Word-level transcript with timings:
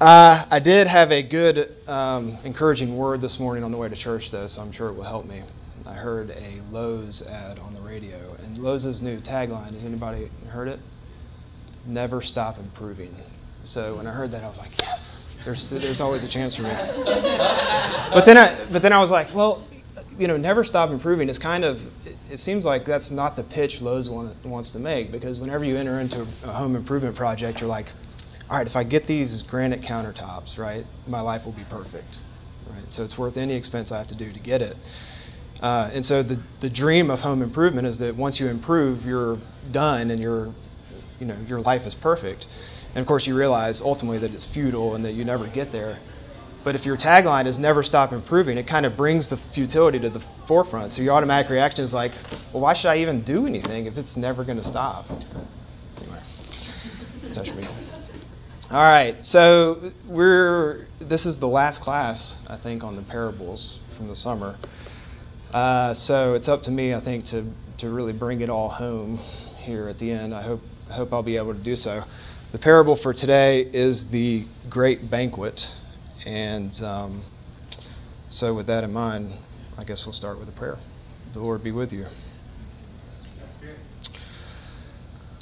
Uh, 0.00 0.44
I 0.48 0.60
did 0.60 0.86
have 0.86 1.10
a 1.10 1.22
good, 1.22 1.74
um, 1.88 2.38
encouraging 2.44 2.96
word 2.96 3.20
this 3.20 3.40
morning 3.40 3.64
on 3.64 3.72
the 3.72 3.78
way 3.78 3.88
to 3.88 3.96
church, 3.96 4.30
though, 4.30 4.46
so 4.46 4.60
I'm 4.60 4.70
sure 4.70 4.88
it 4.88 4.94
will 4.94 5.02
help 5.02 5.26
me. 5.26 5.42
I 5.86 5.94
heard 5.94 6.30
a 6.30 6.60
Lowe's 6.70 7.22
ad 7.22 7.58
on 7.58 7.74
the 7.74 7.80
radio, 7.82 8.36
and 8.44 8.58
Lowe's 8.58 9.02
new 9.02 9.18
tagline. 9.20 9.72
Has 9.72 9.82
anybody 9.82 10.30
heard 10.50 10.68
it? 10.68 10.78
Never 11.84 12.22
stop 12.22 12.58
improving. 12.58 13.14
So 13.64 13.96
when 13.96 14.06
I 14.06 14.12
heard 14.12 14.30
that, 14.32 14.44
I 14.44 14.48
was 14.48 14.58
like, 14.58 14.70
yes. 14.80 15.24
There's 15.44 15.70
there's 15.70 16.00
always 16.00 16.22
a 16.22 16.28
chance 16.28 16.56
for 16.56 16.62
me. 16.62 16.70
But 18.10 18.24
then 18.24 18.38
I 18.38 18.56
but 18.72 18.82
then 18.82 18.92
I 18.92 18.98
was 19.00 19.10
like, 19.10 19.34
well, 19.34 19.66
you 20.18 20.26
know, 20.28 20.36
never 20.36 20.64
stop 20.64 20.90
improving 20.90 21.28
is 21.28 21.38
kind 21.38 21.64
of, 21.64 21.80
it 22.30 22.38
seems 22.38 22.64
like 22.64 22.84
that's 22.84 23.10
not 23.10 23.36
the 23.36 23.42
pitch 23.44 23.80
Lowe's 23.80 24.08
want, 24.10 24.44
wants 24.44 24.70
to 24.72 24.78
make 24.78 25.12
because 25.12 25.40
whenever 25.40 25.64
you 25.64 25.76
enter 25.76 26.00
into 26.00 26.26
a 26.42 26.52
home 26.52 26.74
improvement 26.74 27.14
project, 27.16 27.60
you're 27.60 27.68
like, 27.68 27.86
all 28.50 28.56
right, 28.56 28.66
if 28.66 28.76
I 28.76 28.82
get 28.82 29.06
these 29.06 29.42
granite 29.42 29.82
countertops, 29.82 30.58
right, 30.58 30.86
my 31.06 31.20
life 31.20 31.44
will 31.44 31.52
be 31.52 31.64
perfect, 31.64 32.16
right? 32.66 32.90
So 32.90 33.04
it's 33.04 33.18
worth 33.18 33.36
any 33.36 33.54
expense 33.54 33.92
I 33.92 33.98
have 33.98 34.06
to 34.06 34.14
do 34.14 34.32
to 34.32 34.40
get 34.40 34.62
it. 34.62 34.76
Uh, 35.60 35.90
and 35.92 36.04
so 36.04 36.22
the, 36.22 36.38
the 36.60 36.70
dream 36.70 37.10
of 37.10 37.20
home 37.20 37.42
improvement 37.42 37.86
is 37.86 37.98
that 37.98 38.16
once 38.16 38.40
you 38.40 38.48
improve, 38.48 39.04
you're 39.04 39.38
done 39.70 40.10
and 40.10 40.20
your, 40.20 40.54
you 41.20 41.26
know, 41.26 41.36
your 41.46 41.60
life 41.60 41.84
is 41.84 41.94
perfect. 41.94 42.46
And 42.94 43.02
of 43.02 43.06
course, 43.06 43.26
you 43.26 43.36
realize 43.36 43.82
ultimately 43.82 44.18
that 44.18 44.32
it's 44.32 44.46
futile 44.46 44.94
and 44.94 45.04
that 45.04 45.12
you 45.12 45.24
never 45.24 45.46
get 45.46 45.70
there. 45.70 45.98
But 46.64 46.74
if 46.74 46.86
your 46.86 46.96
tagline 46.96 47.46
is 47.46 47.58
never 47.58 47.82
stop 47.82 48.12
improving, 48.12 48.56
it 48.56 48.66
kind 48.66 48.86
of 48.86 48.96
brings 48.96 49.28
the 49.28 49.36
futility 49.36 49.98
to 50.00 50.10
the 50.10 50.20
forefront. 50.46 50.92
So 50.92 51.02
your 51.02 51.14
automatic 51.14 51.50
reaction 51.50 51.84
is 51.84 51.92
like, 51.92 52.12
well, 52.52 52.62
why 52.62 52.72
should 52.72 52.88
I 52.88 52.98
even 52.98 53.22
do 53.22 53.46
anything 53.46 53.86
if 53.86 53.98
it's 53.98 54.16
never 54.16 54.42
going 54.44 54.58
to 54.58 54.64
stop? 54.66 55.06
Anyway, 56.00 56.20
touch 57.32 57.52
me. 57.52 57.66
All 58.70 58.82
right, 58.82 59.24
so 59.24 59.92
we're 60.04 60.84
this 61.00 61.24
is 61.24 61.38
the 61.38 61.48
last 61.48 61.80
class 61.80 62.36
I 62.46 62.56
think 62.56 62.84
on 62.84 62.96
the 62.96 63.02
parables 63.02 63.78
from 63.96 64.08
the 64.08 64.14
summer. 64.14 64.58
Uh, 65.54 65.94
so 65.94 66.34
it's 66.34 66.48
up 66.48 66.64
to 66.64 66.70
me, 66.70 66.92
I 66.92 67.00
think, 67.00 67.24
to 67.26 67.50
to 67.78 67.88
really 67.88 68.12
bring 68.12 68.42
it 68.42 68.50
all 68.50 68.68
home 68.68 69.20
here 69.56 69.88
at 69.88 69.98
the 69.98 70.10
end. 70.10 70.34
I 70.34 70.42
hope 70.42 70.60
I 70.90 70.92
hope 70.92 71.14
I'll 71.14 71.22
be 71.22 71.38
able 71.38 71.54
to 71.54 71.58
do 71.58 71.76
so. 71.76 72.04
The 72.52 72.58
parable 72.58 72.94
for 72.94 73.14
today 73.14 73.62
is 73.62 74.08
the 74.08 74.44
great 74.68 75.10
banquet. 75.10 75.66
And 76.26 76.78
um, 76.82 77.22
so, 78.28 78.52
with 78.52 78.66
that 78.66 78.84
in 78.84 78.92
mind, 78.92 79.32
I 79.78 79.84
guess 79.84 80.04
we'll 80.04 80.12
start 80.12 80.38
with 80.38 80.48
a 80.50 80.52
prayer. 80.52 80.76
The 81.32 81.40
Lord 81.40 81.62
be 81.62 81.72
with 81.72 81.94
you. 81.94 82.04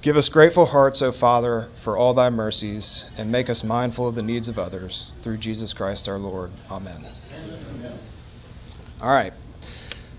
Give 0.02 0.16
us 0.16 0.28
grateful 0.28 0.66
hearts, 0.66 1.02
O 1.02 1.10
Father, 1.10 1.68
for 1.82 1.96
all 1.96 2.14
thy 2.14 2.30
mercies, 2.30 3.06
and 3.16 3.32
make 3.32 3.50
us 3.50 3.64
mindful 3.64 4.06
of 4.08 4.14
the 4.14 4.22
needs 4.22 4.48
of 4.48 4.58
others. 4.58 5.14
Through 5.22 5.38
Jesus 5.38 5.72
Christ 5.72 6.08
our 6.08 6.18
Lord. 6.18 6.52
Amen. 6.70 7.04
Amen. 7.34 7.98
All 9.00 9.10
right. 9.10 9.32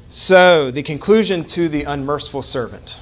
So, 0.10 0.72
the 0.72 0.84
conclusion 0.84 1.46
to 1.46 1.70
the 1.70 1.84
unmerciful 1.84 2.42
servant. 2.42 3.00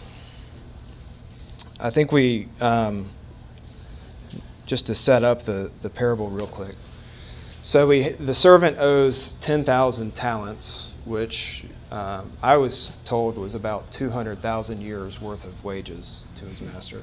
I 1.80 1.90
think 1.90 2.12
we, 2.12 2.50
um, 2.60 3.10
just 4.66 4.88
to 4.88 4.96
set 4.96 5.24
up 5.24 5.44
the, 5.44 5.72
the 5.82 5.90
parable 5.90 6.30
real 6.30 6.48
quick. 6.48 6.76
So 7.66 7.88
we, 7.88 8.10
the 8.10 8.36
servant 8.36 8.78
owes 8.78 9.34
10,000 9.42 10.14
talents, 10.14 10.88
which 11.04 11.66
um, 11.90 12.32
I 12.40 12.58
was 12.58 12.96
told 13.06 13.40
was 13.40 13.56
about 13.56 13.92
200,000 13.92 14.82
years 14.84 15.20
worth 15.20 15.46
of 15.46 15.64
wages 15.64 16.26
to 16.36 16.46
his 16.46 16.62
master. 16.62 17.02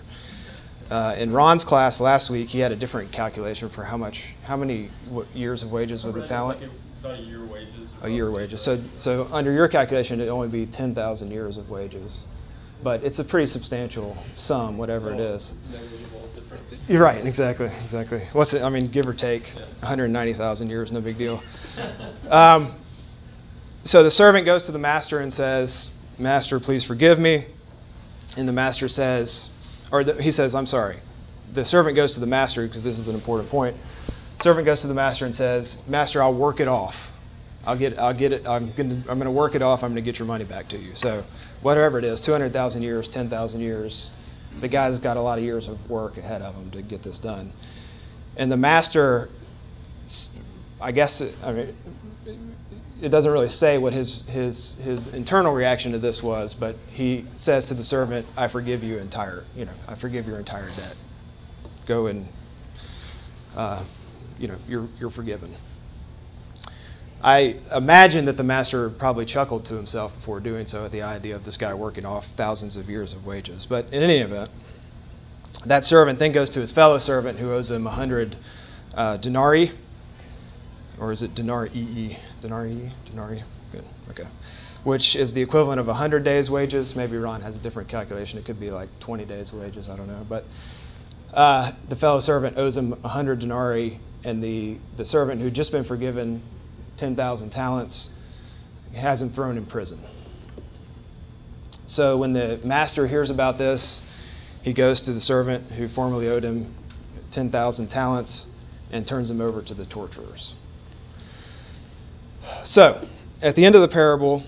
Uh, 0.88 1.16
in 1.18 1.32
Ron's 1.32 1.64
class 1.64 1.98
last 1.98 2.30
week, 2.30 2.48
he 2.48 2.60
had 2.60 2.70
a 2.70 2.76
different 2.76 3.10
calculation 3.10 3.70
for 3.70 3.82
how 3.82 3.96
much, 3.96 4.22
how 4.44 4.56
many 4.56 4.88
years 5.34 5.64
of 5.64 5.72
wages 5.72 6.04
was 6.04 6.14
a 6.14 6.24
talent? 6.24 6.60
Like 6.60 6.70
about 7.00 7.18
a 7.18 7.22
year 7.22 7.44
wages. 7.44 7.92
A 8.02 8.08
year 8.08 8.30
wages. 8.30 8.62
So, 8.62 8.80
so 8.94 9.26
under 9.32 9.50
your 9.50 9.66
calculation, 9.66 10.20
it'd 10.20 10.30
only 10.30 10.46
be 10.46 10.66
10,000 10.66 11.32
years 11.32 11.56
of 11.56 11.70
wages 11.70 12.22
but 12.82 13.04
it's 13.04 13.18
a 13.18 13.24
pretty 13.24 13.46
substantial 13.46 14.16
sum, 14.34 14.76
whatever 14.76 15.12
it 15.14 15.20
is. 15.20 15.54
You're 16.88 17.02
right, 17.02 17.24
exactly, 17.24 17.70
exactly. 17.82 18.22
What's 18.32 18.54
it? 18.54 18.62
I 18.62 18.68
mean, 18.68 18.88
give 18.88 19.06
or 19.06 19.14
take, 19.14 19.52
190,000 19.80 20.70
years, 20.70 20.92
no 20.92 21.00
big 21.00 21.18
deal. 21.18 21.42
Um, 22.28 22.74
so 23.84 24.02
the 24.02 24.10
servant 24.10 24.46
goes 24.46 24.66
to 24.66 24.72
the 24.72 24.78
master 24.78 25.20
and 25.20 25.32
says, 25.32 25.90
"Master, 26.18 26.60
please 26.60 26.84
forgive 26.84 27.18
me." 27.18 27.46
And 28.36 28.48
the 28.48 28.52
master 28.52 28.88
says, 28.88 29.50
or 29.90 30.04
the, 30.04 30.20
he 30.22 30.30
says, 30.30 30.54
"I'm 30.54 30.66
sorry." 30.66 30.98
The 31.52 31.64
servant 31.64 31.96
goes 31.96 32.14
to 32.14 32.20
the 32.20 32.26
master 32.26 32.66
because 32.66 32.84
this 32.84 32.98
is 32.98 33.08
an 33.08 33.14
important 33.14 33.50
point. 33.50 33.76
Servant 34.40 34.64
goes 34.64 34.80
to 34.82 34.86
the 34.86 34.94
master 34.94 35.24
and 35.24 35.34
says, 35.34 35.78
"Master, 35.86 36.22
I'll 36.22 36.34
work 36.34 36.60
it 36.60 36.68
off." 36.68 37.10
I'll 37.64 37.76
get 37.76 37.98
I'll 37.98 38.14
get 38.14 38.32
it. 38.32 38.46
I'm 38.46 38.72
gonna 38.72 39.02
I'm 39.08 39.18
gonna 39.18 39.30
work 39.30 39.54
it 39.54 39.62
off. 39.62 39.84
I'm 39.84 39.90
gonna 39.90 40.00
get 40.00 40.18
your 40.18 40.26
money 40.26 40.44
back 40.44 40.68
to 40.70 40.78
you. 40.78 40.94
So 40.94 41.24
whatever 41.60 41.98
it 41.98 42.04
is, 42.04 42.20
200,000 42.20 42.82
years, 42.82 43.08
10,000 43.08 43.60
years, 43.60 44.10
the 44.60 44.68
guy's 44.68 44.98
got 44.98 45.16
a 45.16 45.22
lot 45.22 45.38
of 45.38 45.44
years 45.44 45.68
of 45.68 45.90
work 45.90 46.16
ahead 46.16 46.42
of 46.42 46.54
him 46.54 46.70
to 46.72 46.82
get 46.82 47.02
this 47.02 47.18
done. 47.18 47.52
And 48.36 48.50
the 48.50 48.56
master, 48.56 49.28
I 50.80 50.92
guess, 50.92 51.20
it, 51.20 51.34
I 51.42 51.52
mean, 51.52 51.76
it 53.00 53.08
doesn't 53.08 53.30
really 53.30 53.48
say 53.48 53.78
what 53.78 53.92
his 53.92 54.22
his 54.26 54.74
his 54.74 55.08
internal 55.08 55.52
reaction 55.52 55.92
to 55.92 55.98
this 55.98 56.22
was, 56.22 56.54
but 56.54 56.76
he 56.88 57.26
says 57.34 57.66
to 57.66 57.74
the 57.74 57.82
servant, 57.84 58.26
"I 58.36 58.48
forgive 58.48 58.84
you 58.84 58.98
entire, 58.98 59.44
you 59.56 59.64
know, 59.64 59.72
I 59.88 59.96
forgive 59.96 60.26
your 60.26 60.38
entire 60.38 60.68
debt. 60.76 60.96
Go 61.86 62.06
and, 62.06 62.28
uh, 63.56 63.82
you 64.38 64.48
know, 64.48 64.56
you're 64.68 64.88
you're 65.00 65.10
forgiven." 65.10 65.52
I 67.22 67.56
imagine 67.72 68.24
that 68.24 68.36
the 68.36 68.42
master 68.42 68.90
probably 68.90 69.24
chuckled 69.26 69.66
to 69.66 69.74
himself 69.74 70.12
before 70.16 70.40
doing 70.40 70.66
so 70.66 70.84
at 70.84 70.90
the 70.90 71.02
idea 71.02 71.36
of 71.36 71.44
this 71.44 71.56
guy 71.56 71.72
working 71.72 72.04
off 72.04 72.26
thousands 72.36 72.76
of 72.76 72.90
years 72.90 73.12
of 73.12 73.24
wages. 73.24 73.64
But 73.64 73.92
in 73.92 74.02
any 74.02 74.18
event, 74.18 74.50
that 75.66 75.84
servant 75.84 76.18
then 76.18 76.32
goes 76.32 76.50
to 76.50 76.60
his 76.60 76.72
fellow 76.72 76.98
servant 76.98 77.38
who 77.38 77.52
owes 77.52 77.70
him 77.70 77.86
a 77.86 77.90
hundred 77.90 78.34
uh, 78.94 79.18
denarii, 79.18 79.70
or 80.98 81.12
is 81.12 81.22
it 81.22 81.34
denarii? 81.36 82.18
Denarii? 82.40 82.90
Denarii? 83.06 83.44
Good. 83.70 83.84
Okay. 84.10 84.28
Which 84.82 85.14
is 85.14 85.32
the 85.32 85.42
equivalent 85.42 85.78
of 85.78 85.86
hundred 85.86 86.24
days' 86.24 86.50
wages. 86.50 86.96
Maybe 86.96 87.16
Ron 87.16 87.40
has 87.42 87.54
a 87.54 87.60
different 87.60 87.88
calculation. 87.88 88.40
It 88.40 88.44
could 88.44 88.58
be 88.58 88.70
like 88.70 88.88
20 88.98 89.26
days' 89.26 89.52
wages. 89.52 89.88
I 89.88 89.96
don't 89.96 90.08
know. 90.08 90.26
But 90.28 90.44
uh, 91.32 91.70
the 91.88 91.94
fellow 91.94 92.18
servant 92.18 92.58
owes 92.58 92.76
him 92.76 93.00
hundred 93.02 93.38
denarii, 93.38 94.00
and 94.24 94.42
the 94.42 94.78
the 94.96 95.04
servant 95.04 95.40
who'd 95.40 95.54
just 95.54 95.70
been 95.70 95.84
forgiven 95.84 96.42
10,000 96.96 97.50
talents, 97.50 98.10
has 98.94 99.22
him 99.22 99.30
thrown 99.30 99.56
in 99.56 99.66
prison. 99.66 100.00
So 101.86 102.16
when 102.18 102.32
the 102.32 102.60
master 102.64 103.06
hears 103.06 103.30
about 103.30 103.58
this, 103.58 104.02
he 104.62 104.72
goes 104.72 105.02
to 105.02 105.12
the 105.12 105.20
servant 105.20 105.70
who 105.72 105.88
formerly 105.88 106.28
owed 106.28 106.44
him 106.44 106.74
10,000 107.32 107.88
talents 107.88 108.46
and 108.90 109.06
turns 109.06 109.30
him 109.30 109.40
over 109.40 109.62
to 109.62 109.74
the 109.74 109.86
torturers. 109.86 110.54
So, 112.64 113.06
at 113.40 113.56
the 113.56 113.64
end 113.64 113.74
of 113.74 113.80
the 113.80 113.88
parable, 113.88 114.42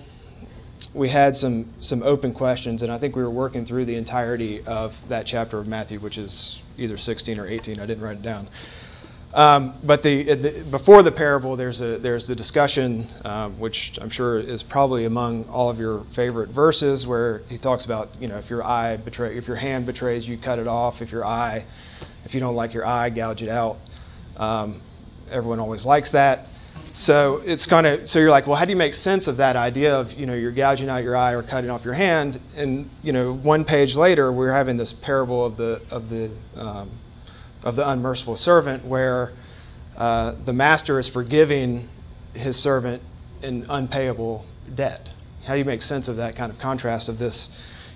we 0.93 1.09
had 1.09 1.35
some, 1.35 1.73
some 1.79 2.03
open 2.03 2.33
questions, 2.33 2.81
and 2.81 2.91
I 2.91 2.97
think 2.97 3.15
we 3.15 3.23
were 3.23 3.29
working 3.29 3.65
through 3.65 3.85
the 3.85 3.95
entirety 3.95 4.63
of 4.63 4.95
that 5.09 5.25
chapter 5.25 5.57
of 5.57 5.67
Matthew, 5.67 5.99
which 5.99 6.17
is 6.17 6.61
either 6.77 6.97
16 6.97 7.39
or 7.39 7.47
18. 7.47 7.79
I 7.79 7.85
didn't 7.85 8.03
write 8.03 8.17
it 8.17 8.21
down. 8.21 8.47
Um, 9.35 9.73
but 9.83 10.01
the, 10.01 10.33
the, 10.35 10.63
before 10.63 11.03
the 11.03 11.11
parable, 11.11 11.57
there's 11.57 11.81
a 11.81 11.97
there's 11.97 12.25
the 12.25 12.37
discussion, 12.37 13.09
um, 13.25 13.59
which 13.59 13.99
I'm 14.01 14.09
sure 14.09 14.39
is 14.39 14.63
probably 14.63 15.03
among 15.03 15.49
all 15.49 15.69
of 15.69 15.77
your 15.77 16.05
favorite 16.13 16.49
verses, 16.49 17.05
where 17.05 17.39
he 17.49 17.57
talks 17.57 17.83
about 17.83 18.21
you 18.21 18.29
know 18.29 18.37
if 18.37 18.49
your 18.49 18.63
eye 18.63 18.95
betray 18.95 19.37
if 19.37 19.45
your 19.45 19.57
hand 19.57 19.87
betrays 19.87 20.25
you, 20.25 20.37
cut 20.37 20.57
it 20.57 20.67
off. 20.67 21.01
If 21.01 21.11
your 21.11 21.25
eye, 21.25 21.65
if 22.23 22.33
you 22.33 22.39
don't 22.39 22.55
like 22.55 22.73
your 22.73 22.85
eye, 22.85 23.09
gouge 23.09 23.43
it 23.43 23.49
out. 23.49 23.77
Um, 24.37 24.81
everyone 25.29 25.59
always 25.59 25.85
likes 25.85 26.11
that. 26.11 26.47
So 26.93 27.41
it's 27.45 27.65
kind 27.65 27.85
of 27.85 28.07
so 28.07 28.19
you're 28.19 28.29
like, 28.29 28.47
well, 28.47 28.55
how 28.55 28.63
do 28.63 28.71
you 28.71 28.77
make 28.77 28.93
sense 28.93 29.27
of 29.27 29.37
that 29.37 29.57
idea 29.57 29.99
of 29.99 30.13
you 30.13 30.27
know 30.27 30.33
you're 30.33 30.53
gouging 30.53 30.87
out 30.87 31.03
your 31.03 31.17
eye 31.17 31.33
or 31.33 31.43
cutting 31.43 31.69
off 31.69 31.83
your 31.83 31.93
hand? 31.93 32.39
And 32.55 32.89
you 33.03 33.11
know, 33.11 33.33
one 33.33 33.65
page 33.65 33.97
later, 33.97 34.31
we're 34.31 34.53
having 34.53 34.77
this 34.77 34.93
parable 34.93 35.45
of 35.45 35.57
the 35.57 35.81
of 35.91 36.09
the 36.09 36.29
um, 36.55 36.89
of 37.65 37.75
the 37.75 37.89
unmerciful 37.89 38.35
servant, 38.35 38.85
where 38.85 39.33
uh, 39.97 40.35
the 40.45 40.53
master 40.53 40.99
is 40.99 41.09
forgiving 41.09 41.89
his 42.33 42.55
servant 42.55 43.01
an 43.41 43.65
unpayable 43.69 44.45
debt. 44.73 45.09
How 45.43 45.53
do 45.53 45.59
you 45.59 45.65
make 45.65 45.81
sense 45.81 46.07
of 46.07 46.17
that 46.17 46.35
kind 46.35 46.51
of 46.51 46.59
contrast 46.59 47.09
of 47.09 47.19
this? 47.19 47.49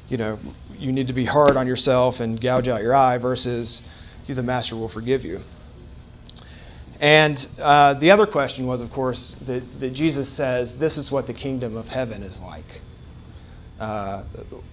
You 0.07 0.17
know, 0.17 0.39
you 0.77 0.91
need 0.91 1.07
to 1.07 1.13
be 1.13 1.25
hard 1.25 1.55
on 1.55 1.67
yourself 1.67 2.19
and 2.19 2.39
gouge 2.41 2.67
out 2.67 2.81
your 2.81 2.95
eye 2.95 3.17
versus 3.17 3.81
you, 4.25 4.35
the 4.35 4.43
master, 4.43 4.75
will 4.75 4.89
forgive 4.89 5.23
you. 5.23 5.41
And 6.99 7.47
uh, 7.59 7.93
the 7.93 8.11
other 8.11 8.25
question 8.25 8.67
was, 8.67 8.81
of 8.81 8.91
course, 8.91 9.37
that, 9.45 9.79
that 9.79 9.91
Jesus 9.91 10.29
says, 10.29 10.77
This 10.77 10.97
is 10.97 11.11
what 11.11 11.27
the 11.27 11.33
kingdom 11.33 11.77
of 11.77 11.87
heaven 11.87 12.23
is 12.23 12.39
like. 12.39 12.81
Uh, 13.79 14.23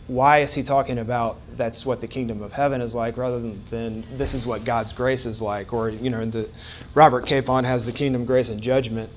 why 0.08 0.40
is 0.40 0.52
he 0.52 0.64
talking 0.64 0.98
about 0.98 1.38
that's 1.56 1.86
what 1.86 2.00
the 2.00 2.08
kingdom 2.08 2.42
of 2.42 2.52
heaven 2.52 2.80
is 2.80 2.94
like 2.94 3.16
rather 3.16 3.38
than, 3.38 3.64
than 3.70 4.18
this 4.18 4.34
is 4.34 4.44
what 4.44 4.64
God's 4.64 4.92
grace 4.92 5.26
is 5.26 5.40
like? 5.40 5.72
Or, 5.72 5.88
you 5.88 6.10
know, 6.10 6.24
the, 6.24 6.48
Robert 6.94 7.26
Capon 7.26 7.64
has 7.64 7.86
the 7.86 7.92
kingdom, 7.92 8.24
grace, 8.24 8.48
and 8.48 8.60
judgment. 8.60 9.10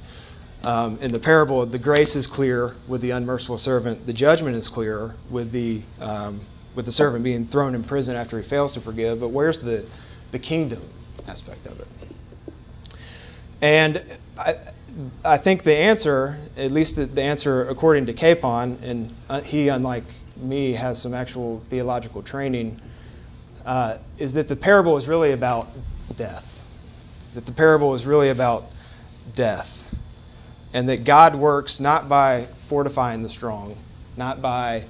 Um, 0.64 1.00
in 1.02 1.12
the 1.12 1.20
parable, 1.20 1.66
the 1.66 1.80
grace 1.80 2.16
is 2.16 2.28
clear 2.28 2.76
with 2.88 3.02
the 3.02 3.12
unmerciful 3.12 3.58
servant. 3.58 4.06
The 4.06 4.14
judgment 4.14 4.58
is 4.58 4.68
clear 4.68 5.16
with 5.30 5.52
the 5.52 5.82
um, 6.00 6.42
with 6.76 6.86
the 6.86 6.92
servant 6.92 7.24
being 7.24 7.48
thrown 7.48 7.76
in 7.76 7.84
prison 7.84 8.16
after 8.16 8.40
he 8.40 8.48
fails 8.48 8.74
to 8.74 8.82
forgive. 8.82 9.22
But 9.22 9.30
where's 9.30 9.60
the 9.60 9.86
the 10.32 10.40
kingdom 10.40 10.82
aspect 11.28 11.66
of 11.66 11.80
it? 11.80 11.88
And 13.62 14.04
I, 14.38 14.58
I 15.24 15.38
think 15.38 15.64
the 15.64 15.76
answer, 15.76 16.38
at 16.58 16.72
least 16.72 16.96
the, 16.96 17.24
answer 17.24 17.68
according 17.68 18.08
to 18.08 18.14
Capon, 18.14 18.80
and 18.84 19.16
uh, 19.30 19.42
he, 19.42 19.68
unlike 19.68 20.04
me, 20.38 20.74
has 20.74 21.02
some 21.02 21.14
actual 21.14 21.62
theological 21.70 22.22
training, 22.22 22.82
uh, 23.66 23.98
is 24.18 24.34
that 24.34 24.48
the 24.48 24.56
parable 24.56 24.98
is 24.98 25.08
really 25.08 25.32
about 25.32 25.68
death. 26.16 26.46
That 27.36 27.46
the 27.46 27.52
parable 27.52 27.94
is 27.94 28.06
really 28.06 28.30
about 28.30 28.72
death. 29.36 29.76
And 30.74 30.90
that 30.90 31.04
God 31.04 31.36
works 31.36 31.80
not 31.80 32.10
by 32.10 32.48
fortifying 32.68 33.24
the 33.24 33.30
strong, 33.30 33.76
not 34.18 34.42
by 34.42 34.86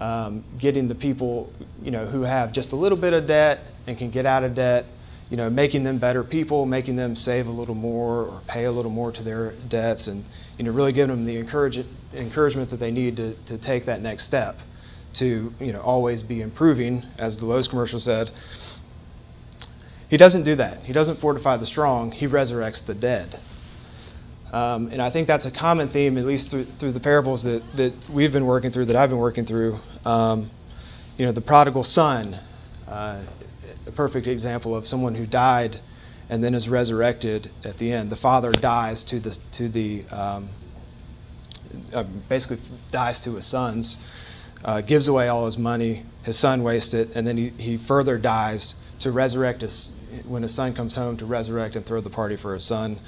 um, 0.00 0.44
getting 0.58 0.88
the 0.88 0.94
people, 0.94 1.52
you 1.82 1.90
know, 1.90 2.06
who 2.06 2.22
have 2.22 2.52
just 2.52 2.72
a 2.72 2.76
little 2.76 2.98
bit 2.98 3.12
of 3.12 3.26
debt 3.26 3.60
and 3.86 3.96
can 3.96 4.10
get 4.10 4.26
out 4.26 4.44
of 4.44 4.54
debt, 4.54 4.86
you 5.30 5.36
know, 5.36 5.50
making 5.50 5.82
them 5.82 5.98
better 5.98 6.22
people, 6.22 6.66
making 6.66 6.96
them 6.96 7.16
save 7.16 7.46
a 7.48 7.50
little 7.50 7.74
more 7.74 8.24
or 8.24 8.40
pay 8.46 8.64
a 8.64 8.72
little 8.72 8.90
more 8.90 9.10
to 9.12 9.22
their 9.22 9.52
debts, 9.68 10.06
and 10.06 10.24
you 10.58 10.64
know, 10.64 10.70
really 10.70 10.92
giving 10.92 11.14
them 11.14 11.26
the 11.26 11.36
encourage, 11.36 11.84
encouragement 12.14 12.70
that 12.70 12.78
they 12.78 12.90
need 12.90 13.16
to, 13.16 13.34
to 13.46 13.58
take 13.58 13.86
that 13.86 14.00
next 14.00 14.24
step 14.24 14.58
to 15.14 15.52
you 15.60 15.72
know 15.72 15.80
always 15.80 16.22
be 16.22 16.40
improving, 16.40 17.04
as 17.18 17.38
the 17.38 17.46
Lowe's 17.46 17.68
commercial 17.68 18.00
said. 18.00 18.30
He 20.08 20.16
doesn't 20.16 20.44
do 20.44 20.54
that. 20.56 20.84
He 20.84 20.92
doesn't 20.92 21.16
fortify 21.16 21.56
the 21.56 21.66
strong. 21.66 22.12
He 22.12 22.28
resurrects 22.28 22.84
the 22.84 22.94
dead. 22.94 23.40
Um, 24.52 24.88
and 24.92 25.02
I 25.02 25.10
think 25.10 25.26
that's 25.26 25.46
a 25.46 25.50
common 25.50 25.88
theme, 25.88 26.16
at 26.16 26.24
least 26.24 26.50
through, 26.52 26.66
through 26.66 26.92
the 26.92 27.00
parables 27.00 27.42
that, 27.42 27.62
that 27.76 28.08
we've 28.08 28.32
been 28.32 28.46
working 28.46 28.70
through, 28.70 28.84
that 28.86 28.96
I've 28.96 29.10
been 29.10 29.18
working 29.18 29.44
through. 29.44 29.80
Um, 30.04 30.50
you 31.18 31.26
know, 31.26 31.32
the 31.32 31.40
prodigal 31.40 31.82
son, 31.82 32.38
uh, 32.86 33.20
a 33.86 33.90
perfect 33.92 34.26
example 34.26 34.74
of 34.74 34.86
someone 34.86 35.14
who 35.14 35.26
died 35.26 35.80
and 36.28 36.42
then 36.42 36.54
is 36.54 36.68
resurrected 36.68 37.50
at 37.64 37.78
the 37.78 37.92
end. 37.92 38.10
The 38.10 38.16
father 38.16 38.52
dies 38.52 39.04
to 39.04 39.20
the 39.20 39.38
to 39.52 39.68
the 39.68 40.04
um, 40.10 40.48
uh, 41.92 42.02
basically 42.02 42.58
dies 42.90 43.20
to 43.20 43.34
his 43.36 43.46
sons, 43.46 43.98
uh, 44.64 44.80
gives 44.80 45.08
away 45.08 45.28
all 45.28 45.46
his 45.46 45.58
money. 45.58 46.04
His 46.22 46.38
son 46.38 46.62
wastes 46.62 46.94
it, 46.94 47.14
and 47.14 47.26
then 47.26 47.36
he, 47.36 47.50
he 47.50 47.76
further 47.76 48.18
dies 48.18 48.74
to 49.00 49.12
resurrect 49.12 49.62
his 49.62 49.88
when 50.26 50.42
his 50.42 50.54
son 50.54 50.74
comes 50.74 50.94
home 50.94 51.16
to 51.18 51.26
resurrect 51.26 51.76
and 51.76 51.84
throw 51.84 52.00
the 52.00 52.10
party 52.10 52.36
for 52.36 52.54
his 52.54 52.64
son. 52.64 52.98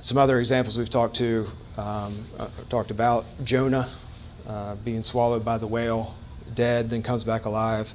Some 0.00 0.16
other 0.16 0.40
examples 0.40 0.78
we've 0.78 0.88
talked 0.88 1.16
to 1.16 1.50
um, 1.76 2.24
uh, 2.38 2.48
talked 2.70 2.90
about 2.90 3.26
Jonah 3.44 3.88
uh, 4.46 4.74
being 4.76 5.02
swallowed 5.02 5.44
by 5.44 5.58
the 5.58 5.66
whale, 5.66 6.14
dead, 6.54 6.88
then 6.88 7.02
comes 7.02 7.22
back 7.24 7.44
alive. 7.44 7.92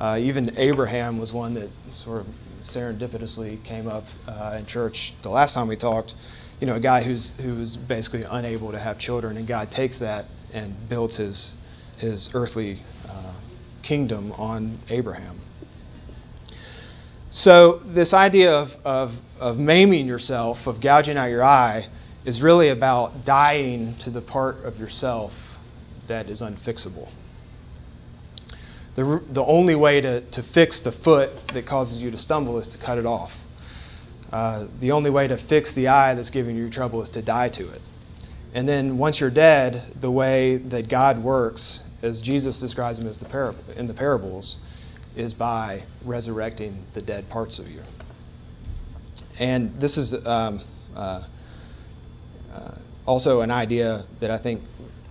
Uh, 0.00 0.18
even 0.18 0.58
Abraham 0.58 1.18
was 1.18 1.30
one 1.30 1.52
that 1.54 1.68
sort 1.90 2.22
of 2.22 2.26
serendipitously 2.62 3.62
came 3.64 3.86
up 3.86 4.06
uh, 4.26 4.56
in 4.58 4.64
church 4.64 5.12
the 5.20 5.28
last 5.28 5.52
time 5.52 5.68
we 5.68 5.76
talked. 5.76 6.14
You 6.58 6.66
know, 6.66 6.76
a 6.76 6.80
guy 6.80 7.02
who's 7.02 7.32
who's 7.42 7.76
basically 7.76 8.22
unable 8.22 8.72
to 8.72 8.78
have 8.78 8.98
children, 8.98 9.36
and 9.36 9.46
God 9.46 9.70
takes 9.70 9.98
that 9.98 10.26
and 10.54 10.74
builds 10.88 11.16
his 11.16 11.54
his 11.98 12.30
earthly 12.32 12.82
uh, 13.08 13.32
kingdom 13.82 14.32
on 14.32 14.78
Abraham. 14.88 15.38
So 17.28 17.74
this 17.84 18.12
idea 18.12 18.52
of, 18.52 18.76
of, 18.84 19.14
of 19.38 19.58
maiming 19.58 20.06
yourself, 20.06 20.66
of 20.66 20.80
gouging 20.80 21.16
out 21.16 21.26
your 21.26 21.44
eye, 21.44 21.86
is 22.24 22.42
really 22.42 22.70
about 22.70 23.24
dying 23.24 23.94
to 23.98 24.10
the 24.10 24.20
part 24.20 24.64
of 24.64 24.80
yourself 24.80 25.32
that 26.08 26.28
is 26.28 26.40
unfixable 26.40 27.08
the, 28.94 29.22
the 29.30 29.44
only 29.44 29.74
way 29.74 30.00
to, 30.00 30.20
to 30.20 30.42
fix 30.42 30.80
the 30.80 30.92
foot 30.92 31.48
that 31.48 31.66
causes 31.66 31.98
you 31.98 32.10
to 32.10 32.18
stumble 32.18 32.58
is 32.58 32.68
to 32.68 32.78
cut 32.78 32.98
it 32.98 33.06
off. 33.06 33.36
Uh, 34.32 34.66
the 34.78 34.92
only 34.92 35.10
way 35.10 35.26
to 35.26 35.36
fix 35.36 35.74
the 35.74 35.88
eye 35.88 36.14
that's 36.14 36.30
giving 36.30 36.56
you 36.56 36.70
trouble 36.70 37.02
is 37.02 37.10
to 37.10 37.22
die 37.22 37.48
to 37.48 37.68
it. 37.70 37.82
And 38.52 38.68
then 38.68 38.98
once 38.98 39.20
you're 39.20 39.30
dead, 39.30 39.92
the 40.00 40.10
way 40.10 40.56
that 40.56 40.88
God 40.88 41.22
works, 41.22 41.80
as 42.02 42.20
Jesus 42.20 42.60
describes 42.60 42.98
him 42.98 43.06
as 43.06 43.18
the 43.18 43.24
par- 43.24 43.54
in 43.76 43.86
the 43.86 43.94
parables, 43.94 44.58
is 45.16 45.34
by 45.34 45.82
resurrecting 46.04 46.84
the 46.94 47.00
dead 47.00 47.28
parts 47.28 47.58
of 47.58 47.68
you. 47.68 47.82
And 49.38 49.80
this 49.80 49.96
is 49.96 50.14
um, 50.26 50.60
uh, 50.94 51.24
uh, 52.52 52.74
also 53.06 53.40
an 53.40 53.50
idea 53.50 54.04
that 54.20 54.30
I 54.30 54.38
think 54.38 54.62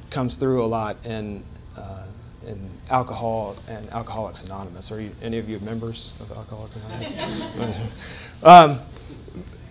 comes 0.10 0.36
through 0.36 0.64
a 0.64 0.68
lot 0.68 1.06
in 1.06 1.44
uh, 1.76 2.04
in 2.45 2.69
alcohol 2.89 3.56
and 3.68 3.89
Alcoholics 3.91 4.44
Anonymous. 4.44 4.91
Are 4.91 5.01
you, 5.01 5.12
any 5.21 5.38
of 5.38 5.50
you 5.50 5.59
members 5.59 6.13
of 6.19 6.31
Alcoholics 6.31 6.75
Anonymous? 6.75 7.91
um, 8.44 8.80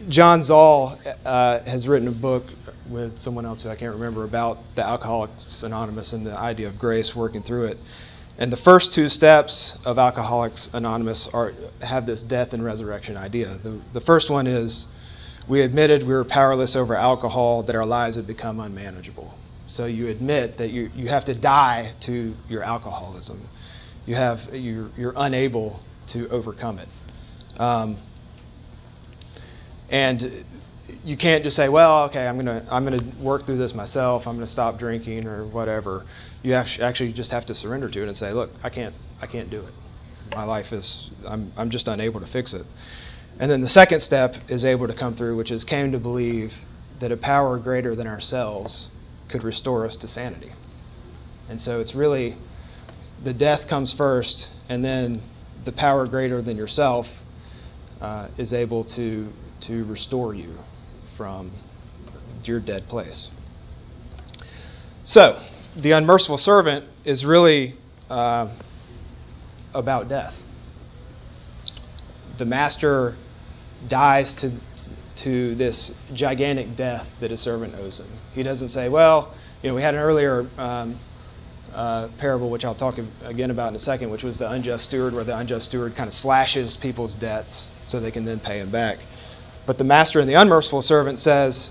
John 0.08 0.42
Zahl 0.42 0.98
uh, 1.24 1.60
has 1.60 1.88
written 1.88 2.08
a 2.08 2.12
book 2.12 2.44
with 2.88 3.18
someone 3.18 3.44
else 3.44 3.62
who 3.62 3.68
I 3.68 3.76
can't 3.76 3.94
remember 3.94 4.24
about 4.24 4.58
the 4.74 4.82
Alcoholics 4.82 5.62
Anonymous 5.62 6.12
and 6.12 6.26
the 6.26 6.36
idea 6.36 6.68
of 6.68 6.78
grace 6.78 7.14
working 7.14 7.42
through 7.42 7.66
it. 7.66 7.78
And 8.38 8.52
the 8.52 8.56
first 8.56 8.92
two 8.92 9.08
steps 9.08 9.76
of 9.84 9.98
Alcoholics 9.98 10.70
Anonymous 10.72 11.26
are 11.26 11.52
have 11.82 12.06
this 12.06 12.22
death 12.22 12.52
and 12.52 12.64
resurrection 12.64 13.16
idea. 13.16 13.58
The, 13.62 13.80
the 13.92 14.00
first 14.00 14.30
one 14.30 14.46
is 14.46 14.86
we 15.48 15.62
admitted 15.62 16.02
we 16.02 16.14
were 16.14 16.24
powerless 16.24 16.76
over 16.76 16.94
alcohol, 16.94 17.64
that 17.64 17.74
our 17.74 17.86
lives 17.86 18.16
had 18.16 18.26
become 18.26 18.60
unmanageable. 18.60 19.34
So 19.68 19.84
you 19.84 20.08
admit 20.08 20.56
that 20.56 20.70
you, 20.70 20.90
you 20.96 21.08
have 21.08 21.26
to 21.26 21.34
die 21.34 21.92
to 22.00 22.34
your 22.48 22.62
alcoholism. 22.62 23.40
You 24.06 24.14
have 24.14 24.54
you're, 24.54 24.90
you're 24.96 25.12
unable 25.14 25.78
to 26.08 26.26
overcome 26.30 26.78
it. 26.78 26.88
Um, 27.60 27.98
and 29.90 30.44
you 31.04 31.18
can't 31.18 31.44
just 31.44 31.54
say, 31.54 31.68
well, 31.68 32.04
okay, 32.04 32.26
I'm 32.26 32.36
gonna 32.36 32.64
I'm 32.70 32.84
gonna 32.84 33.02
work 33.22 33.44
through 33.44 33.58
this 33.58 33.74
myself. 33.74 34.26
I'm 34.26 34.36
gonna 34.36 34.46
stop 34.46 34.78
drinking 34.78 35.26
or 35.26 35.44
whatever. 35.44 36.06
You 36.42 36.54
actually 36.54 37.12
just 37.12 37.30
have 37.32 37.46
to 37.46 37.54
surrender 37.54 37.90
to 37.90 38.02
it 38.02 38.08
and 38.08 38.16
say, 38.16 38.32
look, 38.32 38.50
I 38.64 38.70
can't 38.70 38.94
I 39.20 39.26
can't 39.26 39.50
do 39.50 39.60
it. 39.60 39.74
My 40.34 40.44
life 40.44 40.72
is 40.72 41.10
I'm 41.26 41.52
I'm 41.58 41.68
just 41.68 41.88
unable 41.88 42.20
to 42.20 42.26
fix 42.26 42.54
it. 42.54 42.64
And 43.38 43.50
then 43.50 43.60
the 43.60 43.68
second 43.68 44.00
step 44.00 44.36
is 44.48 44.64
able 44.64 44.88
to 44.88 44.94
come 44.94 45.14
through, 45.14 45.36
which 45.36 45.50
is 45.50 45.64
came 45.64 45.92
to 45.92 45.98
believe 45.98 46.58
that 47.00 47.12
a 47.12 47.16
power 47.16 47.58
greater 47.58 47.94
than 47.94 48.06
ourselves 48.06 48.88
could 49.28 49.44
restore 49.44 49.86
us 49.86 49.96
to 49.98 50.08
sanity. 50.08 50.52
And 51.48 51.60
so 51.60 51.80
it's 51.80 51.94
really 51.94 52.36
the 53.24 53.32
death 53.32 53.66
comes 53.66 53.92
first, 53.92 54.50
and 54.68 54.84
then 54.84 55.22
the 55.64 55.72
power 55.72 56.06
greater 56.06 56.40
than 56.40 56.56
yourself 56.56 57.22
uh, 58.00 58.28
is 58.36 58.52
able 58.52 58.84
to 58.84 59.32
to 59.60 59.84
restore 59.84 60.34
you 60.34 60.56
from 61.16 61.50
your 62.44 62.60
dead 62.60 62.88
place. 62.88 63.30
So 65.04 65.42
the 65.76 65.92
unmerciful 65.92 66.38
servant 66.38 66.84
is 67.04 67.24
really 67.24 67.76
uh, 68.08 68.48
about 69.74 70.08
death. 70.08 70.34
The 72.36 72.44
master 72.44 73.16
dies 73.88 74.34
to 74.34 74.52
to 75.18 75.54
this 75.56 75.92
gigantic 76.12 76.76
death 76.76 77.06
that 77.20 77.30
his 77.30 77.40
servant 77.40 77.74
owes 77.74 77.98
him. 77.98 78.06
He 78.34 78.42
doesn't 78.42 78.68
say, 78.68 78.88
well, 78.88 79.34
you 79.62 79.68
know, 79.68 79.74
we 79.74 79.82
had 79.82 79.94
an 79.94 80.00
earlier 80.00 80.48
um, 80.56 80.98
uh, 81.74 82.08
parable, 82.18 82.50
which 82.50 82.64
I'll 82.64 82.74
talk 82.74 82.98
again 83.24 83.50
about 83.50 83.68
in 83.68 83.74
a 83.74 83.80
second, 83.80 84.10
which 84.10 84.22
was 84.22 84.38
the 84.38 84.50
unjust 84.50 84.84
steward, 84.84 85.14
where 85.14 85.24
the 85.24 85.36
unjust 85.36 85.66
steward 85.66 85.96
kind 85.96 86.06
of 86.06 86.14
slashes 86.14 86.76
people's 86.76 87.14
debts 87.14 87.68
so 87.84 88.00
they 88.00 88.10
can 88.10 88.24
then 88.24 88.38
pay 88.38 88.60
him 88.60 88.70
back. 88.70 88.98
But 89.66 89.76
the 89.76 89.84
master 89.84 90.20
and 90.20 90.28
the 90.28 90.34
unmerciful 90.34 90.82
servant 90.82 91.18
says, 91.18 91.70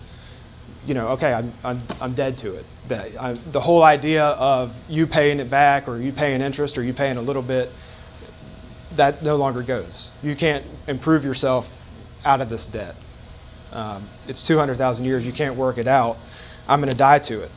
you 0.86 0.94
know, 0.94 1.10
okay, 1.10 1.34
I'm, 1.34 1.54
I'm, 1.64 1.82
I'm 2.00 2.14
dead 2.14 2.38
to 2.40 2.56
it. 2.56 2.66
That 2.90 3.20
I, 3.20 3.34
the 3.34 3.60
whole 3.60 3.84
idea 3.84 4.24
of 4.26 4.74
you 4.88 5.08
paying 5.08 5.40
it 5.40 5.50
back 5.50 5.88
or 5.88 6.00
you 6.00 6.12
paying 6.12 6.42
interest 6.42 6.78
or 6.78 6.84
you 6.84 6.94
paying 6.94 7.18
a 7.18 7.22
little 7.22 7.42
bit, 7.42 7.72
that 8.96 9.24
no 9.24 9.36
longer 9.36 9.64
goes. 9.64 10.12
You 10.22 10.36
can't 10.36 10.66
improve 10.88 11.24
yourself 11.24 11.68
out 12.24 12.42
of 12.42 12.50
this 12.50 12.68
debt. 12.68 12.96
Um, 13.72 14.08
it's 14.28 14.44
200,000 14.44 15.06
years. 15.06 15.26
You 15.26 15.34
can't 15.34 15.56
work 15.56 15.78
it 15.78 15.88
out. 15.88 16.18
I'm 16.68 16.80
going 16.80 16.92
to 16.92 16.98
die 16.98 17.20
to 17.20 17.42
it. 17.42 17.52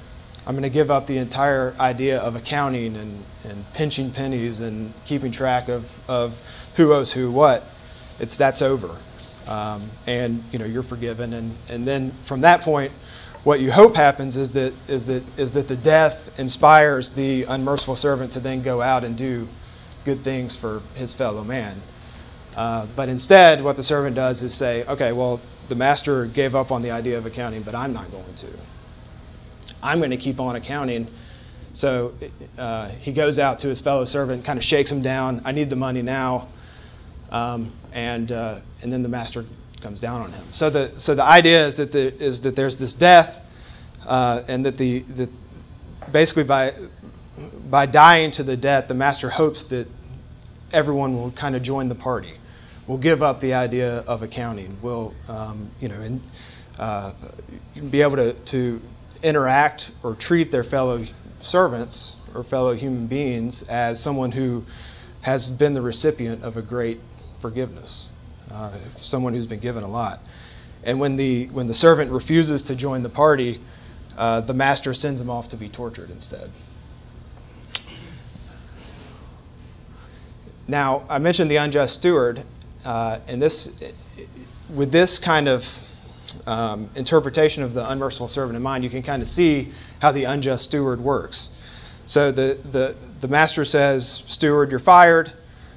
I'm 0.46 0.54
going 0.54 0.62
to 0.62 0.70
give 0.70 0.90
up 0.90 1.06
the 1.06 1.18
entire 1.18 1.74
idea 1.78 2.18
of 2.18 2.34
accounting 2.34 2.96
and, 2.96 3.24
and 3.44 3.64
pinching 3.74 4.10
pennies 4.10 4.60
and 4.60 4.92
keeping 5.04 5.32
track 5.32 5.68
of, 5.68 5.86
of 6.08 6.36
who 6.76 6.92
owes 6.92 7.12
who 7.12 7.30
what. 7.30 7.64
It's 8.18 8.36
that's 8.36 8.60
over, 8.62 8.96
um, 9.46 9.90
and 10.06 10.44
you 10.52 10.58
know 10.58 10.66
you're 10.66 10.82
forgiven. 10.82 11.32
And 11.32 11.56
and 11.68 11.86
then 11.86 12.12
from 12.24 12.42
that 12.42 12.62
point, 12.62 12.92
what 13.44 13.60
you 13.60 13.72
hope 13.72 13.94
happens 13.96 14.36
is 14.36 14.52
that 14.52 14.74
is 14.88 15.06
that 15.06 15.22
is 15.38 15.52
that 15.52 15.68
the 15.68 15.76
death 15.76 16.38
inspires 16.38 17.10
the 17.10 17.44
unmerciful 17.44 17.96
servant 17.96 18.32
to 18.32 18.40
then 18.40 18.62
go 18.62 18.82
out 18.82 19.04
and 19.04 19.16
do 19.16 19.48
good 20.04 20.22
things 20.24 20.56
for 20.56 20.82
his 20.94 21.14
fellow 21.14 21.44
man. 21.44 21.80
Uh, 22.56 22.86
but 22.96 23.08
instead, 23.08 23.62
what 23.62 23.76
the 23.76 23.82
servant 23.82 24.16
does 24.16 24.42
is 24.42 24.52
say, 24.54 24.84
okay, 24.84 25.12
well, 25.12 25.40
the 25.68 25.74
master 25.74 26.26
gave 26.26 26.54
up 26.54 26.72
on 26.72 26.82
the 26.82 26.90
idea 26.90 27.16
of 27.16 27.26
accounting, 27.26 27.62
but 27.62 27.74
I'm 27.74 27.92
not 27.92 28.10
going 28.10 28.34
to. 28.34 28.48
I'm 29.82 29.98
going 29.98 30.10
to 30.10 30.16
keep 30.16 30.40
on 30.40 30.56
accounting. 30.56 31.06
So 31.72 32.14
uh, 32.58 32.88
he 32.88 33.12
goes 33.12 33.38
out 33.38 33.60
to 33.60 33.68
his 33.68 33.80
fellow 33.80 34.04
servant, 34.04 34.44
kind 34.44 34.58
of 34.58 34.64
shakes 34.64 34.90
him 34.90 35.02
down. 35.02 35.42
I 35.44 35.52
need 35.52 35.70
the 35.70 35.76
money 35.76 36.02
now. 36.02 36.48
Um, 37.30 37.72
and 37.92 38.30
uh, 38.32 38.60
and 38.82 38.92
then 38.92 39.02
the 39.02 39.08
master 39.08 39.44
comes 39.80 40.00
down 40.00 40.20
on 40.20 40.32
him. 40.32 40.44
So 40.50 40.70
the 40.70 40.98
so 40.98 41.14
the 41.14 41.24
idea 41.24 41.66
is 41.66 41.76
that 41.76 41.92
the, 41.92 42.12
is 42.22 42.40
that 42.42 42.56
there's 42.56 42.76
this 42.76 42.92
death, 42.92 43.40
uh, 44.04 44.42
and 44.48 44.66
that 44.66 44.76
the 44.76 45.00
that 45.00 45.30
basically 46.12 46.44
by 46.44 46.74
by 47.70 47.86
dying 47.86 48.32
to 48.32 48.42
the 48.42 48.56
debt, 48.56 48.88
the 48.88 48.94
master 48.94 49.30
hopes 49.30 49.64
that 49.64 49.86
everyone 50.72 51.14
will 51.16 51.30
kind 51.30 51.54
of 51.54 51.62
join 51.62 51.88
the 51.88 51.94
party. 51.94 52.34
Will 52.86 52.98
give 52.98 53.22
up 53.22 53.40
the 53.40 53.54
idea 53.54 53.98
of 53.98 54.22
accounting. 54.22 54.78
Will 54.82 55.14
um, 55.28 55.70
you 55.80 55.88
know 55.88 56.00
and, 56.00 56.20
uh, 56.78 57.12
be 57.90 58.02
able 58.02 58.16
to, 58.16 58.32
to 58.32 58.80
interact 59.22 59.90
or 60.02 60.14
treat 60.14 60.50
their 60.50 60.64
fellow 60.64 61.04
servants 61.42 62.14
or 62.34 62.42
fellow 62.42 62.74
human 62.74 63.06
beings 63.06 63.62
as 63.62 64.00
someone 64.00 64.32
who 64.32 64.64
has 65.20 65.50
been 65.50 65.74
the 65.74 65.82
recipient 65.82 66.42
of 66.42 66.56
a 66.56 66.62
great 66.62 67.00
forgiveness, 67.40 68.08
uh, 68.50 68.72
someone 69.00 69.34
who's 69.34 69.46
been 69.46 69.60
given 69.60 69.82
a 69.82 69.88
lot. 69.88 70.20
And 70.82 70.98
when 70.98 71.16
the 71.16 71.46
when 71.46 71.66
the 71.66 71.74
servant 71.74 72.10
refuses 72.10 72.64
to 72.64 72.74
join 72.74 73.02
the 73.02 73.10
party, 73.10 73.60
uh, 74.16 74.40
the 74.40 74.54
master 74.54 74.94
sends 74.94 75.20
him 75.20 75.28
off 75.28 75.50
to 75.50 75.56
be 75.56 75.68
tortured 75.68 76.10
instead. 76.10 76.50
Now, 80.66 81.04
I 81.08 81.18
mentioned 81.18 81.50
the 81.50 81.56
unjust 81.56 81.94
steward, 81.94 82.44
uh, 82.84 83.18
and 83.26 83.40
this, 83.40 83.70
with 84.74 84.90
this 84.90 85.18
kind 85.18 85.48
of 85.48 85.66
um, 86.46 86.90
interpretation 86.94 87.62
of 87.62 87.74
the 87.74 87.88
unmerciful 87.88 88.28
servant 88.28 88.56
in 88.56 88.62
mind, 88.62 88.84
you 88.84 88.90
can 88.90 89.02
kind 89.02 89.22
of 89.22 89.28
see 89.28 89.72
how 90.00 90.12
the 90.12 90.24
unjust 90.24 90.64
steward 90.64 91.00
works. 91.00 91.48
So 92.06 92.32
the, 92.32 92.58
the, 92.70 92.96
the 93.20 93.28
master 93.28 93.64
says, 93.64 94.22
Steward, 94.26 94.70
you're 94.70 94.78
fired. 94.78 95.32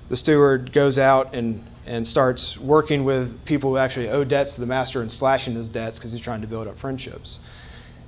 The 0.09 0.17
steward 0.17 0.73
goes 0.73 0.97
out 0.97 1.33
and, 1.35 1.63
and 1.85 2.05
starts 2.05 2.57
working 2.57 3.03
with 3.03 3.45
people 3.45 3.71
who 3.71 3.77
actually 3.77 4.09
owe 4.09 4.23
debts 4.23 4.55
to 4.55 4.61
the 4.61 4.67
master 4.67 5.01
and 5.01 5.11
slashing 5.11 5.55
his 5.55 5.69
debts 5.69 5.99
because 5.99 6.11
he's 6.11 6.21
trying 6.21 6.41
to 6.41 6.47
build 6.47 6.67
up 6.67 6.77
friendships. 6.77 7.39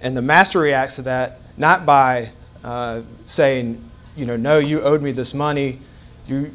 And 0.01 0.15
the 0.15 0.21
master 0.21 0.59
reacts 0.59 0.95
to 0.95 1.03
that 1.03 1.39
not 1.57 1.85
by 1.85 2.31
uh, 2.63 3.01
saying, 3.25 3.89
you 4.15 4.25
know, 4.25 4.35
no, 4.35 4.59
you 4.59 4.81
owed 4.81 5.01
me 5.01 5.11
this 5.11 5.33
money 5.33 5.81
you, 6.27 6.51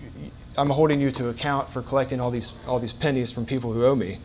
I'm 0.56 0.70
holding 0.70 1.00
you 1.00 1.10
to 1.12 1.28
account 1.28 1.70
for 1.70 1.82
collecting 1.82 2.20
all 2.20 2.30
these 2.30 2.52
all 2.66 2.78
these 2.80 2.92
pennies 2.92 3.30
from 3.32 3.46
people 3.46 3.72
who 3.72 3.84
owe 3.84 3.94
me, 3.94 4.20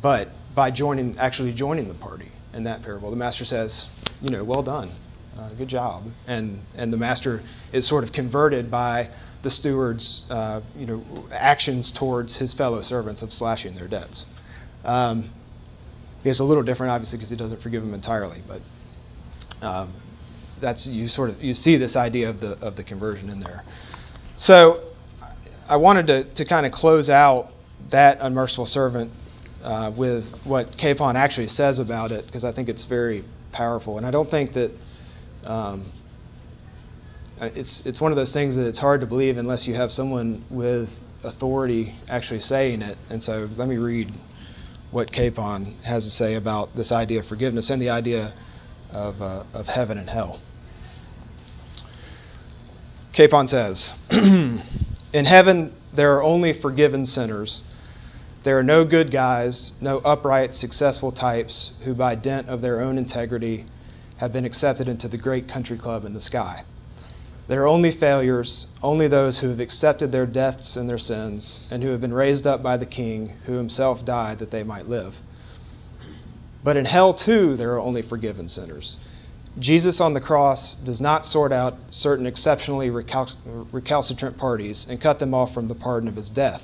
but 0.00 0.30
by 0.54 0.70
joining 0.70 1.18
actually 1.18 1.52
joining 1.52 1.88
the 1.88 1.94
party 1.94 2.30
in 2.54 2.64
that 2.64 2.82
parable, 2.82 3.10
the 3.10 3.16
master 3.16 3.44
says, 3.44 3.88
you 4.22 4.30
know, 4.30 4.42
well 4.44 4.62
done, 4.62 4.90
uh, 5.38 5.50
good 5.50 5.68
job, 5.68 6.04
and 6.26 6.60
and 6.74 6.92
the 6.92 6.96
master 6.96 7.42
is 7.72 7.86
sort 7.86 8.04
of 8.04 8.12
converted 8.12 8.70
by 8.70 9.10
the 9.42 9.50
steward's 9.50 10.26
uh, 10.30 10.60
you 10.76 10.86
know 10.86 11.04
actions 11.30 11.90
towards 11.90 12.34
his 12.34 12.54
fellow 12.54 12.80
servants 12.80 13.22
of 13.22 13.32
slashing 13.32 13.74
their 13.74 13.88
debts. 13.88 14.24
Um, 14.84 15.30
it's 16.24 16.40
a 16.40 16.44
little 16.44 16.62
different, 16.62 16.92
obviously, 16.92 17.18
because 17.18 17.30
he 17.30 17.36
doesn't 17.36 17.62
forgive 17.62 17.82
them 17.82 17.94
entirely, 17.94 18.42
but 18.46 18.60
um, 19.62 19.92
that's 20.60 20.86
you 20.86 21.08
sort 21.08 21.30
of 21.30 21.42
you 21.42 21.54
see 21.54 21.76
this 21.76 21.94
idea 21.94 22.30
of 22.30 22.40
the 22.40 22.58
of 22.60 22.74
the 22.74 22.82
conversion 22.82 23.28
in 23.28 23.40
there. 23.40 23.62
So 24.36 24.87
I 25.68 25.76
wanted 25.76 26.06
to, 26.06 26.24
to 26.24 26.44
kind 26.44 26.64
of 26.66 26.72
close 26.72 27.10
out 27.10 27.52
that 27.90 28.18
unmerciful 28.20 28.66
servant 28.66 29.12
uh, 29.62 29.92
with 29.94 30.32
what 30.44 30.76
Capon 30.76 31.16
actually 31.16 31.48
says 31.48 31.78
about 31.78 32.10
it, 32.12 32.26
because 32.26 32.44
I 32.44 32.52
think 32.52 32.68
it's 32.68 32.84
very 32.84 33.24
powerful. 33.52 33.98
And 33.98 34.06
I 34.06 34.10
don't 34.10 34.30
think 34.30 34.54
that 34.54 34.70
um, 35.44 35.92
it's 37.40 37.84
it's 37.86 38.00
one 38.00 38.12
of 38.12 38.16
those 38.16 38.32
things 38.32 38.56
that 38.56 38.66
it's 38.66 38.78
hard 38.78 39.02
to 39.02 39.06
believe 39.06 39.38
unless 39.38 39.66
you 39.66 39.74
have 39.74 39.92
someone 39.92 40.44
with 40.50 40.90
authority 41.22 41.94
actually 42.08 42.40
saying 42.40 42.82
it. 42.82 42.96
And 43.10 43.22
so 43.22 43.48
let 43.56 43.68
me 43.68 43.76
read 43.76 44.12
what 44.90 45.12
Capon 45.12 45.76
has 45.82 46.04
to 46.04 46.10
say 46.10 46.34
about 46.34 46.74
this 46.74 46.92
idea 46.92 47.20
of 47.20 47.26
forgiveness 47.26 47.70
and 47.70 47.80
the 47.80 47.90
idea 47.90 48.32
of, 48.90 49.20
uh, 49.20 49.44
of 49.52 49.66
heaven 49.66 49.98
and 49.98 50.08
hell. 50.08 50.40
Capon 53.12 53.46
says, 53.46 53.94
In 55.10 55.24
heaven, 55.24 55.72
there 55.94 56.16
are 56.16 56.22
only 56.22 56.52
forgiven 56.52 57.06
sinners. 57.06 57.62
There 58.42 58.58
are 58.58 58.62
no 58.62 58.84
good 58.84 59.10
guys, 59.10 59.72
no 59.80 59.98
upright, 59.98 60.54
successful 60.54 61.12
types 61.12 61.72
who, 61.80 61.94
by 61.94 62.14
dint 62.14 62.50
of 62.50 62.60
their 62.60 62.82
own 62.82 62.98
integrity, 62.98 63.64
have 64.18 64.34
been 64.34 64.44
accepted 64.44 64.86
into 64.86 65.08
the 65.08 65.16
great 65.16 65.48
country 65.48 65.78
club 65.78 66.04
in 66.04 66.12
the 66.12 66.20
sky. 66.20 66.64
There 67.46 67.62
are 67.62 67.68
only 67.68 67.90
failures, 67.90 68.66
only 68.82 69.08
those 69.08 69.38
who 69.38 69.48
have 69.48 69.60
accepted 69.60 70.12
their 70.12 70.26
deaths 70.26 70.76
and 70.76 70.90
their 70.90 70.98
sins, 70.98 71.60
and 71.70 71.82
who 71.82 71.88
have 71.88 72.02
been 72.02 72.12
raised 72.12 72.46
up 72.46 72.62
by 72.62 72.76
the 72.76 72.84
King, 72.84 73.32
who 73.46 73.54
himself 73.54 74.04
died 74.04 74.40
that 74.40 74.50
they 74.50 74.62
might 74.62 74.90
live. 74.90 75.16
But 76.62 76.76
in 76.76 76.84
hell, 76.84 77.14
too, 77.14 77.56
there 77.56 77.72
are 77.72 77.80
only 77.80 78.02
forgiven 78.02 78.46
sinners. 78.48 78.98
Jesus 79.58 80.00
on 80.00 80.14
the 80.14 80.20
cross 80.20 80.74
does 80.76 81.00
not 81.00 81.24
sort 81.24 81.52
out 81.52 81.76
certain 81.90 82.26
exceptionally 82.26 82.90
recal- 82.90 83.34
recalcitrant 83.72 84.38
parties 84.38 84.86
and 84.88 85.00
cut 85.00 85.18
them 85.18 85.34
off 85.34 85.52
from 85.52 85.66
the 85.66 85.74
pardon 85.74 86.08
of 86.08 86.14
his 86.14 86.30
death. 86.30 86.62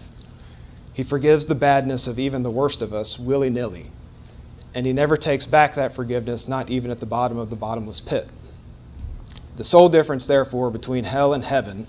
He 0.92 1.02
forgives 1.02 1.46
the 1.46 1.56
badness 1.56 2.06
of 2.06 2.20
even 2.20 2.44
the 2.44 2.50
worst 2.52 2.82
of 2.82 2.94
us 2.94 3.18
willy 3.18 3.50
nilly, 3.50 3.90
and 4.74 4.86
he 4.86 4.92
never 4.92 5.16
takes 5.16 5.44
back 5.44 5.74
that 5.74 5.94
forgiveness, 5.94 6.46
not 6.46 6.70
even 6.70 6.92
at 6.92 7.00
the 7.00 7.06
bottom 7.06 7.36
of 7.36 7.50
the 7.50 7.56
bottomless 7.56 7.98
pit. 7.98 8.28
The 9.56 9.64
sole 9.64 9.88
difference, 9.88 10.26
therefore, 10.26 10.70
between 10.70 11.04
hell 11.04 11.34
and 11.34 11.44
heaven 11.44 11.88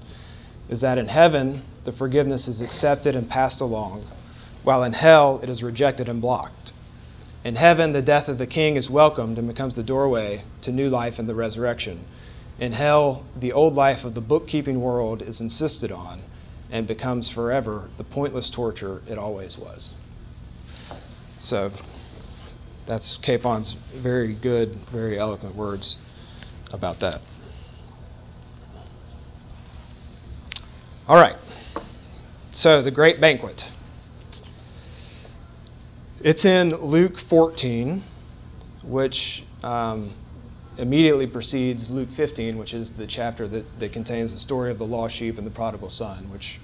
is 0.70 0.82
that 0.82 0.98
in 0.98 1.08
heaven 1.08 1.62
the 1.84 1.92
forgiveness 1.92 2.48
is 2.48 2.62
accepted 2.62 3.16
and 3.16 3.30
passed 3.30 3.62
along, 3.62 4.06
while 4.64 4.84
in 4.84 4.94
hell 4.94 5.40
it 5.44 5.50
is 5.50 5.62
rejected 5.62 6.10
and 6.10 6.20
blocked. 6.22 6.74
In 7.46 7.56
heaven, 7.56 7.94
the 7.94 8.02
death 8.02 8.28
of 8.28 8.40
the 8.40 8.48
king 8.48 8.76
is 8.76 8.90
welcomed 8.90 9.38
and 9.38 9.48
becomes 9.48 9.76
the 9.76 9.84
doorway 9.84 10.44
to 10.62 10.72
new 10.72 10.90
life 10.90 11.20
and 11.20 11.30
the 11.30 11.36
resurrection. 11.36 12.04
In 12.58 12.72
hell, 12.72 13.24
the 13.36 13.54
old 13.54 13.76
life 13.76 14.04
of 14.04 14.16
the 14.16 14.22
bookkeeping 14.22 14.82
world 14.82 15.22
is 15.22 15.42
insisted 15.42 15.92
on 15.92 16.24
and 16.72 16.88
becomes 16.88 17.30
forever 17.30 17.88
the 17.98 18.04
pointless 18.04 18.50
torture 18.50 19.04
it 19.08 19.20
always 19.20 19.60
was. 19.60 19.94
So, 21.38 21.72
that's 22.88 23.16
Capon's 23.18 23.74
very 23.94 24.34
good, 24.34 24.74
very 24.92 25.20
eloquent 25.20 25.54
words 25.56 26.00
about 26.74 27.02
that. 27.02 27.22
All 31.08 31.22
right. 31.22 31.36
So, 32.54 32.82
the 32.82 32.90
great 32.90 33.22
banquet. 33.22 33.68
It's 36.26 36.44
in 36.44 36.72
Luke 36.78 37.20
14, 37.20 38.04
which 38.84 39.44
um, 39.62 40.12
immediately 40.76 41.28
precedes 41.28 41.92
Luke 41.92 42.10
15, 42.14 42.58
which 42.58 42.74
is 42.74 42.94
the 42.94 43.06
chapter 43.06 43.48
that, 43.48 43.80
that 43.80 43.94
contains 43.94 44.34
the 44.34 44.40
story 44.40 44.72
of 44.72 44.80
the 44.80 44.88
lost 44.88 45.16
sheep 45.16 45.38
and 45.38 45.46
the 45.46 45.52
prodigal 45.52 45.92
son, 45.92 46.32
which 46.32 46.60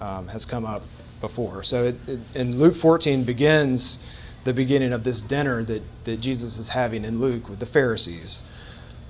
um, 0.00 0.28
has 0.28 0.44
come 0.44 0.64
up 0.64 0.82
before. 1.20 1.64
So, 1.64 1.86
it, 1.86 2.20
it, 2.36 2.54
Luke 2.54 2.76
14 2.76 3.24
begins 3.24 3.98
the 4.44 4.52
beginning 4.52 4.92
of 4.92 5.02
this 5.02 5.20
dinner 5.20 5.64
that, 5.64 5.82
that 6.04 6.20
Jesus 6.20 6.58
is 6.58 6.68
having 6.68 7.04
in 7.04 7.18
Luke 7.18 7.48
with 7.48 7.58
the 7.58 7.66
Pharisees. 7.66 8.44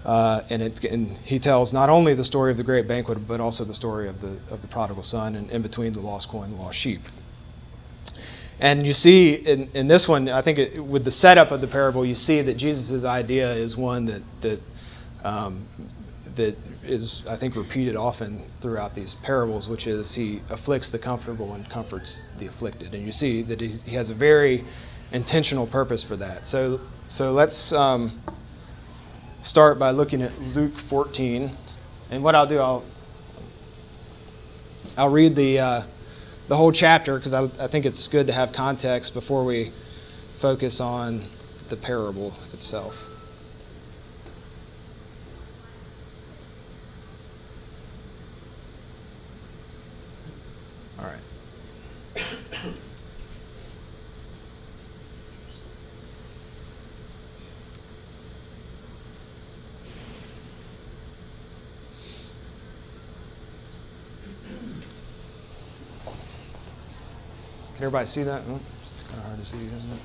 Uh, 0.03 0.41
and, 0.49 0.63
it, 0.63 0.83
and, 0.83 1.15
he 1.27 1.39
tells 1.39 1.75
not 1.75 1.91
only 1.91 2.15
the 2.15 2.25
story 2.25 2.51
of 2.51 2.57
the 2.57 2.65
great 2.65 2.89
banquet, 2.89 3.29
but 3.29 3.39
also 3.39 3.67
the 3.67 3.75
story 3.75 4.09
of 4.09 4.23
the, 4.23 4.39
of 4.49 4.63
the 4.63 4.69
prodigal 4.69 5.03
son 5.03 5.37
and 5.37 5.51
in 5.51 5.61
between 5.61 5.93
the 5.93 6.01
lost 6.01 6.31
coin 6.31 6.45
and 6.45 6.55
the 6.55 6.63
lost 6.63 6.79
sheep. 6.79 7.03
And 8.61 8.87
you 8.87 8.93
see 8.93 9.35
in, 9.35 9.71
in 9.73 9.89
this 9.89 10.07
one, 10.07 10.29
I 10.29 10.43
think 10.43 10.59
it, 10.59 10.85
with 10.85 11.05
the 11.05 11.11
setup 11.11 11.51
of 11.51 11.63
the 11.63 11.67
parable, 11.67 12.05
you 12.05 12.15
see 12.15 12.43
that 12.43 12.55
Jesus' 12.55 13.05
idea 13.05 13.55
is 13.55 13.75
one 13.77 14.05
that 14.07 14.23
that 14.43 14.61
um, 15.25 15.67
that 16.37 16.57
is, 16.85 17.23
I 17.27 17.37
think, 17.37 17.57
repeated 17.57 17.97
often 17.97 18.43
throughout 18.61 18.95
these 18.95 19.15
parables, 19.15 19.69
which 19.69 19.87
is 19.87 20.15
he 20.15 20.43
afflicts 20.51 20.91
the 20.91 20.99
comfortable 20.99 21.55
and 21.55 21.69
comforts 21.69 22.27
the 22.39 22.47
afflicted. 22.47 22.95
And 22.95 23.05
you 23.05 23.13
see 23.13 23.43
that 23.43 23.61
he 23.61 23.95
has 23.95 24.11
a 24.11 24.15
very 24.15 24.65
intentional 25.11 25.67
purpose 25.67 26.05
for 26.05 26.17
that. 26.17 26.47
So, 26.47 26.81
so 27.09 27.33
let's 27.33 27.73
um, 27.73 28.21
start 29.43 29.79
by 29.79 29.91
looking 29.91 30.23
at 30.23 30.39
Luke 30.41 30.79
14. 30.79 31.51
And 32.11 32.23
what 32.23 32.35
I'll 32.35 32.47
do, 32.47 32.59
I'll 32.59 32.85
I'll 34.97 35.09
read 35.09 35.35
the. 35.35 35.61
Uh, 35.61 35.83
the 36.51 36.57
whole 36.57 36.73
chapter 36.73 37.17
because 37.17 37.33
I, 37.33 37.45
I 37.61 37.69
think 37.69 37.87
it's 37.87 38.09
good 38.09 38.27
to 38.27 38.33
have 38.33 38.53
context 38.53 39.15
before 39.15 39.45
we 39.45 39.71
focus 40.41 40.81
on 40.81 41.23
the 41.69 41.77
parable 41.77 42.33
itself. 42.53 42.97
Can 67.80 67.80
everybody 67.91 68.07
see 68.07 68.23
that? 68.23 68.43
Oh, 68.49 68.61
it's 68.85 69.03
kind 69.09 69.19
of 69.19 69.25
hard 69.25 69.39
to 69.41 69.45
see, 69.45 69.57
isn't 69.67 69.91
it? 69.91 69.99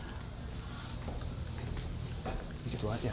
You 2.65 2.72
get 2.72 2.80
the 2.80 2.88
light, 2.88 3.00
yeah. 3.04 3.12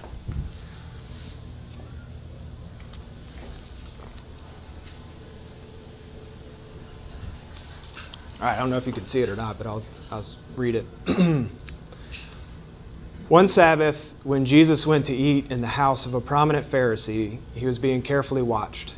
All 8.40 8.46
right, 8.46 8.56
I 8.56 8.58
don't 8.58 8.70
know 8.70 8.78
if 8.78 8.86
you 8.86 8.94
can 8.94 9.04
see 9.04 9.20
it 9.20 9.28
or 9.28 9.36
not, 9.36 9.58
but 9.58 9.66
I'll, 9.66 9.82
I'll 10.10 10.24
read 10.56 10.74
it. 10.74 10.86
One 13.28 13.48
Sabbath, 13.48 14.14
when 14.24 14.46
Jesus 14.46 14.86
went 14.86 15.04
to 15.06 15.14
eat 15.14 15.52
in 15.52 15.60
the 15.60 15.66
house 15.66 16.06
of 16.06 16.14
a 16.14 16.20
prominent 16.22 16.70
Pharisee, 16.70 17.40
he 17.54 17.66
was 17.66 17.78
being 17.78 18.00
carefully 18.00 18.40
watched. 18.40 18.94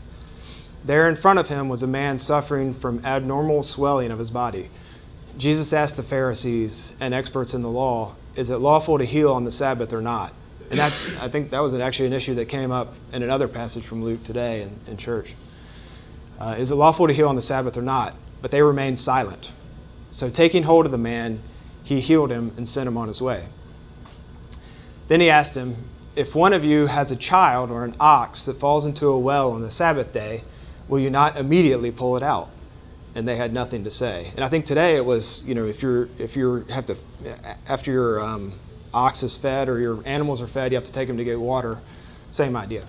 There 0.85 1.09
in 1.09 1.17
front 1.17 1.41
of 1.41 1.49
him 1.49 1.69
was 1.69 1.83
a 1.83 1.89
man 1.89 2.19
suffering 2.19 2.75
from 2.75 3.05
abnormal 3.05 3.65
swelling 3.65 4.13
of 4.13 4.21
his 4.21 4.31
body. 4.31 4.71
Jesus 5.37 5.73
asked 5.73 5.97
the 5.97 6.03
Pharisees 6.03 6.93
and 7.01 7.13
experts 7.13 7.55
in 7.55 7.63
the 7.63 7.69
law, 7.69 8.15
Is 8.37 8.51
it 8.51 8.59
lawful 8.59 8.99
to 8.99 9.05
heal 9.05 9.33
on 9.33 9.45
the 9.45 9.51
Sabbath 9.51 9.93
or 9.93 10.01
not? 10.01 10.33
And 10.71 10.79
that, 10.79 10.93
I 11.21 11.29
think 11.29 11.51
that 11.51 11.59
was 11.59 11.75
actually 11.75 12.07
an 12.07 12.13
issue 12.13 12.35
that 12.37 12.47
came 12.47 12.71
up 12.71 12.95
in 13.13 13.23
another 13.23 13.49
passage 13.49 13.85
from 13.85 14.05
Luke 14.05 14.25
today 14.25 14.63
in, 14.63 14.81
in 14.87 14.97
church. 14.97 15.35
Uh, 16.39 16.57
is 16.59 16.71
it 16.71 16.77
lawful 16.77 17.07
to 17.09 17.13
heal 17.13 17.29
on 17.29 17.37
the 17.37 17.43
Sabbath 17.43 17.77
or 17.77 17.83
not? 17.83 18.17
But 18.43 18.51
they 18.51 18.63
remained 18.63 18.99
silent. 18.99 19.53
So, 20.11 20.31
taking 20.31 20.63
hold 20.63 20.87
of 20.87 20.93
the 20.93 20.99
man, 20.99 21.41
he 21.83 22.01
healed 22.01 22.31
him 22.31 22.53
and 22.57 22.69
sent 22.69 22.87
him 22.87 22.97
on 22.97 23.09
his 23.09 23.21
way. 23.21 23.47
Then 25.09 25.21
he 25.21 25.31
asked 25.31 25.57
him, 25.57 25.77
If 26.17 26.35
one 26.35 26.53
of 26.53 26.65
you 26.65 26.87
has 26.87 27.11
a 27.11 27.17
child 27.17 27.71
or 27.71 27.85
an 27.85 27.97
ox 27.99 28.47
that 28.47 28.61
falls 28.61 28.87
into 28.87 29.09
a 29.09 29.19
well 29.19 29.53
on 29.53 29.63
the 29.63 29.71
Sabbath 29.71 30.13
day, 30.13 30.45
will 30.89 31.01
you 31.01 31.11
not 31.11 31.37
immediately 31.37 31.91
pull 31.91 32.17
it 32.17 32.23
out? 32.23 32.51
And 33.15 33.29
they 33.29 33.37
had 33.37 33.53
nothing 33.53 33.85
to 33.85 33.91
say. 33.91 34.33
And 34.35 34.45
I 34.45 34.49
think 34.49 34.65
today 34.65 34.97
it 34.97 35.05
was, 35.05 35.41
you 35.45 35.55
know, 35.55 35.67
if 35.67 35.83
you're 35.83 36.09
if 36.19 36.37
you 36.37 36.65
have 36.69 36.87
to 36.87 36.97
after 37.67 37.93
your 37.93 38.21
um, 38.21 38.59
ox 38.93 39.23
is 39.23 39.37
fed 39.37 39.69
or 39.69 39.79
your 39.79 40.03
animals 40.07 40.43
are 40.43 40.49
fed, 40.49 40.73
you 40.73 40.77
have 40.77 40.85
to 40.85 40.93
take 40.93 41.09
them 41.09 41.19
to 41.19 41.25
get 41.25 41.39
water. 41.39 41.81
Same 42.31 42.57
idea. 42.57 42.85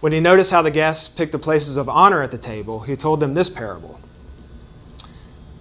When 0.00 0.12
he 0.12 0.18
noticed 0.18 0.50
how 0.50 0.62
the 0.62 0.70
guests 0.72 1.06
picked 1.06 1.30
the 1.30 1.38
places 1.38 1.76
of 1.76 1.88
honor 1.88 2.22
at 2.22 2.32
the 2.32 2.38
table, 2.38 2.80
he 2.80 2.96
told 2.96 3.20
them 3.20 3.34
this 3.34 3.48
parable. 3.48 4.00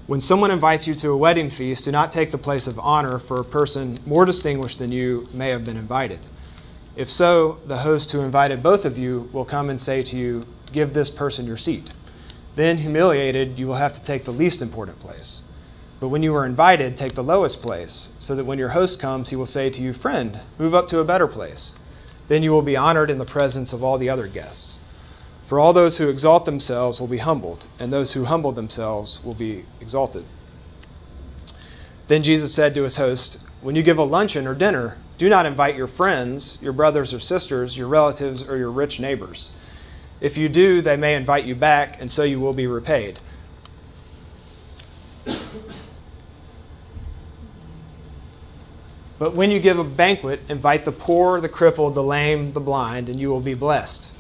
When 0.08 0.20
someone 0.20 0.50
invites 0.50 0.88
you 0.88 0.96
to 0.96 1.12
a 1.12 1.18
wedding 1.18 1.52
feast, 1.52 1.86
do 1.86 1.92
not 1.92 2.12
take 2.12 2.32
the 2.32 2.40
place 2.40 2.66
of 2.66 2.80
honor 2.80 3.20
for 3.20 3.40
a 3.40 3.46
person 3.46 4.00
more 4.06 4.26
distinguished 4.26 4.80
than 4.80 4.92
you 4.92 5.28
may 5.32 5.50
have 5.50 5.64
been 5.64 5.78
invited. 5.78 6.20
If 6.96 7.12
so, 7.12 7.60
the 7.68 7.78
host 7.78 8.12
who 8.12 8.22
invited 8.22 8.64
both 8.64 8.86
of 8.86 8.98
you 8.98 9.30
will 9.32 9.46
come 9.46 9.70
and 9.70 9.80
say 9.80 10.02
to 10.04 10.18
you, 10.18 10.46
Give 10.74 10.94
this 10.94 11.10
person 11.10 11.46
your 11.46 11.58
seat. 11.58 11.92
Then, 12.56 12.78
humiliated, 12.78 13.58
you 13.58 13.68
will 13.68 13.76
have 13.76 13.94
to 13.94 14.04
take 14.04 14.26
the 14.26 14.34
least 14.34 14.62
important 14.62 15.00
place. 15.00 15.42
But 16.02 16.10
when 16.10 16.24
you 16.24 16.36
are 16.36 16.46
invited, 16.46 16.98
take 16.98 17.16
the 17.16 17.24
lowest 17.24 17.62
place, 17.62 18.10
so 18.20 18.36
that 18.36 18.46
when 18.46 18.60
your 18.60 18.70
host 18.70 19.00
comes, 19.00 19.30
he 19.30 19.36
will 19.36 19.46
say 19.46 19.70
to 19.70 19.82
you, 19.82 19.94
Friend, 19.94 20.40
move 20.58 20.74
up 20.74 20.88
to 20.90 21.00
a 21.00 21.06
better 21.06 21.28
place. 21.28 21.76
Then 22.28 22.44
you 22.44 22.52
will 22.52 22.62
be 22.62 22.76
honored 22.76 23.12
in 23.12 23.20
the 23.20 23.26
presence 23.26 23.72
of 23.72 23.84
all 23.84 23.98
the 23.98 24.10
other 24.10 24.28
guests. 24.28 24.78
For 25.46 25.60
all 25.60 25.74
those 25.74 25.98
who 25.98 26.10
exalt 26.10 26.46
themselves 26.46 27.00
will 27.00 27.08
be 27.08 27.18
humbled, 27.18 27.68
and 27.78 27.94
those 27.94 28.14
who 28.14 28.26
humble 28.26 28.52
themselves 28.52 29.20
will 29.24 29.34
be 29.34 29.66
exalted. 29.80 30.24
Then 32.08 32.24
Jesus 32.24 32.54
said 32.54 32.74
to 32.76 32.84
his 32.84 32.98
host, 32.98 33.38
When 33.62 33.76
you 33.76 33.84
give 33.84 33.98
a 33.98 34.04
luncheon 34.04 34.48
or 34.48 34.56
dinner, 34.56 34.98
do 35.18 35.30
not 35.30 35.46
invite 35.46 35.76
your 35.76 35.88
friends, 35.88 36.58
your 36.62 36.74
brothers 36.74 37.14
or 37.14 37.20
sisters, 37.20 37.78
your 37.78 37.88
relatives, 37.88 38.42
or 38.42 38.58
your 38.58 38.72
rich 38.72 39.00
neighbors. 39.00 39.52
If 40.22 40.38
you 40.38 40.48
do, 40.48 40.82
they 40.82 40.96
may 40.96 41.16
invite 41.16 41.46
you 41.46 41.56
back, 41.56 42.00
and 42.00 42.10
so 42.10 42.24
you 42.24 42.40
will 42.40 42.54
be 42.54 42.68
repaid. 42.68 43.20
But 49.20 49.36
when 49.36 49.52
you 49.52 49.60
give 49.60 49.78
a 49.78 49.84
banquet, 49.84 50.42
invite 50.48 50.86
the 50.86 50.92
poor, 50.94 51.42
the 51.42 51.50
crippled, 51.50 51.96
the 51.96 52.04
lame, 52.04 52.54
the 52.54 52.62
blind, 52.62 53.10
and 53.10 53.20
you 53.20 53.30
will 53.30 53.42
be 53.42 53.54
blessed 53.54 54.12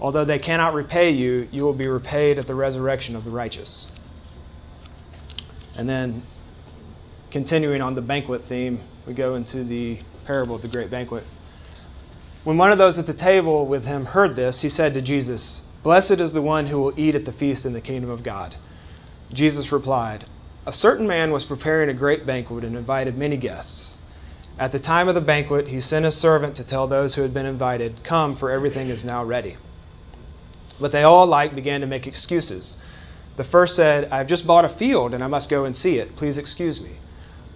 Although 0.00 0.26
they 0.26 0.38
cannot 0.38 0.74
repay 0.74 1.10
you, 1.10 1.48
you 1.50 1.64
will 1.64 1.72
be 1.72 1.86
repaid 1.86 2.38
at 2.38 2.46
the 2.46 2.54
resurrection 2.54 3.16
of 3.16 3.24
the 3.24 3.30
righteous. 3.30 3.86
And 5.74 5.88
then, 5.88 6.22
continuing 7.30 7.80
on 7.80 7.94
the 7.94 8.02
banquet 8.02 8.44
theme, 8.44 8.80
we 9.06 9.14
go 9.14 9.36
into 9.36 9.64
the 9.64 9.98
parable 10.26 10.54
of 10.56 10.62
the 10.62 10.68
great 10.68 10.90
banquet. 10.90 11.24
When 12.46 12.58
one 12.58 12.70
of 12.70 12.78
those 12.78 12.96
at 12.96 13.06
the 13.06 13.12
table 13.12 13.66
with 13.66 13.86
him 13.86 14.04
heard 14.04 14.36
this, 14.36 14.60
he 14.60 14.68
said 14.68 14.94
to 14.94 15.00
Jesus, 15.00 15.62
Blessed 15.82 16.20
is 16.20 16.32
the 16.32 16.40
one 16.40 16.68
who 16.68 16.78
will 16.78 16.92
eat 16.96 17.16
at 17.16 17.24
the 17.24 17.32
feast 17.32 17.66
in 17.66 17.72
the 17.72 17.80
kingdom 17.80 18.08
of 18.08 18.22
God. 18.22 18.54
Jesus 19.32 19.72
replied, 19.72 20.26
A 20.64 20.72
certain 20.72 21.08
man 21.08 21.32
was 21.32 21.42
preparing 21.42 21.88
a 21.88 21.92
great 21.92 22.24
banquet 22.24 22.62
and 22.62 22.76
invited 22.76 23.18
many 23.18 23.36
guests. 23.36 23.98
At 24.60 24.70
the 24.70 24.78
time 24.78 25.08
of 25.08 25.16
the 25.16 25.20
banquet, 25.20 25.66
he 25.66 25.80
sent 25.80 26.04
his 26.04 26.14
servant 26.14 26.54
to 26.54 26.64
tell 26.64 26.86
those 26.86 27.16
who 27.16 27.22
had 27.22 27.34
been 27.34 27.46
invited, 27.46 28.04
Come, 28.04 28.36
for 28.36 28.52
everything 28.52 28.90
is 28.90 29.04
now 29.04 29.24
ready. 29.24 29.56
But 30.80 30.92
they 30.92 31.02
all 31.02 31.24
alike 31.24 31.52
began 31.52 31.80
to 31.80 31.88
make 31.88 32.06
excuses. 32.06 32.76
The 33.34 33.42
first 33.42 33.74
said, 33.74 34.12
I've 34.12 34.28
just 34.28 34.46
bought 34.46 34.64
a 34.64 34.68
field 34.68 35.14
and 35.14 35.24
I 35.24 35.26
must 35.26 35.50
go 35.50 35.64
and 35.64 35.74
see 35.74 35.98
it. 35.98 36.14
Please 36.14 36.38
excuse 36.38 36.80
me. 36.80 36.92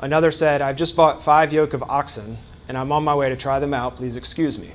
Another 0.01 0.33
said, 0.33 0.61
I've 0.61 0.75
just 0.75 0.97
bought 0.97 1.23
five 1.23 1.53
yoke 1.53 1.75
of 1.75 1.85
oxen 1.85 2.39
and 2.67 2.77
I'm 2.77 2.91
on 2.91 3.05
my 3.05 3.15
way 3.15 3.29
to 3.29 3.37
try 3.37 3.61
them 3.61 3.73
out. 3.73 3.95
Please 3.95 4.17
excuse 4.17 4.59
me. 4.59 4.75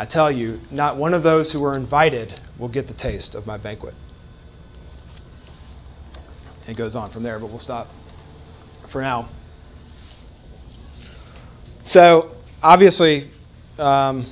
I 0.00 0.06
tell 0.06 0.32
you, 0.32 0.62
not 0.70 0.96
one 0.96 1.12
of 1.12 1.22
those 1.22 1.52
who 1.52 1.60
were 1.60 1.76
invited 1.76 2.40
will 2.56 2.68
get 2.68 2.88
the 2.88 2.94
taste 2.94 3.34
of 3.34 3.46
my 3.46 3.58
banquet. 3.58 3.92
And 6.62 6.70
It 6.70 6.78
goes 6.78 6.96
on 6.96 7.10
from 7.10 7.22
there, 7.22 7.38
but 7.38 7.50
we'll 7.50 7.58
stop 7.58 7.86
for 8.88 9.02
now. 9.02 9.28
So, 11.84 12.34
obviously, 12.62 13.30
um, 13.78 14.24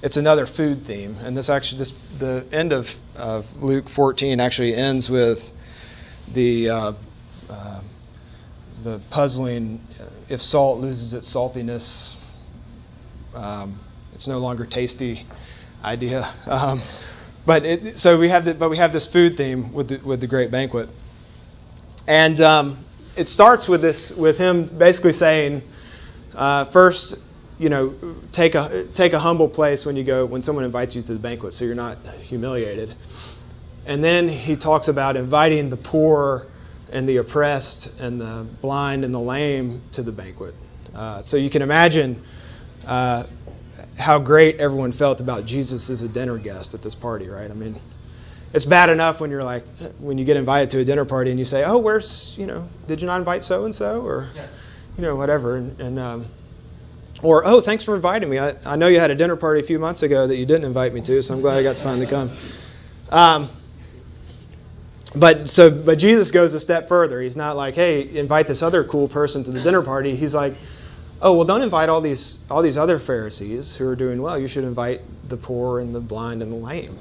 it's 0.00 0.16
another 0.16 0.46
food 0.46 0.86
theme, 0.86 1.16
and 1.20 1.36
this 1.36 1.50
actually 1.50 1.78
this 1.78 1.92
the 2.16 2.46
end 2.52 2.72
of 2.72 2.88
uh, 3.16 3.42
Luke 3.56 3.88
14 3.88 4.38
actually 4.38 4.76
ends 4.76 5.10
with 5.10 5.52
the 6.32 6.70
uh, 6.70 6.92
uh, 7.50 7.80
the 8.84 9.00
puzzling 9.10 9.84
if 10.28 10.40
salt 10.40 10.78
loses 10.78 11.14
its 11.14 11.28
saltiness, 11.34 12.14
um, 13.34 13.80
it's 14.14 14.26
no 14.26 14.38
longer 14.38 14.64
tasty 14.64 15.26
idea. 15.82 16.32
Um, 16.46 16.82
but 17.46 17.66
it, 17.66 17.98
so 17.98 18.18
we 18.18 18.30
have 18.30 18.44
the, 18.44 18.54
but 18.54 18.70
we 18.70 18.78
have 18.78 18.92
this 18.92 19.06
food 19.06 19.36
theme 19.36 19.72
with 19.72 19.88
the, 19.88 19.98
with 19.98 20.20
the 20.20 20.26
great 20.26 20.50
banquet, 20.50 20.88
and 22.06 22.40
um, 22.40 22.84
it 23.16 23.28
starts 23.28 23.68
with 23.68 23.82
this 23.82 24.10
with 24.12 24.38
him 24.38 24.64
basically 24.64 25.12
saying 25.12 25.62
uh, 26.34 26.64
first 26.64 27.16
you 27.58 27.68
know, 27.68 27.94
take 28.32 28.54
a 28.54 28.84
take 28.94 29.12
a 29.12 29.18
humble 29.18 29.48
place 29.48 29.86
when 29.86 29.96
you 29.96 30.04
go 30.04 30.26
when 30.26 30.42
someone 30.42 30.64
invites 30.64 30.96
you 30.96 31.02
to 31.02 31.12
the 31.12 31.18
banquet, 31.18 31.54
so 31.54 31.64
you're 31.64 31.74
not 31.74 31.98
humiliated. 32.22 32.94
And 33.86 34.02
then 34.02 34.28
he 34.28 34.56
talks 34.56 34.88
about 34.88 35.16
inviting 35.16 35.70
the 35.70 35.76
poor 35.76 36.46
and 36.90 37.08
the 37.08 37.18
oppressed 37.18 37.98
and 38.00 38.20
the 38.20 38.46
blind 38.60 39.04
and 39.04 39.14
the 39.14 39.20
lame 39.20 39.82
to 39.92 40.02
the 40.02 40.12
banquet. 40.12 40.54
Uh, 40.94 41.22
so 41.22 41.36
you 41.36 41.50
can 41.50 41.62
imagine 41.62 42.22
uh, 42.86 43.24
how 43.98 44.18
great 44.18 44.56
everyone 44.56 44.92
felt 44.92 45.20
about 45.20 45.46
Jesus 45.46 45.90
as 45.90 46.02
a 46.02 46.08
dinner 46.08 46.38
guest 46.38 46.74
at 46.74 46.82
this 46.82 46.94
party, 46.94 47.28
right? 47.28 47.50
I 47.50 47.54
mean, 47.54 47.80
it's 48.52 48.64
bad 48.64 48.90
enough 48.90 49.20
when 49.20 49.30
you're 49.30 49.44
like 49.44 49.64
when 49.98 50.18
you 50.18 50.24
get 50.24 50.36
invited 50.36 50.70
to 50.70 50.80
a 50.80 50.84
dinner 50.84 51.04
party 51.04 51.30
and 51.30 51.38
you 51.38 51.44
say, 51.44 51.64
"Oh, 51.64 51.78
where's 51.78 52.34
you 52.36 52.46
know, 52.46 52.68
did 52.86 53.00
you 53.00 53.06
not 53.06 53.18
invite 53.18 53.44
so 53.44 53.64
and 53.64 53.74
so?" 53.74 54.00
or 54.02 54.28
you 54.96 55.02
know, 55.02 55.16
whatever, 55.16 55.56
and, 55.56 55.80
and 55.80 55.98
um, 55.98 56.26
or, 57.22 57.46
oh, 57.46 57.60
thanks 57.60 57.84
for 57.84 57.94
inviting 57.94 58.28
me. 58.28 58.38
I, 58.38 58.54
I 58.64 58.76
know 58.76 58.86
you 58.86 59.00
had 59.00 59.10
a 59.10 59.14
dinner 59.14 59.36
party 59.36 59.60
a 59.60 59.64
few 59.64 59.78
months 59.78 60.02
ago 60.02 60.26
that 60.26 60.36
you 60.36 60.46
didn't 60.46 60.64
invite 60.64 60.92
me 60.92 61.00
to, 61.02 61.22
so 61.22 61.34
I'm 61.34 61.40
glad 61.40 61.58
I 61.58 61.62
got 61.62 61.76
to 61.76 61.82
finally 61.82 62.06
come. 62.06 62.36
Um, 63.08 63.48
but 65.16 65.48
so, 65.48 65.70
but 65.70 65.98
Jesus 65.98 66.30
goes 66.30 66.54
a 66.54 66.60
step 66.60 66.88
further. 66.88 67.22
He's 67.22 67.36
not 67.36 67.56
like, 67.56 67.74
hey, 67.74 68.18
invite 68.18 68.46
this 68.46 68.62
other 68.62 68.84
cool 68.84 69.08
person 69.08 69.42
to 69.44 69.50
the 69.50 69.60
dinner 69.62 69.80
party. 69.80 70.16
He's 70.16 70.34
like, 70.34 70.54
oh, 71.24 71.32
well, 71.32 71.46
don't 71.46 71.62
invite 71.62 71.88
all 71.88 72.02
these 72.02 72.38
all 72.50 72.62
these 72.62 72.76
other 72.76 73.00
Pharisees 73.00 73.74
who 73.74 73.88
are 73.88 73.96
doing 73.96 74.20
well. 74.22 74.38
You 74.38 74.46
should 74.46 74.64
invite 74.64 75.00
the 75.28 75.36
poor 75.36 75.80
and 75.80 75.92
the 75.92 76.00
blind 76.00 76.42
and 76.42 76.52
the 76.52 76.56
lame. 76.56 76.98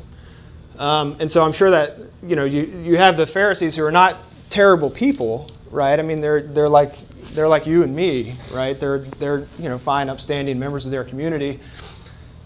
Um, 0.80 1.18
and 1.20 1.30
so 1.30 1.44
I'm 1.44 1.54
sure 1.54 1.70
that 1.72 2.00
you 2.24 2.36
know 2.36 2.46
you 2.46 2.64
you 2.64 2.98
have 2.98 3.18
the 3.18 3.28
Pharisees 3.28 3.76
who 3.76 3.84
are 3.84 3.92
not 3.92 4.18
terrible 4.50 4.90
people, 4.90 5.52
right? 5.70 6.00
I 6.00 6.02
mean, 6.02 6.22
they're 6.22 6.42
they're 6.42 6.70
like 6.70 6.96
they're 7.34 7.50
like 7.50 7.68
you 7.68 7.84
and 7.84 7.96
me, 7.96 8.36
right? 8.54 8.80
They're 8.80 9.00
they're 9.00 9.46
you 9.60 9.70
know 9.70 9.78
fine, 9.78 10.10
upstanding 10.10 10.58
members 10.58 10.86
of 10.86 10.92
their 10.92 11.04
community, 11.04 11.60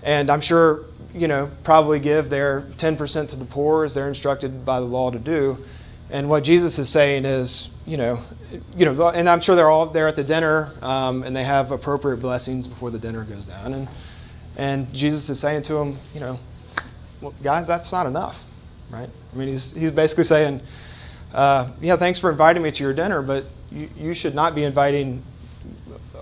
and 0.04 0.30
I'm 0.32 0.42
sure 0.42 0.86
you 1.14 1.28
know 1.28 1.50
probably 1.64 2.00
give 2.00 2.30
their 2.30 2.62
10% 2.62 3.30
to 3.30 3.36
the 3.36 3.46
poor 3.46 3.86
as 3.86 3.94
they're 3.94 4.08
instructed 4.10 4.66
by 4.66 4.80
the 4.80 4.86
law 4.86 5.12
to 5.12 5.20
do. 5.20 5.64
And 6.10 6.30
what 6.30 6.44
Jesus 6.44 6.80
is 6.80 6.90
saying 6.90 7.26
is, 7.26 7.68
you 7.86 7.98
know, 7.98 8.20
you 8.78 8.86
know, 8.86 9.10
and 9.10 9.28
I'm 9.28 9.42
sure 9.42 9.56
they're 9.56 9.70
all 9.70 9.88
there 9.88 10.08
at 10.08 10.16
the 10.16 10.24
dinner, 10.24 10.72
um, 10.82 11.24
and 11.24 11.36
they 11.36 11.44
have 11.44 11.72
appropriate 11.72 12.18
blessings 12.18 12.66
before 12.66 12.92
the 12.92 13.00
dinner 13.00 13.24
goes 13.24 13.46
down, 13.46 13.74
and 13.74 13.88
and 14.56 14.94
Jesus 14.94 15.30
is 15.30 15.40
saying 15.40 15.64
to 15.64 15.74
them, 15.74 16.00
you 16.14 16.22
know, 16.22 16.40
well, 17.22 17.34
guys, 17.44 17.68
that's 17.68 17.92
not 17.92 18.06
enough, 18.06 18.42
right? 18.90 19.10
I 19.34 19.36
mean, 19.36 19.50
he's 19.50 19.74
he's 19.74 19.92
basically 19.92 20.24
saying, 20.24 20.62
uh, 21.34 21.72
yeah, 21.82 21.98
thanks 21.98 22.20
for 22.20 22.32
inviting 22.32 22.64
me 22.64 22.72
to 22.72 22.84
your 22.84 22.94
dinner, 22.94 23.22
but 23.22 23.44
you, 23.70 23.90
you 23.98 24.14
should 24.14 24.34
not 24.34 24.56
be 24.56 24.64
inviting 24.64 25.24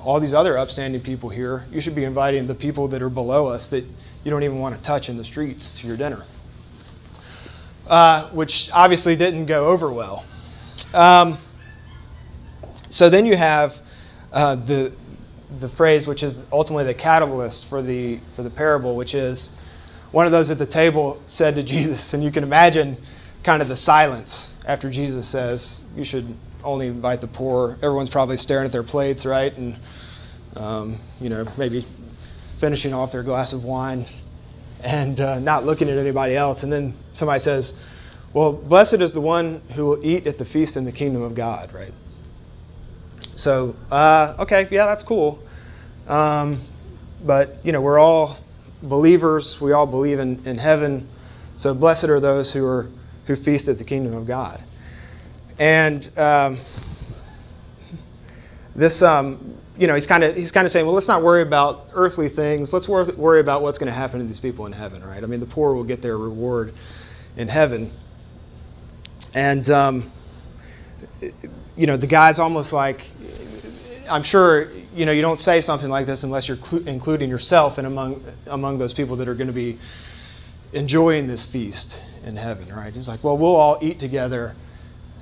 all 0.02 0.20
these 0.20 0.34
other 0.34 0.58
upstanding 0.58 1.02
people 1.02 1.30
here. 1.30 1.64
You 1.72 1.80
should 1.80 1.96
be 1.96 2.06
inviting 2.06 2.48
the 2.48 2.56
people 2.56 2.88
that 2.90 3.04
are 3.04 3.10
below 3.10 3.48
us 3.48 3.70
that 3.70 3.86
you 4.24 4.32
don't 4.32 4.44
even 4.44 4.60
want 4.60 4.76
to 4.76 4.82
touch 4.82 5.10
in 5.10 5.18
the 5.18 5.24
streets 5.24 5.80
to 5.80 5.88
your 5.88 5.98
dinner 5.98 6.24
uh, 7.88 8.30
which 8.30 8.70
obviously 8.72 9.16
didn't 9.16 9.46
go 9.46 9.68
over 9.68 9.92
well. 9.92 10.26
Um, 10.94 11.38
so 12.90 13.10
then 13.10 13.26
you 13.26 13.36
have 13.36 13.76
uh, 14.32 14.56
the 14.56 14.96
the 15.60 15.70
phrase, 15.70 16.08
which 16.08 16.24
is 16.24 16.38
ultimately 16.52 16.86
the 16.86 16.94
catalyst 16.94 17.68
for 17.68 17.82
the 17.82 18.20
for 18.36 18.44
the 18.44 18.50
parable, 18.50 18.96
which 18.96 19.16
is 19.16 19.52
one 20.12 20.26
of 20.26 20.32
those 20.32 20.52
at 20.52 20.58
the 20.58 20.66
table 20.66 21.22
said 21.28 21.56
to 21.56 21.64
Jesus, 21.76 22.14
and 22.14 22.24
you 22.24 22.32
can 22.32 22.44
imagine 22.44 22.98
kind 23.44 23.62
of 23.62 23.68
the 23.68 23.76
silence 23.76 24.50
after 24.66 24.90
Jesus 24.90 25.28
says, 25.28 25.80
"You 25.96 26.04
should 26.04 26.36
only 26.64 26.88
invite 26.88 27.22
the 27.22 27.28
poor." 27.28 27.78
Everyone's 27.82 28.10
probably 28.10 28.38
staring 28.38 28.66
at 28.66 28.72
their 28.72 28.84
plates, 28.84 29.26
right, 29.26 29.56
and 29.56 29.78
um, 30.56 31.00
you 31.22 31.30
know 31.30 31.48
maybe 31.58 31.86
finishing 32.60 32.94
off 32.94 33.12
their 33.12 33.24
glass 33.24 33.54
of 33.54 33.64
wine 33.64 34.06
and 34.86 35.20
uh, 35.20 35.40
not 35.40 35.66
looking 35.66 35.90
at 35.90 35.98
anybody 35.98 36.36
else. 36.36 36.64
And 36.64 36.72
then 36.72 36.94
somebody 37.14 37.40
says, 37.40 37.74
Well, 38.34 38.54
blessed 38.54 39.02
is 39.02 39.12
the 39.14 39.22
one 39.22 39.62
who 39.74 39.86
will 39.86 40.06
eat 40.06 40.28
at 40.28 40.38
the 40.38 40.46
feast 40.46 40.78
in 40.78 40.86
the 40.86 40.92
kingdom 40.92 41.24
of 41.24 41.34
God, 41.34 41.74
right? 41.74 41.94
So, 43.36 43.76
uh, 43.92 44.36
okay, 44.40 44.68
yeah, 44.72 44.86
that's 44.86 45.04
cool. 45.04 45.44
Um, 46.08 46.62
but, 47.24 47.60
you 47.64 47.72
know, 47.72 47.82
we're 47.82 48.00
all 48.00 48.38
believers. 48.82 49.60
We 49.60 49.74
all 49.74 49.88
believe 49.88 50.20
in, 50.20 50.48
in 50.48 50.58
heaven. 50.58 51.10
So, 51.58 51.74
blessed 51.74 52.06
are 52.06 52.20
those 52.20 52.52
who 52.52 52.66
are 52.66 52.90
who 53.26 53.36
feast 53.36 53.68
at 53.68 53.80
the 53.80 53.84
kingdom 53.84 54.14
of 54.14 54.28
God. 54.28 54.62
And 55.58 56.08
um, 56.16 56.60
this, 58.76 59.02
um, 59.02 59.58
you 59.78 59.88
know, 59.88 59.96
he's 59.96 60.08
kind 60.08 60.24
of 60.24 60.36
he's 60.36 60.52
kind 60.52 60.66
of 60.66 60.72
saying, 60.72 60.86
well, 60.86 60.96
let's 60.96 61.08
not 61.08 61.24
worry 61.24 61.42
about 61.42 61.90
earthly 61.94 62.30
things. 62.30 62.72
Let's 62.74 62.88
wor- 62.88 63.06
worry 63.06 63.40
about 63.42 63.62
what's 63.62 63.78
going 63.78 63.88
to 63.88 63.94
happen 63.94 64.20
to 64.20 64.26
these 64.26 64.40
people 64.40 64.66
in 64.66 64.72
heaven, 64.72 65.04
right? 65.04 65.22
I 65.24 65.28
mean, 65.28 65.40
the 65.40 65.46
poor 65.46 65.74
will 65.74 65.84
get 65.84 66.02
their 66.02 66.18
reward 66.18 66.74
in 67.36 67.48
heaven, 67.48 67.92
and 69.34 69.70
um, 69.70 70.12
you 71.76 71.88
know, 71.88 71.98
the 71.98 72.08
guy's 72.08 72.40
almost 72.40 72.74
like, 72.74 73.06
I'm 74.10 74.24
sure, 74.24 74.72
you 74.94 75.06
know, 75.06 75.12
you 75.12 75.22
don't 75.22 75.40
say 75.40 75.62
something 75.62 75.90
like 75.90 76.06
this 76.06 76.24
unless 76.24 76.48
you're 76.48 76.58
cl- 76.58 76.88
including 76.88 77.30
yourself 77.30 77.78
and 77.78 77.88
among 77.88 78.24
among 78.48 78.78
those 78.78 78.94
people 78.94 79.18
that 79.18 79.28
are 79.28 79.36
going 79.36 79.48
to 79.48 79.54
be 79.54 79.80
enjoying 80.74 81.28
this 81.28 81.46
feast 81.46 82.02
in 82.24 82.36
heaven, 82.36 82.74
right? 82.74 82.94
He's 82.94 83.08
like, 83.08 83.24
well, 83.24 83.38
we'll 83.38 83.56
all 83.56 83.78
eat 83.82 84.00
together 84.00 84.56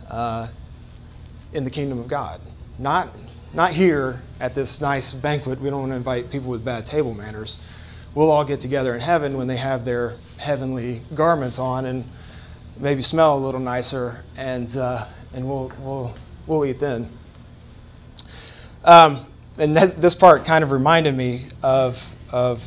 uh, 0.10 0.48
in 1.52 1.64
the 1.64 1.70
kingdom 1.72 2.00
of 2.00 2.08
God, 2.08 2.40
not 2.78 3.10
not 3.54 3.74
here 3.74 4.22
at 4.40 4.56
this 4.56 4.82
nice 4.82 5.14
banquet. 5.14 5.62
We 5.62 5.70
don't 5.70 5.82
want 5.82 5.92
to 5.92 5.96
invite 5.96 6.32
people 6.32 6.50
with 6.50 6.66
bad 6.66 6.86
table 6.86 7.14
manners. 7.14 7.58
We'll 8.16 8.32
all 8.32 8.46
get 8.46 8.60
together 8.60 8.94
in 8.96 9.02
heaven 9.02 9.38
when 9.38 9.48
they 9.48 9.58
have 9.58 9.86
their 9.86 10.18
heavenly 10.38 11.02
garments 11.14 11.60
on 11.60 11.86
and 11.86 12.06
maybe 12.78 13.02
smell 13.02 13.38
a 13.38 13.40
little 13.40 13.60
nicer, 13.60 14.24
and 14.36 14.76
uh, 14.76 15.08
and 15.34 15.48
we'll 15.48 15.72
we'll 15.80 16.16
we'll 16.48 16.66
eat 16.66 16.80
then. 16.80 17.10
Um, 18.84 19.26
and 19.58 19.76
this, 19.76 19.94
this, 19.94 20.16
part 20.16 20.46
kind 20.46 20.64
of 20.64 20.72
reminded 20.72 21.16
me 21.16 21.48
of 21.62 22.04
of 22.32 22.64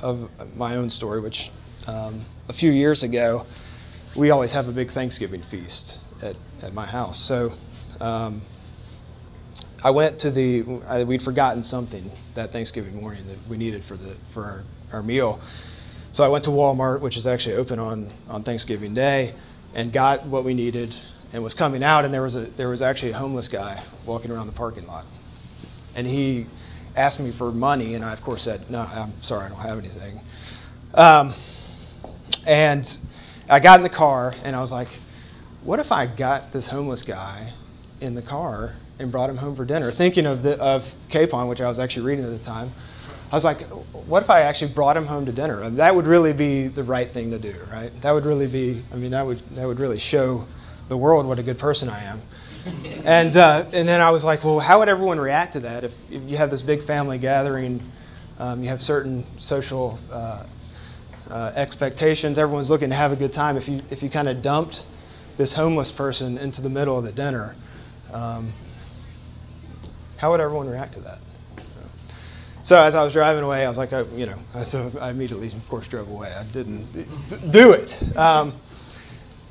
of 0.00 0.30
my 0.56 0.76
own 0.76 0.90
story, 0.90 1.20
which 1.20 1.50
um, 1.86 2.24
a 2.48 2.52
few 2.52 2.70
years 2.70 3.02
ago 3.02 3.46
we 4.16 4.30
always 4.30 4.52
have 4.52 4.68
a 4.68 4.72
big 4.72 4.90
Thanksgiving 4.90 5.42
feast 5.42 6.00
at, 6.22 6.36
at 6.62 6.72
my 6.72 6.86
house. 6.86 7.18
So 7.20 7.52
um, 8.00 8.42
I 9.82 9.90
went 9.90 10.18
to 10.20 10.30
the 10.30 10.64
I, 10.86 11.04
we'd 11.04 11.22
forgotten 11.22 11.62
something 11.62 12.10
that 12.34 12.52
Thanksgiving 12.52 13.00
morning 13.00 13.26
that 13.28 13.38
we 13.48 13.56
needed 13.56 13.84
for 13.84 13.96
the 13.96 14.14
for 14.32 14.44
our, 14.44 14.64
our 14.92 15.02
meal. 15.02 15.40
So 16.12 16.24
I 16.24 16.28
went 16.28 16.44
to 16.44 16.50
Walmart, 16.50 17.00
which 17.00 17.16
is 17.16 17.26
actually 17.26 17.56
open 17.56 17.78
on 17.78 18.12
on 18.28 18.42
Thanksgiving 18.42 18.92
Day, 18.94 19.34
and 19.74 19.92
got 19.92 20.26
what 20.26 20.44
we 20.44 20.54
needed 20.54 20.94
and 21.32 21.42
was 21.42 21.54
coming 21.54 21.82
out 21.82 22.04
and 22.04 22.12
there 22.12 22.22
was 22.22 22.36
a 22.36 22.42
there 22.42 22.68
was 22.68 22.82
actually 22.82 23.12
a 23.12 23.16
homeless 23.16 23.48
guy 23.48 23.82
walking 24.04 24.30
around 24.30 24.46
the 24.46 24.52
parking 24.52 24.86
lot. 24.86 25.06
And 25.94 26.06
he 26.06 26.46
asked 26.96 27.20
me 27.20 27.30
for 27.30 27.50
money 27.50 27.94
and 27.94 28.04
I 28.04 28.12
of 28.12 28.22
course 28.22 28.42
said, 28.42 28.70
"No, 28.70 28.80
I'm 28.80 29.20
sorry, 29.22 29.46
I 29.46 29.48
don't 29.48 29.58
have 29.58 29.78
anything." 29.78 30.20
Um, 30.92 31.34
and 32.44 32.98
I 33.48 33.60
got 33.60 33.78
in 33.78 33.82
the 33.82 33.88
car 33.88 34.34
and 34.44 34.54
I 34.54 34.60
was 34.60 34.72
like, 34.72 34.88
"What 35.62 35.78
if 35.78 35.90
I 35.90 36.06
got 36.06 36.52
this 36.52 36.66
homeless 36.66 37.02
guy 37.02 37.54
in 38.00 38.14
the 38.14 38.22
car 38.22 38.74
and 38.98 39.10
brought 39.10 39.30
him 39.30 39.36
home 39.36 39.56
for 39.56 39.64
dinner, 39.64 39.90
thinking 39.90 40.26
of 40.26 40.42
the 40.42 40.58
of 40.60 40.92
Capon, 41.08 41.48
which 41.48 41.60
I 41.60 41.68
was 41.68 41.78
actually 41.78 42.02
reading 42.02 42.24
at 42.24 42.30
the 42.30 42.44
time. 42.44 42.72
I 43.32 43.34
was 43.36 43.44
like, 43.44 43.62
what 44.06 44.22
if 44.22 44.30
I 44.30 44.42
actually 44.42 44.72
brought 44.72 44.96
him 44.96 45.06
home 45.06 45.26
to 45.26 45.32
dinner? 45.32 45.62
And 45.62 45.78
that 45.78 45.94
would 45.94 46.06
really 46.06 46.32
be 46.32 46.66
the 46.66 46.82
right 46.82 47.10
thing 47.10 47.30
to 47.30 47.38
do, 47.38 47.54
right? 47.70 47.92
That 48.02 48.10
would 48.10 48.26
really 48.26 48.48
be, 48.48 48.82
I 48.92 48.96
mean, 48.96 49.12
that 49.12 49.24
would 49.24 49.40
that 49.56 49.66
would 49.66 49.78
really 49.78 49.98
show 49.98 50.46
the 50.88 50.96
world 50.96 51.26
what 51.26 51.38
a 51.38 51.42
good 51.42 51.58
person 51.58 51.88
I 51.88 52.04
am. 52.04 52.22
and 53.04 53.36
uh, 53.36 53.66
and 53.72 53.88
then 53.88 54.00
I 54.00 54.10
was 54.10 54.24
like, 54.24 54.44
well, 54.44 54.58
how 54.58 54.80
would 54.80 54.88
everyone 54.88 55.20
react 55.20 55.52
to 55.54 55.60
that 55.60 55.84
if, 55.84 55.94
if 56.10 56.22
you 56.28 56.36
have 56.36 56.50
this 56.50 56.62
big 56.62 56.82
family 56.82 57.18
gathering? 57.18 57.82
Um, 58.38 58.62
you 58.62 58.70
have 58.70 58.82
certain 58.82 59.26
social 59.38 59.98
uh, 60.10 60.44
uh, 61.30 61.52
expectations. 61.54 62.38
Everyone's 62.38 62.70
looking 62.70 62.90
to 62.90 62.96
have 62.96 63.12
a 63.12 63.16
good 63.16 63.32
time. 63.32 63.56
If 63.56 63.68
you 63.68 63.78
if 63.90 64.02
you 64.02 64.10
kind 64.10 64.28
of 64.28 64.42
dumped 64.42 64.84
this 65.36 65.52
homeless 65.52 65.92
person 65.92 66.36
into 66.36 66.60
the 66.60 66.68
middle 66.68 66.98
of 66.98 67.04
the 67.04 67.12
dinner, 67.12 67.54
um, 68.12 68.52
how 70.16 70.30
would 70.30 70.40
everyone 70.40 70.68
react 70.68 70.94
to 70.94 71.00
that? 71.00 71.18
So 72.62 72.80
as 72.80 72.94
I 72.94 73.02
was 73.02 73.14
driving 73.14 73.42
away, 73.42 73.64
I 73.64 73.68
was 73.68 73.78
like, 73.78 73.92
oh, 73.92 74.06
you 74.14 74.26
know, 74.26 74.38
so 74.64 74.92
I 75.00 75.10
immediately, 75.10 75.48
of 75.48 75.68
course, 75.68 75.88
drove 75.88 76.08
away. 76.08 76.32
I 76.32 76.44
didn't 76.44 77.50
do 77.50 77.72
it. 77.72 78.16
Um, 78.16 78.60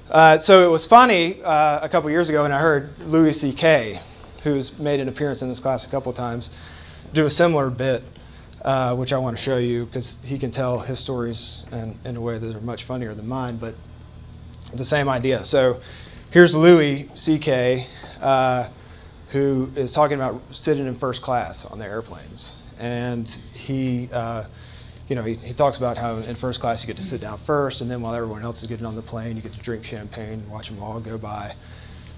uh, 0.10 0.38
so 0.38 0.64
it 0.64 0.72
was 0.72 0.86
funny 0.86 1.42
uh, 1.42 1.80
a 1.82 1.90
couple 1.90 2.10
years 2.12 2.30
ago 2.30 2.44
when 2.44 2.52
I 2.52 2.60
heard 2.60 3.00
Louis 3.00 3.34
C.K., 3.34 4.00
who's 4.44 4.78
made 4.78 5.00
an 5.00 5.10
appearance 5.10 5.42
in 5.42 5.50
this 5.50 5.60
class 5.60 5.86
a 5.86 5.90
couple 5.90 6.14
times, 6.14 6.50
do 7.14 7.26
a 7.26 7.30
similar 7.30 7.70
bit, 7.70 8.04
uh, 8.62 8.96
which 8.96 9.12
I 9.12 9.18
want 9.18 9.36
to 9.36 9.42
show 9.42 9.58
you 9.58 9.86
because 9.86 10.18
he 10.24 10.38
can 10.38 10.52
tell 10.52 10.80
his 10.80 11.00
stories 11.00 11.66
in, 11.72 12.00
in 12.06 12.16
a 12.16 12.22
way 12.22 12.38
that 12.38 12.56
are 12.56 12.62
much 12.62 12.84
funnier 12.84 13.14
than 13.16 13.28
mine, 13.28 13.58
but 13.58 13.76
the 14.74 14.86
same 14.86 15.10
idea. 15.10 15.46
So 15.46 15.82
here's 16.32 16.54
Louis 16.54 17.10
C.K 17.16 17.88
who 19.30 19.70
is 19.76 19.94
talking 19.94 20.16
about 20.16 20.42
sitting 20.52 20.88
in 20.88 20.96
first 20.96 21.22
class 21.22 21.66
on 21.66 21.80
the 21.80 21.86
airplanes, 21.86 22.56
and 22.80 23.28
he. 23.54 24.10
Uh, 24.12 24.46
you 25.08 25.16
know, 25.16 25.24
he, 25.24 25.34
he, 25.34 25.56
talks 25.56 25.78
about 25.78 25.98
how 25.98 26.18
in 26.18 26.36
first 26.36 26.60
class 26.60 26.84
you 26.84 26.88
get 26.88 26.98
to 26.98 27.04
sit 27.04 27.20
down 27.20 27.40
first, 27.40 27.82
and 27.82 27.90
then 27.90 28.00
while 28.02 28.14
everyone 28.14 28.44
else 28.44 28.62
is 28.62 28.70
getting 28.70 28.86
on 28.86 28.96
the 28.96 29.02
plane, 29.02 29.36
you 29.36 29.42
get 29.42 29.54
to 29.54 29.58
drink 29.58 29.84
champagne 29.84 30.34
and 30.34 30.50
watch 30.52 30.70
them 30.70 30.84
all 30.84 31.00
go 31.00 31.18
by. 31.18 31.56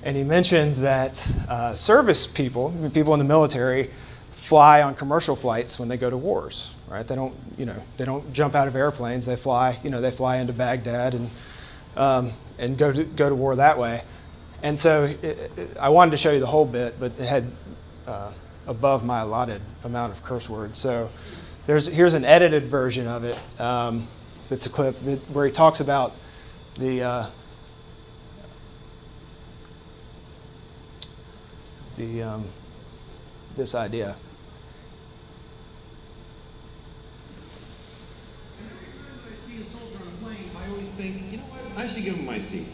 And 0.03 0.17
he 0.17 0.23
mentions 0.23 0.81
that 0.81 1.25
uh, 1.47 1.75
service 1.75 2.27
people, 2.27 2.89
people 2.93 3.13
in 3.13 3.19
the 3.19 3.25
military, 3.25 3.91
fly 4.31 4.81
on 4.81 4.95
commercial 4.95 5.35
flights 5.35 5.79
when 5.79 5.87
they 5.87 5.97
go 5.97 6.09
to 6.09 6.17
wars, 6.17 6.69
right? 6.89 7.07
They 7.07 7.15
don't, 7.15 7.35
you 7.57 7.65
know, 7.65 7.81
they 7.97 8.05
don't 8.05 8.33
jump 8.33 8.55
out 8.55 8.67
of 8.67 8.75
airplanes. 8.75 9.25
They 9.25 9.35
fly, 9.35 9.79
you 9.83 9.89
know, 9.89 10.01
they 10.01 10.11
fly 10.11 10.37
into 10.37 10.53
Baghdad 10.53 11.13
and 11.13 11.29
um, 11.95 12.33
and 12.57 12.77
go 12.77 12.91
to 12.91 13.03
go 13.03 13.29
to 13.29 13.35
war 13.35 13.55
that 13.55 13.77
way. 13.77 14.03
And 14.63 14.77
so 14.77 15.03
it, 15.05 15.23
it, 15.23 15.77
I 15.79 15.89
wanted 15.89 16.11
to 16.11 16.17
show 16.17 16.31
you 16.31 16.39
the 16.39 16.47
whole 16.47 16.65
bit, 16.65 16.99
but 16.99 17.13
it 17.19 17.25
had 17.25 17.51
uh, 18.05 18.31
above 18.67 19.03
my 19.03 19.21
allotted 19.21 19.61
amount 19.83 20.13
of 20.13 20.23
curse 20.23 20.47
words. 20.47 20.77
So 20.77 21.09
there's 21.65 21.87
here's 21.87 22.13
an 22.13 22.25
edited 22.25 22.65
version 22.67 23.07
of 23.07 23.23
it. 23.23 23.37
Um, 23.59 24.07
that's 24.49 24.65
a 24.65 24.69
clip 24.69 24.99
that, 24.99 25.19
where 25.31 25.45
he 25.45 25.51
talks 25.51 25.79
about 25.79 26.13
the 26.77 27.01
uh, 27.01 27.29
the 31.97 32.21
um, 32.21 32.47
this 33.57 33.73
idea. 33.73 34.15
I 40.55 40.69
always 40.69 40.89
think, 40.91 41.31
you 41.31 41.37
know 41.37 41.43
what, 41.45 41.77
I 41.77 41.87
should 41.87 42.03
give 42.03 42.15
him 42.15 42.25
my 42.25 42.39
seat. 42.39 42.67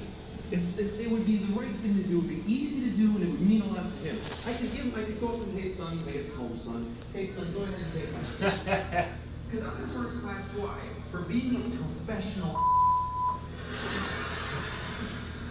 It's, 0.49 0.77
it, 0.77 1.01
it 1.01 1.11
would 1.11 1.25
be 1.25 1.37
the 1.37 1.53
right 1.53 1.75
thing 1.81 1.97
to 1.97 2.03
do. 2.03 2.19
It 2.19 2.21
would 2.21 2.29
be 2.29 2.43
easy 2.53 2.89
to 2.89 2.95
do, 2.95 3.07
and 3.17 3.23
it 3.23 3.29
would 3.31 3.41
mean 3.41 3.61
a 3.61 3.65
lot 3.65 3.91
to 3.91 3.97
him. 3.97 4.21
I 4.45 4.53
could 4.53 4.71
give 4.71 4.85
him, 4.85 4.93
I 4.95 5.03
could 5.03 5.19
go 5.19 5.27
up 5.27 5.41
and, 5.43 5.59
hey 5.59 5.75
son, 5.75 6.05
make 6.05 6.15
it 6.15 6.33
home, 6.35 6.57
son. 6.57 6.97
Hey 7.11 7.33
son, 7.35 7.51
go 7.53 7.63
ahead 7.63 7.79
and 7.79 7.93
take 7.93 8.13
my 8.13 9.09
Because 9.49 9.65
I'm 9.65 9.83
in 9.83 9.89
first 9.89 10.21
class. 10.21 10.45
Why? 10.55 10.79
For 11.11 11.21
being 11.21 11.55
a 11.55 12.05
professional. 12.05 12.55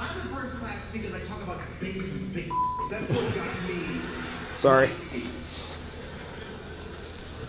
I'm 0.01 0.21
in 0.21 0.35
first 0.35 0.55
class 0.57 0.83
because 0.93 1.13
I 1.15 1.21
talk 1.21 1.43
about 1.43 1.61
big, 1.81 2.33
big. 2.33 2.51
That's 2.91 3.11
what 3.11 3.35
got 3.35 3.63
me. 3.65 4.01
Sorry. 4.55 4.93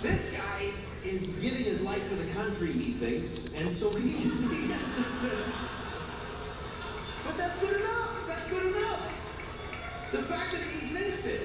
This 0.02 0.34
guy 0.34 0.72
is 1.04 1.22
giving 1.42 1.64
his 1.64 1.82
life 1.82 2.02
for 2.10 2.16
the 2.16 2.32
country, 2.34 2.74
he 2.74 2.94
thinks, 3.00 3.54
and 3.56 3.76
so 3.78 3.94
he, 3.96 4.10
he 4.10 4.68
has 4.68 4.82
to 4.82 5.22
sit. 5.22 5.77
But 7.28 7.38
that's 7.38 7.60
good 7.60 7.82
enough. 7.82 8.26
That's 8.26 8.50
good 8.50 8.76
enough. 8.76 9.02
The 10.14 10.24
fact 10.24 10.54
that 10.54 10.62
he 10.62 10.94
thinks 10.96 11.26
it. 11.26 11.42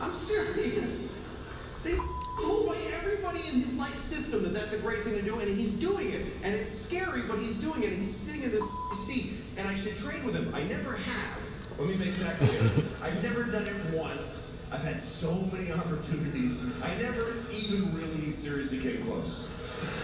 I'm 0.00 0.18
serious. 0.26 1.10
They 1.84 1.96
told 2.40 2.68
by 2.68 2.78
everybody 2.98 3.40
in 3.40 3.60
his 3.60 3.72
life 3.74 3.94
system 4.08 4.42
that 4.42 4.54
that's 4.54 4.72
a 4.72 4.78
great 4.78 5.04
thing 5.04 5.12
to 5.14 5.22
do, 5.22 5.38
and 5.38 5.56
he's 5.56 5.72
doing 5.72 6.12
it. 6.12 6.32
And 6.42 6.54
it's 6.54 6.72
scary, 6.80 7.22
but 7.22 7.38
he's 7.40 7.56
doing 7.56 7.82
it, 7.82 7.92
and 7.92 8.06
he's 8.06 8.16
sitting 8.16 8.42
in 8.42 8.52
this 8.52 8.62
seat, 9.06 9.34
and 9.58 9.68
I 9.68 9.74
should 9.74 9.96
train 9.96 10.24
with 10.24 10.34
him. 10.34 10.54
I 10.54 10.62
never 10.62 10.96
have. 10.96 11.36
Let 11.78 11.88
me 11.88 11.96
make 11.96 12.18
that 12.20 12.38
clear. 12.38 12.70
I've 13.02 13.22
never 13.22 13.44
done 13.44 13.66
it 13.66 13.94
once. 13.94 14.24
I've 14.70 14.80
had 14.80 15.02
so 15.02 15.34
many 15.52 15.70
opportunities. 15.70 16.56
I 16.82 16.94
never 16.94 17.34
even 17.50 17.94
really 17.94 18.30
seriously 18.30 18.80
came 18.80 19.04
close. 19.04 19.44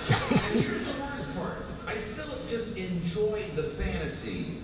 and 0.09 0.61
here's 0.61 0.87
the 0.87 1.01
worst 1.01 1.35
part. 1.35 1.65
I 1.87 1.97
still 2.13 2.37
just 2.51 2.77
enjoy 2.77 3.47
the 3.57 3.71
fantasy 3.71 4.59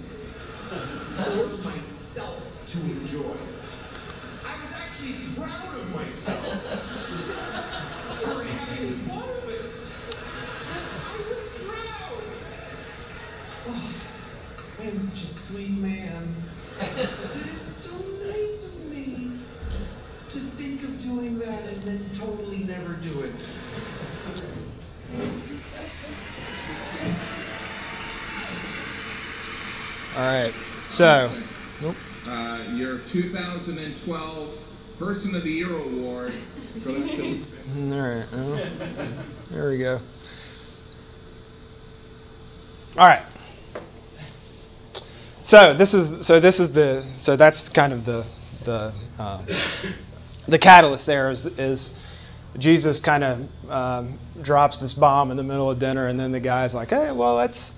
for 0.74 1.56
myself 1.62 2.42
to 2.66 2.78
enjoy. 2.78 3.36
I 4.44 4.60
was 4.60 4.72
actually 4.72 5.34
proud 5.36 5.76
of 5.76 5.88
myself 5.90 6.62
for 8.22 8.44
having 8.44 8.98
fun 9.06 9.28
of 9.42 9.48
it. 9.48 9.72
I 11.04 11.24
was 11.28 11.48
proud. 11.64 12.22
Oh, 13.68 13.94
I'm 14.80 15.10
such 15.10 15.22
a 15.30 15.34
sweet 15.46 15.78
man. 15.78 16.34
It 16.80 17.46
is 17.54 17.76
so 17.84 17.96
nice 18.24 18.64
of 18.64 18.86
me 18.90 19.38
to 20.28 20.40
think 20.56 20.82
of 20.82 21.00
doing 21.00 21.38
that 21.38 21.62
and 21.62 21.82
then 21.84 22.10
totally 22.18 22.64
never 22.64 22.94
do 22.94 23.20
it. 23.22 23.34
All 30.16 30.22
right. 30.22 30.54
So, 30.84 31.32
nope. 31.80 31.96
Uh, 32.28 32.64
your 32.74 32.98
2012 33.10 34.58
Person 34.98 35.34
of 35.34 35.42
the 35.42 35.50
Year 35.50 35.76
award 35.76 36.32
goes 36.84 37.10
to. 37.10 37.42
All 37.76 38.00
right. 38.00 38.26
Well, 38.32 38.68
there 39.50 39.70
we 39.70 39.78
go. 39.78 40.00
All 42.96 43.08
right. 43.08 43.24
So 45.42 45.74
this 45.74 45.94
is 45.94 46.24
so 46.24 46.38
this 46.38 46.60
is 46.60 46.72
the 46.72 47.04
so 47.22 47.36
that's 47.36 47.68
kind 47.68 47.92
of 47.92 48.04
the 48.04 48.24
the 48.64 48.92
um, 49.18 49.46
the 50.46 50.58
catalyst 50.58 51.06
there 51.06 51.30
is, 51.30 51.46
is 51.46 51.92
Jesus 52.56 53.00
kind 53.00 53.24
of 53.24 53.70
um, 53.70 54.18
drops 54.40 54.78
this 54.78 54.94
bomb 54.94 55.30
in 55.30 55.36
the 55.36 55.42
middle 55.42 55.70
of 55.70 55.78
dinner, 55.78 56.06
and 56.06 56.18
then 56.18 56.30
the 56.30 56.40
guy's 56.40 56.74
like, 56.74 56.90
"Hey, 56.90 57.10
well, 57.10 57.34
let's 57.34 57.74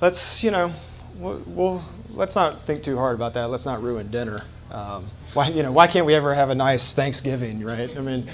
let's 0.00 0.42
you 0.42 0.50
know, 0.50 0.72
we'll, 1.20 1.82
let's 2.10 2.34
not 2.34 2.62
think 2.62 2.82
too 2.82 2.96
hard 2.96 3.14
about 3.14 3.34
that. 3.34 3.50
Let's 3.50 3.66
not 3.66 3.82
ruin 3.82 4.10
dinner. 4.10 4.42
Um, 4.70 5.10
why 5.34 5.48
you 5.48 5.62
know 5.62 5.72
why 5.72 5.86
can't 5.86 6.06
we 6.06 6.14
ever 6.14 6.34
have 6.34 6.50
a 6.50 6.54
nice 6.54 6.94
Thanksgiving, 6.94 7.64
right? 7.64 7.94
I 7.96 8.00
mean, 8.00 8.30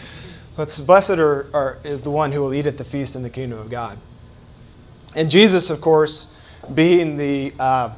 let's 0.56 0.78
blessed 0.78 1.10
are, 1.12 1.46
are 1.54 1.78
is 1.84 2.02
the 2.02 2.10
one 2.10 2.32
who 2.32 2.40
will 2.40 2.54
eat 2.54 2.66
at 2.66 2.76
the 2.76 2.84
feast 2.84 3.16
in 3.16 3.22
the 3.22 3.30
kingdom 3.30 3.58
of 3.58 3.70
God. 3.70 3.98
And 5.14 5.30
Jesus, 5.30 5.70
of 5.70 5.80
course, 5.80 6.26
being 6.74 7.16
the 7.16 7.54
uh, 7.58 7.94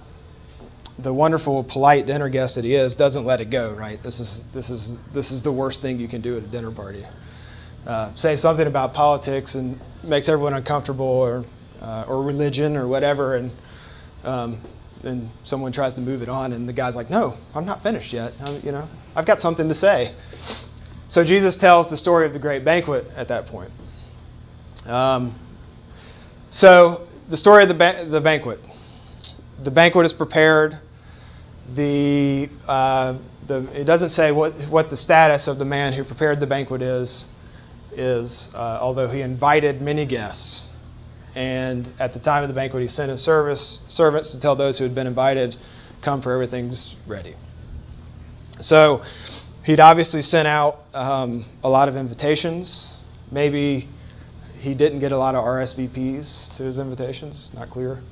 the 1.01 1.13
wonderful, 1.13 1.63
polite 1.65 2.07
dinner 2.07 2.29
guest 2.29 2.57
that 2.57 2.65
he 2.65 2.75
is, 2.75 2.97
doesn't 2.97 3.25
let 3.25 3.41
it 3.41 3.51
go. 3.51 3.73
Right? 3.73 4.03
This 4.03 4.21
is 4.21 4.45
this 4.53 4.71
is 4.71 4.97
this 5.13 5.31
is 5.31 5.43
the 5.43 5.53
worst 5.53 5.83
thing 5.83 5.99
you 5.99 6.09
can 6.09 6.21
do 6.21 6.37
at 6.37 6.45
a 6.45 6.47
dinner 6.47 6.71
party. 6.71 7.05
Uh, 7.87 8.13
say 8.15 8.37
something 8.37 8.67
about 8.67 8.95
politics 8.95 9.55
and 9.55 9.81
makes 10.03 10.29
everyone 10.29 10.55
uncomfortable, 10.55 11.07
or 11.07 11.45
uh, 11.81 12.05
or 12.07 12.23
religion, 12.23 12.77
or 12.77 12.87
whatever, 12.87 13.37
and 13.37 13.51
um, 14.25 14.61
and 15.05 15.31
someone 15.43 15.73
tries 15.73 15.95
to 15.95 16.01
move 16.01 16.23
it 16.23 16.29
on, 16.29 16.53
and 16.53 16.69
the 16.69 16.73
guy's 16.73 16.97
like, 16.97 17.11
"No, 17.11 17.37
I'm 17.55 17.65
not 17.65 17.83
finished 17.83 18.13
yet. 18.13 18.33
I'm, 18.45 18.61
you 18.65 18.73
know, 18.73 18.89
I've 19.15 19.27
got 19.27 19.41
something 19.41 19.69
to 19.69 19.75
say." 19.75 20.15
So 21.09 21.25
Jesus 21.25 21.57
tells 21.57 21.89
the 21.89 21.97
story 21.97 22.27
of 22.27 22.33
the 22.33 22.39
great 22.39 22.65
banquet 22.65 23.11
at 23.17 23.29
that 23.29 23.47
point. 23.47 23.71
Um, 24.87 25.35
so 26.51 27.07
the 27.29 27.37
story 27.37 27.63
of 27.63 27.69
the 27.69 27.75
ba- 27.75 28.07
the 28.09 28.21
banquet. 28.21 28.61
The 29.63 29.71
banquet 29.71 30.07
is 30.07 30.13
prepared 30.13 30.79
the, 31.75 32.49
uh, 32.67 33.17
the 33.47 33.67
it 33.79 33.85
doesn't 33.85 34.11
say 34.11 34.33
what 34.33 34.55
what 34.69 34.91
the 34.91 34.97
status 34.97 35.49
of 35.49 35.59
the 35.59 35.65
man 35.65 35.93
who 35.93 36.05
prepared 36.05 36.41
the 36.41 36.47
banquet 36.47 36.83
is 36.83 37.27
is 37.93 38.49
uh, 38.55 38.79
although 38.81 39.09
he 39.09 39.21
invited 39.21 39.83
many 39.83 40.07
guests 40.07 40.68
and 41.39 41.89
at 42.01 42.15
the 42.15 42.19
time 42.19 42.43
of 42.43 42.49
the 42.49 42.55
banquet 42.55 42.83
he 42.83 42.89
sent 42.89 43.13
his 43.13 43.23
service 43.23 43.79
servants 43.87 44.31
to 44.31 44.41
tell 44.41 44.57
those 44.57 44.77
who 44.77 44.83
had 44.83 44.93
been 44.93 45.07
invited 45.07 45.57
come 46.03 46.21
for 46.21 46.33
everything's 46.33 46.97
ready. 47.07 47.37
So 48.61 49.05
he'd 49.63 49.79
obviously 49.79 50.21
sent 50.21 50.49
out 50.49 50.83
um, 50.93 51.45
a 51.63 51.69
lot 51.69 51.89
of 51.89 51.97
invitations. 51.97 52.93
Maybe 53.31 53.89
he 54.59 54.75
didn't 54.75 54.99
get 54.99 55.13
a 55.13 55.17
lot 55.17 55.37
of 55.37 55.45
RSVPs 55.45 56.57
to 56.57 56.65
his 56.65 56.79
invitations 56.79 57.53
not 57.55 57.71
clear. 57.71 58.03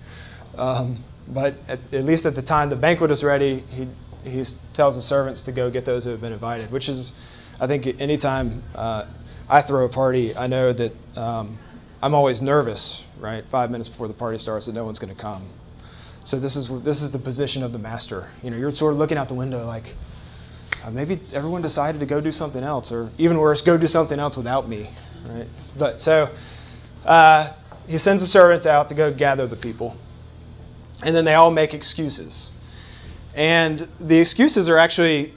Um, 0.57 1.03
but 1.27 1.57
at, 1.67 1.81
at, 1.93 2.05
least 2.05 2.27
at 2.27 2.37
the 2.37 2.43
time 2.43 2.71
the 2.71 2.77
banquet 2.77 3.11
is 3.11 3.25
ready, 3.25 3.65
he, 3.71 3.89
he 4.23 4.45
tells 4.73 4.95
the 4.95 5.03
servants 5.03 5.43
to 5.43 5.53
go 5.53 5.69
get 5.69 5.85
those 5.85 6.05
who 6.05 6.11
have 6.11 6.21
been 6.21 6.33
invited, 6.33 6.71
which 6.71 6.89
is, 6.89 7.11
I 7.59 7.67
think, 7.67 8.01
anytime 8.01 8.63
uh, 8.77 9.07
I 9.49 9.63
throw 9.63 9.85
a 9.85 9.89
party, 9.89 10.37
I 10.37 10.47
know 10.47 10.73
that 10.73 10.93
um, 11.17 11.59
I'm 12.03 12.15
always 12.15 12.43
nervous, 12.43 13.03
right? 13.19 13.45
Five 13.51 13.71
minutes 13.71 13.89
before 13.89 14.09
the 14.09 14.15
party 14.15 14.39
starts 14.39 14.67
that 14.67 14.73
no 14.73 14.85
one's 14.85 14.99
going 14.99 15.15
to 15.15 15.21
come. 15.21 15.49
So 16.25 16.39
this 16.39 16.57
is 16.57 16.69
this 16.83 17.03
is 17.03 17.11
the 17.11 17.19
position 17.19 17.63
of 17.63 17.73
the 17.73 17.79
master. 17.79 18.29
You 18.43 18.51
know, 18.51 18.57
you're 18.57 18.75
sort 18.75 18.93
of 18.93 18.99
looking 18.99 19.17
out 19.17 19.29
the 19.29 19.35
window 19.35 19.65
like, 19.67 19.95
uh, 20.85 20.91
maybe 20.91 21.21
everyone 21.33 21.63
decided 21.63 22.01
to 22.01 22.07
go 22.07 22.21
do 22.21 22.33
something 22.33 22.63
else, 22.63 22.93
or 22.93 23.11
even 23.19 23.39
worse, 23.39 23.63
go 23.63 23.77
do 23.77 23.87
something 23.87 24.19
else 24.19 24.37
without 24.37 24.69
me, 24.69 24.91
right? 25.27 25.47
But 25.79 26.01
so 26.01 26.31
uh, 27.05 27.53
he 27.87 27.99
sends 27.99 28.23
the 28.23 28.29
servants 28.29 28.67
out 28.67 28.89
to 28.89 28.95
go 28.95 29.13
gather 29.13 29.47
the 29.47 29.57
people 29.57 29.97
and 31.03 31.15
then 31.15 31.25
they 31.25 31.35
all 31.35 31.51
make 31.51 31.75
excuses. 31.75 32.51
And 33.35 33.87
the 34.01 34.19
excuses 34.19 34.69
are 34.69 34.79
actually 34.79 35.35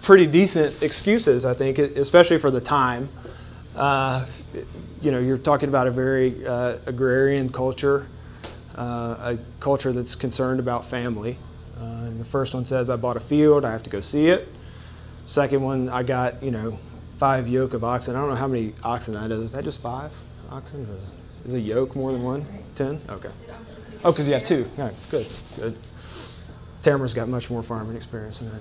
pretty 0.00 0.26
decent 0.26 0.82
excuses, 0.82 1.44
I 1.44 1.54
think, 1.54 1.78
especially 1.78 2.38
for 2.38 2.50
the 2.50 2.60
time. 2.60 3.08
Uh, 3.74 4.26
you 5.00 5.10
know, 5.10 5.18
you're 5.18 5.38
talking 5.38 5.68
about 5.68 5.86
a 5.86 5.90
very 5.90 6.46
uh, 6.46 6.76
agrarian 6.86 7.50
culture, 7.50 8.06
uh, 8.76 9.34
a 9.34 9.38
culture 9.60 9.92
that's 9.92 10.14
concerned 10.14 10.60
about 10.60 10.84
family. 10.90 11.38
Uh, 11.78 12.10
the 12.18 12.24
first 12.24 12.54
one 12.54 12.64
says, 12.66 12.90
I 12.90 12.96
bought 12.96 13.16
a 13.16 13.20
field, 13.20 13.64
I 13.64 13.72
have 13.72 13.82
to 13.84 13.90
go 13.90 14.00
see 14.00 14.28
it. 14.28 14.48
Second 15.26 15.62
one, 15.62 15.88
I 15.88 16.02
got, 16.02 16.42
you 16.42 16.50
know, 16.50 16.78
five 17.18 17.48
yoke 17.48 17.74
of 17.74 17.84
oxen. 17.84 18.14
I 18.14 18.20
don't 18.20 18.28
know 18.28 18.34
how 18.34 18.48
many 18.48 18.74
oxen 18.82 19.14
that 19.14 19.30
is. 19.30 19.44
Is 19.44 19.52
that 19.52 19.64
just 19.64 19.80
five 19.80 20.12
oxen? 20.50 20.84
Is, 20.86 21.12
is 21.46 21.54
a 21.54 21.60
yoke 21.60 21.96
more 21.96 22.12
than 22.12 22.22
one? 22.22 22.46
Ten? 22.74 23.00
Okay. 23.08 23.30
Oh, 24.04 24.12
because 24.12 24.28
you 24.28 24.34
have 24.34 24.44
two. 24.44 24.68
Yeah, 24.76 24.90
good, 25.10 25.26
good. 25.56 25.78
Tamara's 26.82 27.14
got 27.14 27.28
much 27.28 27.48
more 27.48 27.62
farming 27.62 27.96
experience 27.96 28.40
than 28.40 28.50
I 28.50 28.58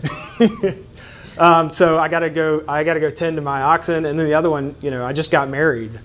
do. 0.00 0.84
um, 1.38 1.72
so 1.72 1.98
I 1.98 2.08
gotta 2.08 2.30
go. 2.30 2.64
I 2.66 2.84
gotta 2.84 3.00
go 3.00 3.10
tend 3.10 3.36
to 3.36 3.42
my 3.42 3.62
oxen, 3.62 4.04
and 4.06 4.18
then 4.18 4.26
the 4.26 4.34
other 4.34 4.50
one, 4.50 4.74
you 4.80 4.90
know, 4.90 5.04
I 5.04 5.12
just 5.12 5.30
got 5.30 5.48
married, 5.48 5.98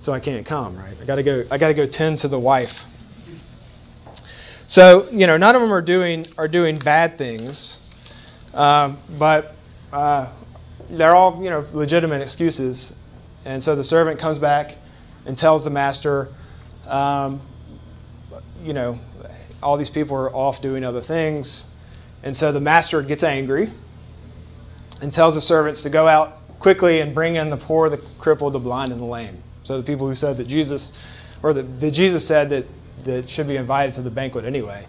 so 0.00 0.12
I 0.12 0.20
can't 0.20 0.46
come. 0.46 0.76
Right? 0.76 0.96
I 1.00 1.04
gotta 1.04 1.22
go. 1.22 1.44
I 1.50 1.58
gotta 1.58 1.74
go 1.74 1.86
tend 1.86 2.20
to 2.20 2.28
the 2.28 2.38
wife. 2.38 2.84
So 4.66 5.08
you 5.10 5.26
know, 5.26 5.36
none 5.36 5.56
of 5.56 5.62
them 5.62 5.72
are 5.72 5.82
doing 5.82 6.26
are 6.38 6.48
doing 6.48 6.78
bad 6.78 7.18
things, 7.18 7.78
um, 8.54 8.98
but 9.18 9.54
uh, 9.92 10.28
they're 10.90 11.14
all 11.14 11.42
you 11.42 11.50
know 11.50 11.64
legitimate 11.72 12.22
excuses. 12.22 12.94
And 13.44 13.62
so 13.62 13.76
the 13.76 13.84
servant 13.84 14.18
comes 14.18 14.38
back 14.38 14.76
and 15.24 15.38
tells 15.38 15.62
the 15.62 15.70
master, 15.70 16.28
um, 16.86 17.40
you 18.62 18.72
know, 18.72 18.98
all 19.62 19.76
these 19.76 19.90
people 19.90 20.16
are 20.16 20.34
off 20.34 20.60
doing 20.60 20.84
other 20.84 21.00
things. 21.00 21.66
And 22.24 22.36
so 22.36 22.50
the 22.50 22.60
master 22.60 23.02
gets 23.02 23.22
angry 23.22 23.70
and 25.00 25.12
tells 25.12 25.34
the 25.34 25.40
servants 25.40 25.82
to 25.82 25.90
go 25.90 26.08
out 26.08 26.38
quickly 26.58 27.00
and 27.00 27.14
bring 27.14 27.36
in 27.36 27.50
the 27.50 27.56
poor, 27.56 27.88
the 27.88 27.98
crippled, 28.18 28.52
the 28.52 28.58
blind, 28.58 28.92
and 28.92 29.00
the 29.00 29.06
lame. 29.06 29.42
So 29.64 29.76
the 29.76 29.82
people 29.82 30.06
who 30.06 30.14
said 30.14 30.36
that 30.38 30.48
Jesus, 30.48 30.92
or 31.42 31.52
that 31.52 31.90
Jesus 31.92 32.26
said 32.26 32.50
that 32.50 32.66
that 33.04 33.28
should 33.28 33.48
be 33.48 33.56
invited 33.56 33.94
to 33.94 34.02
the 34.02 34.10
banquet 34.10 34.44
anyway. 34.44 34.86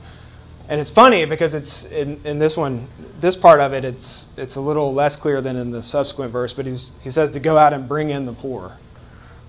And 0.70 0.82
it's 0.82 0.89
funny 0.89 1.26
because 1.26 1.54
it's 1.54 1.86
in, 1.86 2.22
in 2.26 2.39
this 2.39 2.58
one, 2.58 2.89
this 3.20 3.36
part 3.36 3.62
of 3.62 3.74
it, 3.74 3.86
it's 3.86 4.28
it's 4.36 4.58
a 4.58 4.62
little 4.62 4.93
less 4.93 5.15
clear 5.15 5.39
than 5.41 5.56
in 5.56 5.72
the 5.72 5.82
subsequent 5.82 6.32
verse. 6.32 6.52
But 6.52 6.65
he's 6.65 6.91
he 7.02 7.10
says 7.10 7.32
to 7.32 7.39
go 7.39 7.58
out 7.58 7.74
and 7.74 7.88
bring 7.88 8.10
in 8.10 8.26
the 8.26 8.34
poor, 8.34 8.76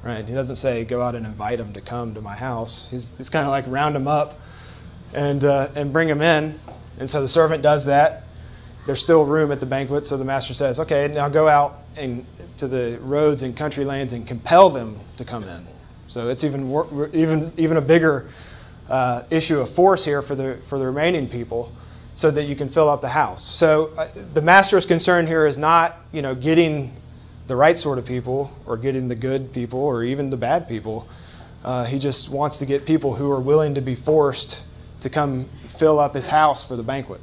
right? 0.04 0.24
He 0.24 0.32
doesn't 0.32 0.56
say 0.56 0.84
go 0.84 1.02
out 1.02 1.16
and 1.16 1.26
invite 1.26 1.58
them 1.58 1.72
to 1.72 1.80
come 1.80 2.14
to 2.14 2.20
my 2.20 2.36
house. 2.36 2.86
He's 2.90 3.12
he's 3.18 3.30
kind 3.30 3.44
of 3.44 3.50
like 3.50 3.64
round 3.66 3.96
them 3.96 4.06
up 4.06 4.38
and 5.12 5.44
uh, 5.44 5.70
and 5.74 5.92
bring 5.92 6.06
them 6.06 6.22
in. 6.22 6.60
And 7.00 7.10
so 7.10 7.20
the 7.20 7.28
servant 7.28 7.62
does 7.62 7.86
that. 7.86 8.27
There's 8.88 9.00
still 9.00 9.26
room 9.26 9.52
at 9.52 9.60
the 9.60 9.66
banquet, 9.66 10.06
so 10.06 10.16
the 10.16 10.24
master 10.24 10.54
says, 10.54 10.80
"Okay, 10.80 11.08
now 11.08 11.28
go 11.28 11.46
out 11.46 11.82
and 11.94 12.24
to 12.56 12.66
the 12.66 12.98
roads 13.02 13.42
and 13.42 13.54
country 13.54 13.84
lanes 13.84 14.14
and 14.14 14.26
compel 14.26 14.70
them 14.70 14.98
to 15.18 15.26
come 15.26 15.44
in." 15.44 15.66
So 16.06 16.30
it's 16.30 16.42
even 16.42 17.10
even 17.12 17.52
even 17.58 17.76
a 17.76 17.82
bigger 17.82 18.30
uh, 18.88 19.24
issue 19.28 19.60
of 19.60 19.68
force 19.68 20.06
here 20.06 20.22
for 20.22 20.34
the 20.34 20.56
for 20.68 20.78
the 20.78 20.86
remaining 20.86 21.28
people, 21.28 21.70
so 22.14 22.30
that 22.30 22.44
you 22.44 22.56
can 22.56 22.70
fill 22.70 22.88
up 22.88 23.02
the 23.02 23.10
house. 23.10 23.44
So 23.44 23.90
uh, 23.94 24.08
the 24.32 24.40
master's 24.40 24.86
concern 24.86 25.26
here 25.26 25.44
is 25.44 25.58
not 25.58 25.94
you 26.10 26.22
know 26.22 26.34
getting 26.34 26.96
the 27.46 27.56
right 27.56 27.76
sort 27.76 27.98
of 27.98 28.06
people 28.06 28.50
or 28.64 28.78
getting 28.78 29.08
the 29.08 29.16
good 29.16 29.52
people 29.52 29.80
or 29.80 30.02
even 30.02 30.30
the 30.30 30.38
bad 30.38 30.66
people. 30.66 31.06
Uh, 31.62 31.84
he 31.84 31.98
just 31.98 32.30
wants 32.30 32.60
to 32.60 32.64
get 32.64 32.86
people 32.86 33.14
who 33.14 33.30
are 33.32 33.40
willing 33.40 33.74
to 33.74 33.82
be 33.82 33.96
forced 33.96 34.62
to 35.00 35.10
come 35.10 35.46
fill 35.76 35.98
up 35.98 36.14
his 36.14 36.26
house 36.26 36.64
for 36.64 36.74
the 36.74 36.82
banquet. 36.82 37.20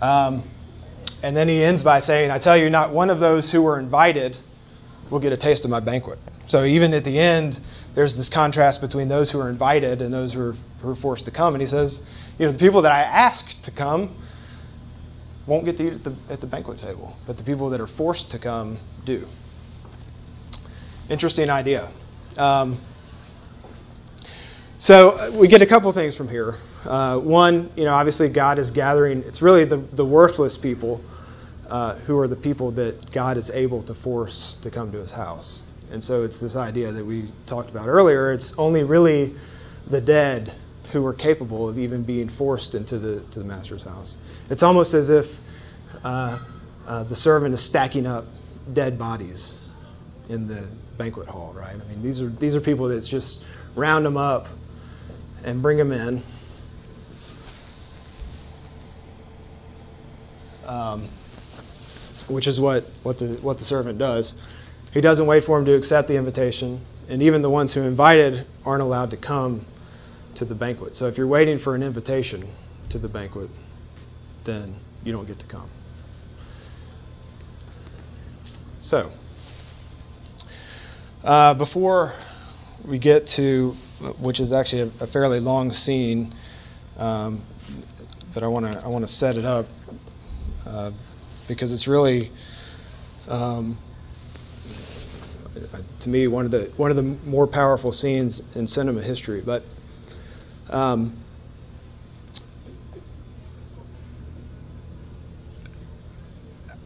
Um, 0.00 0.44
and 1.22 1.36
then 1.36 1.48
he 1.48 1.62
ends 1.62 1.82
by 1.82 1.98
saying, 1.98 2.30
I 2.30 2.38
tell 2.38 2.56
you, 2.56 2.70
not 2.70 2.92
one 2.92 3.10
of 3.10 3.20
those 3.20 3.50
who 3.50 3.62
were 3.62 3.78
invited 3.78 4.38
will 5.10 5.20
get 5.20 5.32
a 5.32 5.36
taste 5.36 5.64
of 5.64 5.70
my 5.70 5.80
banquet. 5.80 6.18
So 6.46 6.64
even 6.64 6.94
at 6.94 7.04
the 7.04 7.18
end, 7.18 7.60
there's 7.94 8.16
this 8.16 8.28
contrast 8.28 8.80
between 8.80 9.08
those 9.08 9.30
who 9.30 9.40
are 9.40 9.48
invited 9.48 10.02
and 10.02 10.12
those 10.12 10.32
who 10.32 10.50
are, 10.50 10.56
who 10.80 10.90
are 10.90 10.94
forced 10.94 11.26
to 11.26 11.30
come. 11.30 11.54
And 11.54 11.60
he 11.60 11.66
says, 11.68 12.02
you 12.38 12.46
know, 12.46 12.52
the 12.52 12.58
people 12.58 12.82
that 12.82 12.92
I 12.92 13.02
ask 13.02 13.60
to 13.62 13.70
come 13.70 14.14
won't 15.46 15.64
get 15.64 15.76
to 15.78 15.86
eat 15.86 15.92
at 15.94 16.04
the, 16.04 16.14
at 16.28 16.40
the 16.40 16.46
banquet 16.46 16.78
table, 16.78 17.16
but 17.26 17.36
the 17.36 17.42
people 17.42 17.70
that 17.70 17.80
are 17.80 17.86
forced 17.86 18.30
to 18.30 18.38
come 18.38 18.78
do. 19.04 19.26
Interesting 21.08 21.50
idea. 21.50 21.90
Um, 22.36 22.80
so 24.80 25.10
uh, 25.10 25.30
we 25.34 25.46
get 25.46 25.60
a 25.60 25.66
couple 25.66 25.92
things 25.92 26.16
from 26.16 26.26
here. 26.26 26.56
Uh, 26.84 27.18
one, 27.18 27.70
you 27.76 27.84
know, 27.84 27.92
obviously 27.92 28.30
God 28.30 28.58
is 28.58 28.70
gathering. 28.70 29.22
It's 29.24 29.42
really 29.42 29.66
the, 29.66 29.76
the 29.76 30.06
worthless 30.06 30.56
people 30.56 31.02
uh, 31.68 31.96
who 31.96 32.18
are 32.18 32.26
the 32.26 32.34
people 32.34 32.70
that 32.72 33.12
God 33.12 33.36
is 33.36 33.50
able 33.50 33.82
to 33.82 33.94
force 33.94 34.56
to 34.62 34.70
come 34.70 34.90
to 34.92 34.98
His 34.98 35.10
house. 35.10 35.62
And 35.92 36.02
so 36.02 36.24
it's 36.24 36.40
this 36.40 36.56
idea 36.56 36.92
that 36.92 37.04
we 37.04 37.30
talked 37.44 37.68
about 37.68 37.88
earlier. 37.88 38.32
It's 38.32 38.54
only 38.56 38.82
really 38.82 39.34
the 39.88 40.00
dead 40.00 40.54
who 40.92 41.04
are 41.04 41.12
capable 41.12 41.68
of 41.68 41.78
even 41.78 42.02
being 42.02 42.30
forced 42.30 42.74
into 42.74 42.98
the 42.98 43.20
to 43.32 43.38
the 43.38 43.44
master's 43.44 43.82
house. 43.82 44.16
It's 44.48 44.62
almost 44.62 44.94
as 44.94 45.10
if 45.10 45.40
uh, 46.02 46.38
uh, 46.86 47.02
the 47.04 47.14
servant 47.14 47.52
is 47.52 47.60
stacking 47.60 48.06
up 48.06 48.24
dead 48.72 48.98
bodies 48.98 49.60
in 50.30 50.46
the 50.46 50.66
banquet 50.96 51.26
hall, 51.26 51.52
right? 51.54 51.74
I 51.74 51.88
mean, 51.88 52.02
these 52.02 52.22
are 52.22 52.30
these 52.30 52.56
are 52.56 52.62
people 52.62 52.88
that's 52.88 53.06
just 53.08 53.42
round 53.76 54.06
them 54.06 54.16
up 54.16 54.46
and 55.44 55.62
bring 55.62 55.78
him 55.78 55.92
in. 55.92 56.22
Um, 60.66 61.08
which 62.28 62.46
is 62.46 62.60
what, 62.60 62.84
what, 63.02 63.18
the, 63.18 63.26
what 63.42 63.58
the 63.58 63.64
servant 63.64 63.98
does. 63.98 64.34
He 64.92 65.00
doesn't 65.00 65.26
wait 65.26 65.44
for 65.44 65.58
him 65.58 65.64
to 65.66 65.74
accept 65.74 66.08
the 66.08 66.16
invitation, 66.16 66.84
and 67.08 67.22
even 67.22 67.42
the 67.42 67.50
ones 67.50 67.74
who 67.74 67.82
invited 67.82 68.46
aren't 68.64 68.82
allowed 68.82 69.10
to 69.10 69.16
come 69.16 69.64
to 70.36 70.44
the 70.44 70.54
banquet. 70.54 70.96
So 70.96 71.06
if 71.06 71.18
you're 71.18 71.26
waiting 71.26 71.58
for 71.58 71.74
an 71.74 71.82
invitation 71.82 72.48
to 72.90 72.98
the 72.98 73.08
banquet, 73.08 73.50
then 74.44 74.76
you 75.04 75.12
don't 75.12 75.26
get 75.26 75.38
to 75.40 75.46
come. 75.46 75.68
So, 78.80 79.12
uh, 81.22 81.54
before 81.54 82.14
we 82.84 82.98
get 82.98 83.26
to 83.28 83.76
which 84.18 84.40
is 84.40 84.52
actually 84.52 84.82
a, 84.82 85.04
a 85.04 85.06
fairly 85.06 85.40
long 85.40 85.72
scene, 85.72 86.34
um, 86.96 87.42
but 88.32 88.42
I 88.42 88.46
want 88.46 88.72
to 88.72 88.84
I 88.84 88.88
want 88.88 89.06
to 89.06 89.12
set 89.12 89.36
it 89.36 89.44
up 89.44 89.66
uh, 90.66 90.90
because 91.48 91.72
it's 91.72 91.86
really, 91.86 92.30
um, 93.28 93.76
to 96.00 96.08
me, 96.08 96.28
one 96.28 96.44
of 96.44 96.50
the 96.50 96.70
one 96.76 96.90
of 96.90 96.96
the 96.96 97.02
more 97.02 97.46
powerful 97.46 97.92
scenes 97.92 98.42
in 98.54 98.66
cinema 98.66 99.02
history. 99.02 99.42
But 99.42 99.64
um, 100.70 101.16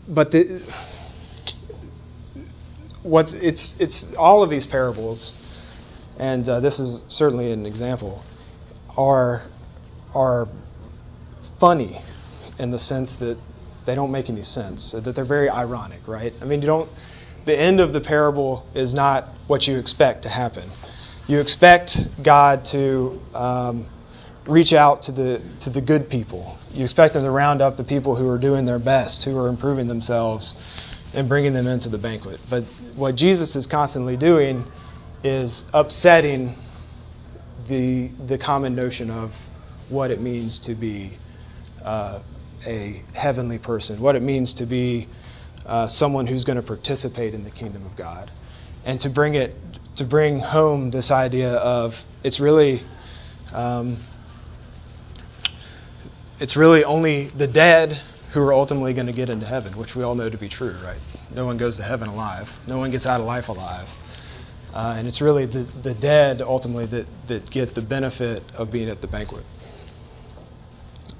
but 0.08 0.30
the 0.30 0.62
what's 3.02 3.34
it's 3.34 3.78
it's 3.78 4.12
all 4.14 4.42
of 4.42 4.50
these 4.50 4.66
parables 4.66 5.32
and 6.18 6.48
uh, 6.48 6.60
this 6.60 6.78
is 6.78 7.02
certainly 7.08 7.52
an 7.52 7.66
example, 7.66 8.22
are 8.96 9.42
are 10.14 10.48
funny 11.58 12.00
in 12.58 12.70
the 12.70 12.78
sense 12.78 13.16
that 13.16 13.36
they 13.84 13.94
don't 13.94 14.10
make 14.10 14.30
any 14.30 14.42
sense, 14.42 14.92
that 14.92 15.14
they're 15.14 15.24
very 15.24 15.50
ironic, 15.50 16.06
right? 16.06 16.32
I 16.40 16.44
mean, 16.44 16.60
you 16.62 16.66
don't. 16.66 16.88
The 17.44 17.56
end 17.58 17.80
of 17.80 17.92
the 17.92 18.00
parable 18.00 18.66
is 18.74 18.94
not 18.94 19.28
what 19.48 19.66
you 19.66 19.76
expect 19.78 20.22
to 20.22 20.28
happen. 20.30 20.70
You 21.26 21.40
expect 21.40 22.22
God 22.22 22.64
to 22.66 23.20
um, 23.34 23.86
reach 24.46 24.72
out 24.72 25.02
to 25.04 25.12
the 25.12 25.42
to 25.60 25.70
the 25.70 25.80
good 25.80 26.08
people. 26.08 26.58
You 26.72 26.84
expect 26.84 27.16
Him 27.16 27.22
to 27.22 27.30
round 27.30 27.60
up 27.60 27.76
the 27.76 27.84
people 27.84 28.14
who 28.14 28.28
are 28.28 28.38
doing 28.38 28.64
their 28.64 28.78
best, 28.78 29.24
who 29.24 29.36
are 29.38 29.48
improving 29.48 29.88
themselves, 29.88 30.54
and 31.12 31.28
bringing 31.28 31.52
them 31.52 31.66
into 31.66 31.88
the 31.88 31.98
banquet. 31.98 32.40
But 32.48 32.64
what 32.94 33.14
Jesus 33.14 33.56
is 33.56 33.66
constantly 33.66 34.16
doing 34.16 34.64
is 35.24 35.64
upsetting 35.72 36.54
the 37.66 38.08
the 38.26 38.36
common 38.36 38.74
notion 38.74 39.10
of 39.10 39.34
what 39.88 40.10
it 40.10 40.20
means 40.20 40.58
to 40.58 40.74
be 40.74 41.12
uh, 41.82 42.20
a 42.66 43.02
heavenly 43.14 43.58
person, 43.58 44.00
what 44.00 44.16
it 44.16 44.22
means 44.22 44.54
to 44.54 44.66
be 44.66 45.08
uh, 45.64 45.86
someone 45.88 46.26
who's 46.26 46.44
going 46.44 46.56
to 46.56 46.62
participate 46.62 47.32
in 47.32 47.42
the 47.42 47.50
kingdom 47.50 47.86
of 47.86 47.96
God, 47.96 48.30
and 48.84 49.00
to 49.00 49.08
bring 49.08 49.34
it 49.34 49.56
to 49.96 50.04
bring 50.04 50.38
home 50.38 50.90
this 50.90 51.10
idea 51.10 51.54
of 51.54 52.04
it's 52.22 52.38
really 52.38 52.82
um, 53.52 53.96
it's 56.38 56.54
really 56.54 56.84
only 56.84 57.28
the 57.28 57.46
dead 57.46 57.98
who 58.32 58.40
are 58.42 58.52
ultimately 58.52 58.92
going 58.92 59.06
to 59.06 59.12
get 59.12 59.30
into 59.30 59.46
heaven, 59.46 59.76
which 59.78 59.94
we 59.94 60.02
all 60.02 60.16
know 60.16 60.28
to 60.28 60.36
be 60.36 60.48
true, 60.48 60.76
right? 60.84 60.98
No 61.34 61.46
one 61.46 61.56
goes 61.56 61.76
to 61.78 61.82
heaven 61.82 62.08
alive. 62.08 62.52
No 62.66 62.78
one 62.78 62.90
gets 62.90 63.06
out 63.06 63.20
of 63.20 63.26
life 63.26 63.48
alive. 63.48 63.88
Uh, 64.74 64.96
and 64.98 65.06
it's 65.06 65.20
really 65.20 65.46
the, 65.46 65.62
the 65.82 65.94
dead 65.94 66.42
ultimately 66.42 66.84
that, 66.86 67.06
that 67.28 67.48
get 67.48 67.76
the 67.76 67.80
benefit 67.80 68.42
of 68.56 68.72
being 68.72 68.88
at 68.88 69.00
the 69.00 69.06
banquet. 69.06 69.44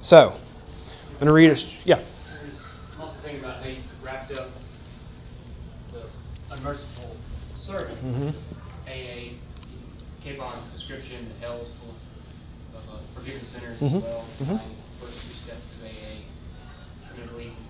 So, 0.01 0.33
I'm 0.33 1.13
going 1.13 1.27
to 1.27 1.31
read 1.33 1.51
it. 1.51 1.65
Yeah. 1.85 2.03
I'm 2.93 3.01
also 3.01 3.15
thinking 3.23 3.39
about 3.39 3.63
how 3.63 3.69
you 3.69 3.77
wrapped 4.03 4.33
up 4.33 4.49
the 5.93 6.03
unmerciful 6.51 7.15
servant. 7.55 7.97
Mm-hmm. 8.03 8.29
A.A. 8.87 9.33
Capon's 10.21 10.67
description, 10.73 11.31
the 11.39 11.47
hell 11.47 11.61
is 11.61 11.71
full 11.79 11.95
of 12.77 12.89
uh, 12.93 12.99
forgiven 13.17 13.45
sinners 13.45 13.79
mm-hmm. 13.79 13.97
as 13.97 14.03
well. 14.03 14.25
Mm-hmm. 14.41 14.57
First 14.99 15.21
two 15.21 15.33
steps 15.33 15.71
of 15.79 15.87
AA. 15.87 16.21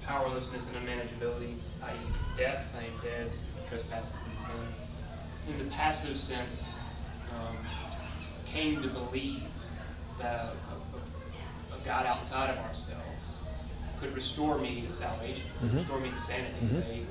Powerlessness 0.04 0.64
and 0.68 0.88
unmanageability, 0.88 1.56
i.e., 1.84 1.98
death. 2.38 2.64
I 2.78 2.86
am 2.86 2.94
dead, 3.04 3.32
trespasses 3.70 4.14
and 4.26 4.38
sins 4.38 4.85
in 5.48 5.58
the 5.60 5.72
passive 5.72 6.18
sense, 6.20 6.64
um, 7.34 7.58
came 8.46 8.82
to 8.82 8.88
believe 8.88 9.44
that 10.20 10.34
a, 10.36 11.74
a, 11.74 11.76
a, 11.76 11.86
God 11.86 12.06
outside 12.06 12.50
of 12.50 12.58
ourselves 12.66 13.38
could 14.00 14.16
restore 14.16 14.58
me 14.58 14.86
to 14.88 14.94
salvation, 14.94 15.44
mm-hmm. 15.62 15.78
restore 15.78 16.00
me 16.00 16.10
to 16.10 16.22
sanity, 16.22 16.56
mm-hmm. 16.64 16.82
faith, 16.82 17.08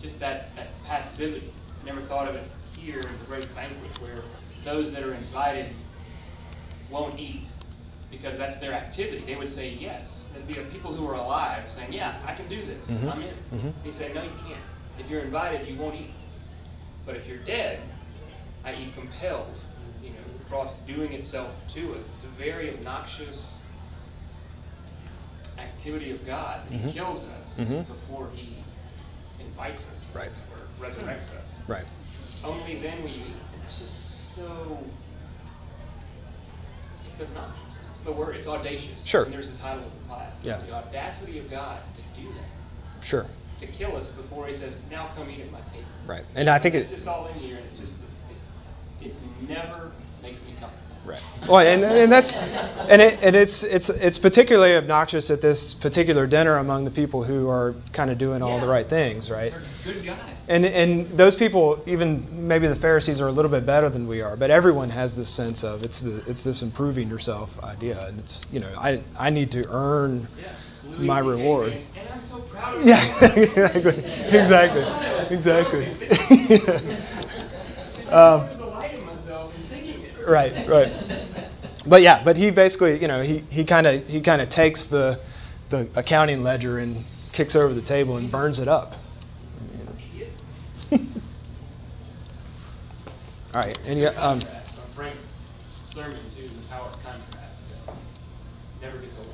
just 0.00 0.18
that, 0.20 0.54
that 0.56 0.68
passivity. 0.84 1.52
I 1.82 1.84
never 1.84 2.00
thought 2.02 2.28
of 2.28 2.34
it 2.34 2.44
here 2.76 3.00
in 3.00 3.18
the 3.18 3.24
great 3.26 3.52
banquet 3.54 4.00
where 4.00 4.22
those 4.64 4.92
that 4.92 5.02
are 5.02 5.14
invited 5.14 5.72
won't 6.90 7.18
eat 7.18 7.44
because 8.10 8.36
that's 8.36 8.56
their 8.56 8.72
activity. 8.72 9.24
They 9.24 9.36
would 9.36 9.50
say 9.50 9.68
yes. 9.68 10.24
There'd 10.32 10.46
be 10.46 10.54
people 10.72 10.94
who 10.94 11.06
are 11.08 11.14
alive 11.14 11.70
saying, 11.70 11.92
Yeah, 11.92 12.20
I 12.26 12.34
can 12.34 12.48
do 12.48 12.66
this. 12.66 12.88
Mm-hmm. 12.88 13.08
I'm 13.08 13.22
in. 13.22 13.34
Mm-hmm. 13.52 13.70
He 13.84 13.92
said, 13.92 14.14
No, 14.14 14.22
you 14.22 14.30
can't. 14.46 14.60
If 14.98 15.08
you're 15.08 15.20
invited, 15.20 15.68
you 15.68 15.76
won't 15.78 15.94
eat. 15.94 16.10
But 17.06 17.16
if 17.16 17.26
you're 17.26 17.38
dead, 17.44 17.80
i.e., 18.64 18.92
compelled, 18.94 19.54
you 20.02 20.10
know, 20.10 20.16
the 20.38 20.44
cross 20.44 20.78
doing 20.86 21.12
itself 21.12 21.52
to 21.74 21.94
us, 21.94 22.04
it's 22.14 22.24
a 22.24 22.38
very 22.38 22.72
obnoxious 22.72 23.54
activity 25.58 26.10
of 26.10 26.24
God. 26.26 26.60
Mm-hmm. 26.70 26.88
He 26.88 26.92
kills 26.92 27.24
us 27.24 27.58
mm-hmm. 27.58 27.92
before 27.92 28.30
he 28.34 28.56
invites 29.40 29.84
us 29.94 30.06
right. 30.14 30.30
or 30.52 30.86
resurrects 30.86 31.34
us. 31.36 31.48
Right. 31.68 31.84
Only 32.44 32.80
then 32.80 33.04
we. 33.04 33.24
It's 33.64 33.78
just 33.78 34.34
so 34.34 34.78
it's 37.10 37.20
obnoxious. 37.20 37.74
It's 37.90 38.00
the 38.00 38.12
word. 38.12 38.36
It's 38.36 38.46
audacious. 38.46 39.04
Sure. 39.04 39.24
And 39.24 39.32
there's 39.32 39.48
the 39.48 39.58
title 39.58 39.84
of 39.84 39.92
the 39.92 40.08
class. 40.08 40.32
Yeah. 40.42 40.60
The 40.66 40.72
audacity 40.72 41.38
of 41.38 41.50
God 41.50 41.80
to 41.96 42.20
do 42.20 42.28
that, 42.28 43.04
Sure. 43.04 43.26
To 43.60 43.66
kill 43.66 43.96
us 43.96 44.06
before 44.08 44.46
He 44.46 44.54
says, 44.54 44.74
"Now 44.90 45.10
come 45.14 45.30
eat 45.30 45.40
at 45.40 45.50
my 45.50 45.60
table." 45.72 45.84
Right. 46.06 46.24
And 46.34 46.48
I 46.48 46.58
think 46.58 46.74
it's 46.74 46.90
it. 46.90 46.96
just 46.96 47.06
all 47.06 47.26
in 47.28 47.34
here, 47.34 47.56
and 47.56 47.66
it's 47.66 47.78
just 47.78 47.92
it, 49.00 49.06
it 49.06 49.48
never 49.48 49.92
makes 50.22 50.40
me 50.40 50.54
comfortable. 50.58 50.76
Right. 51.06 51.22
Well, 51.48 51.60
and, 51.66 51.82
and 51.82 52.12
that's 52.12 52.36
and 52.36 53.00
it 53.00 53.20
and 53.22 53.34
it's 53.34 53.64
it's 53.64 53.88
it's 53.88 54.18
particularly 54.18 54.76
obnoxious 54.76 55.30
at 55.30 55.40
this 55.40 55.72
particular 55.72 56.26
dinner 56.26 56.58
among 56.58 56.84
the 56.84 56.90
people 56.90 57.24
who 57.24 57.48
are 57.48 57.74
kind 57.92 58.10
of 58.10 58.18
doing 58.18 58.42
all 58.42 58.60
the 58.60 58.68
right 58.68 58.88
things, 58.88 59.30
right? 59.30 59.52
They're 59.52 59.94
good 59.94 60.04
guys. 60.04 60.18
And 60.48 60.66
and 60.66 61.16
those 61.16 61.36
people, 61.36 61.82
even 61.86 62.48
maybe 62.48 62.68
the 62.68 62.74
Pharisees 62.74 63.20
are 63.22 63.28
a 63.28 63.32
little 63.32 63.50
bit 63.50 63.64
better 63.64 63.88
than 63.88 64.08
we 64.08 64.20
are, 64.20 64.36
but 64.36 64.50
everyone 64.50 64.90
has 64.90 65.16
this 65.16 65.30
sense 65.30 65.64
of 65.64 65.84
it's 65.84 66.00
the 66.00 66.22
it's 66.28 66.44
this 66.44 66.62
improving 66.62 67.08
yourself 67.08 67.50
idea, 67.62 68.06
and 68.06 68.18
it's 68.20 68.44
you 68.52 68.60
know 68.60 68.72
I 68.76 69.02
I 69.18 69.30
need 69.30 69.52
to 69.52 69.66
earn 69.68 70.28
Yeah. 70.38 70.48
Louis 70.84 71.06
my 71.06 71.18
reward. 71.18 71.72
saying, 71.72 71.84
And 71.98 72.08
I'm 72.12 72.22
so 72.28 72.38
proud 72.48 72.74
of 72.74 72.80
you. 72.80 72.88
Yeah, 72.88 73.04
exactly, 73.36 74.04
exactly, 74.28 74.86
exactly. 75.30 75.84
um, 78.10 78.42
I'm 78.42 78.58
delighting 78.58 79.06
myself 79.06 79.54
in 79.56 79.62
thinking 79.64 80.02
it. 80.02 80.26
right, 80.26 80.54
right. 80.66 80.92
But 81.86 82.02
yeah, 82.02 82.22
but 82.24 82.36
he 82.36 82.50
basically, 82.50 83.00
you 83.00 83.08
know, 83.08 83.22
he 83.22 83.38
he 83.50 83.64
kind 83.64 83.86
of 83.86 84.06
he 84.06 84.20
kind 84.20 84.42
of 84.42 84.48
takes 84.48 84.88
the 84.88 85.18
the 85.70 85.88
accounting 85.94 86.42
ledger 86.42 86.78
and 86.78 87.04
kicks 87.32 87.56
over 87.56 87.72
the 87.72 87.82
table 87.82 88.16
and 88.16 88.30
burns 88.30 88.58
it 88.58 88.68
up. 88.68 88.96
All 90.92 90.98
right, 93.54 93.78
and 93.86 93.98
yeah, 93.98 94.08
um, 94.10 94.40
Frank's 94.94 95.22
sermon 95.92 96.18
too, 96.36 96.48
the 96.48 96.68
power 96.68 96.86
of 96.86 96.92
contrast. 97.02 97.62
Never 98.80 98.98
gets 98.98 99.16
old. 99.18 99.29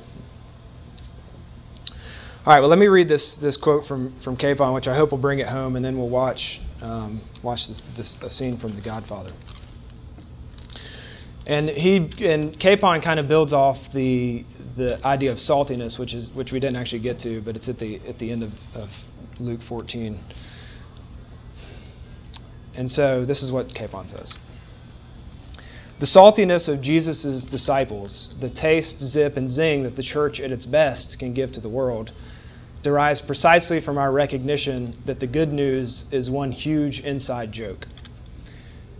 All 2.47 2.53
right, 2.53 2.61
well, 2.61 2.69
let 2.69 2.79
me 2.79 2.87
read 2.87 3.09
this 3.09 3.35
this 3.35 3.57
quote 3.57 3.85
from 3.85 4.17
from 4.21 4.37
Capon, 4.37 4.71
which 4.71 4.87
I 4.87 4.95
hope 4.95 5.11
will 5.11 5.17
bring 5.17 5.39
it 5.39 5.47
home, 5.47 5.75
and 5.75 5.83
then 5.83 5.97
we'll 5.97 6.07
watch 6.07 6.61
um, 6.81 7.19
watch 7.43 7.67
this, 7.67 7.83
this 7.97 8.15
a 8.21 8.29
scene 8.29 8.55
from 8.55 8.73
The 8.73 8.79
Godfather. 8.79 9.33
And 11.45 11.69
he 11.69 12.09
and 12.21 12.57
Capon 12.57 13.01
kind 13.01 13.19
of 13.19 13.27
builds 13.27 13.51
off 13.51 13.91
the 13.91 14.45
the 14.77 15.05
idea 15.05 15.33
of 15.33 15.39
saltiness, 15.39 15.99
which 15.99 16.13
is 16.13 16.29
which 16.29 16.53
we 16.53 16.61
didn't 16.61 16.77
actually 16.77 16.99
get 16.99 17.19
to, 17.19 17.41
but 17.41 17.57
it's 17.57 17.67
at 17.67 17.79
the 17.79 17.99
at 18.07 18.17
the 18.17 18.31
end 18.31 18.43
of, 18.43 18.53
of 18.77 18.89
Luke 19.39 19.61
14. 19.63 20.17
And 22.75 22.89
so 22.89 23.25
this 23.25 23.43
is 23.43 23.51
what 23.51 23.73
Capon 23.73 24.07
says. 24.07 24.37
The 25.99 26.05
saltiness 26.05 26.69
of 26.69 26.79
Jesus' 26.79 27.43
disciples, 27.43 28.33
the 28.39 28.49
taste, 28.49 28.99
zip, 29.01 29.35
and 29.35 29.49
zing 29.49 29.83
that 29.83 29.97
the 29.97 30.03
church 30.03 30.39
at 30.39 30.51
its 30.51 30.65
best 30.65 31.17
can 31.17 31.33
give 31.33 31.51
to 31.53 31.59
the 31.59 31.69
world, 31.69 32.11
derives 32.83 33.21
precisely 33.21 33.79
from 33.79 33.97
our 33.97 34.11
recognition 34.11 34.95
that 35.05 35.19
the 35.19 35.27
good 35.27 35.51
news 35.51 36.05
is 36.11 36.29
one 36.29 36.51
huge 36.51 36.99
inside 37.01 37.51
joke. 37.51 37.87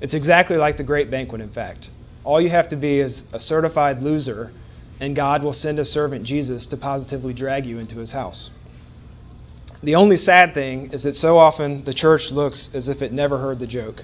It's 0.01 0.13
exactly 0.13 0.57
like 0.57 0.78
the 0.78 0.84
great 0.84 1.09
banquet, 1.09 1.41
in 1.41 1.49
fact. 1.49 1.89
All 2.23 2.41
you 2.41 2.49
have 2.49 2.67
to 2.69 2.75
be 2.75 2.99
is 2.99 3.23
a 3.34 3.39
certified 3.39 3.99
loser, 3.99 4.51
and 4.99 5.15
God 5.15 5.43
will 5.43 5.53
send 5.53 5.80
a 5.80 5.86
servant 5.86 6.23
Jesus 6.23 6.67
to 6.67 6.78
positively 6.78 7.34
drag 7.34 7.65
you 7.65 7.80
into 7.80 7.97
his 7.99 8.11
house. 8.11 8.49
The 9.84 9.95
only 9.95 10.17
sad 10.17 10.53
thing 10.53 10.91
is 10.91 11.03
that 11.03 11.15
so 11.15 11.38
often 11.38 11.84
the 11.84 11.93
church 11.93 12.32
looks 12.32 12.73
as 12.73 12.89
if 12.89 13.01
it 13.01 13.13
never 13.13 13.38
heard 13.38 13.59
the 13.59 13.67
joke. 13.67 14.03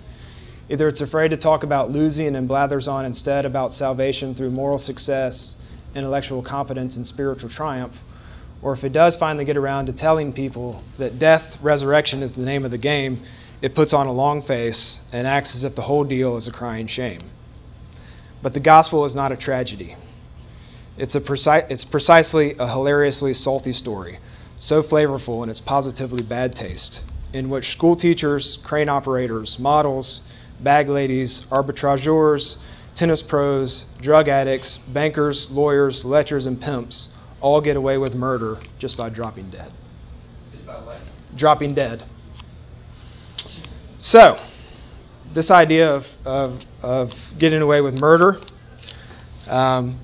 Either 0.70 0.88
it's 0.88 1.02
afraid 1.02 1.30
to 1.30 1.38
talk 1.38 1.64
about 1.64 1.92
losing 1.92 2.36
and 2.36 2.48
blathers 2.48 2.88
on 2.88 3.06
instead 3.06 3.46
about 3.46 3.74
salvation 3.74 4.36
through 4.36 4.52
moral 4.52 4.78
success, 4.78 5.58
intellectual 5.96 6.42
competence, 6.42 6.96
and 6.96 7.06
spiritual 7.06 7.50
triumph, 7.50 8.00
or 8.64 8.72
if 8.72 8.86
it 8.86 8.94
does 8.94 9.18
finally 9.18 9.44
get 9.44 9.58
around 9.58 9.88
to 9.88 9.94
telling 9.94 10.32
people 10.32 10.82
that 10.98 11.20
death, 11.20 11.58
resurrection 11.62 12.24
is 12.24 12.34
the 12.34 12.46
name 12.46 12.64
of 12.64 12.72
the 12.72 12.78
game, 12.78 13.22
it 13.62 13.76
puts 13.76 13.94
on 13.94 14.08
a 14.08 14.12
long 14.12 14.42
face 14.42 15.02
and 15.12 15.28
acts 15.28 15.54
as 15.56 15.66
if 15.66 15.76
the 15.76 15.82
whole 15.82 16.06
deal 16.06 16.38
is 16.38 16.48
a 16.48 16.52
crying 16.52 16.88
shame. 16.88 17.22
But 18.42 18.54
the 18.54 18.62
gospel 18.62 19.04
is 19.04 19.16
not 19.16 19.34
a 19.34 19.38
tragedy. 19.38 19.98
It's, 20.98 21.16
a 21.16 21.22
preci- 21.22 21.70
it's 21.70 21.84
precisely 21.84 22.56
a 22.58 22.68
hilariously 22.68 23.34
salty 23.34 23.74
story, 23.74 24.20
so 24.56 24.82
flavorful 24.82 25.44
in 25.44 25.50
its 25.50 25.60
positively 25.60 26.24
bad 26.24 26.56
taste, 26.56 27.04
in 27.34 27.50
which 27.50 27.72
school 27.72 27.98
teachers, 27.98 28.58
crane 28.58 28.90
operators, 28.90 29.60
models, 29.60 30.22
bag 30.62 30.88
ladies, 30.88 31.42
arbitrageurs, 31.52 32.58
tennis 32.96 33.22
pros, 33.22 33.86
drug 34.00 34.30
addicts, 34.30 34.78
bankers, 34.78 35.50
lawyers, 35.50 36.04
lechers, 36.04 36.48
and 36.48 36.62
pimps 36.62 37.13
all 37.44 37.62
get 37.62 37.78
away 37.78 38.00
with 38.00 38.16
murder 38.16 38.58
just 38.80 38.98
by 38.98 39.10
dropping 39.10 39.52
dead. 39.52 39.72
Just 40.52 40.66
by 40.66 40.80
what? 40.80 40.98
Dropping 41.36 41.76
dead. 41.76 42.02
So, 44.00 44.40
this 45.34 45.52
idea 45.52 45.94
of, 45.94 46.08
of, 46.26 46.66
of 46.82 47.34
getting 47.38 47.62
away 47.62 47.82
with 47.82 48.00
murder 48.00 48.40
um, 49.48 50.00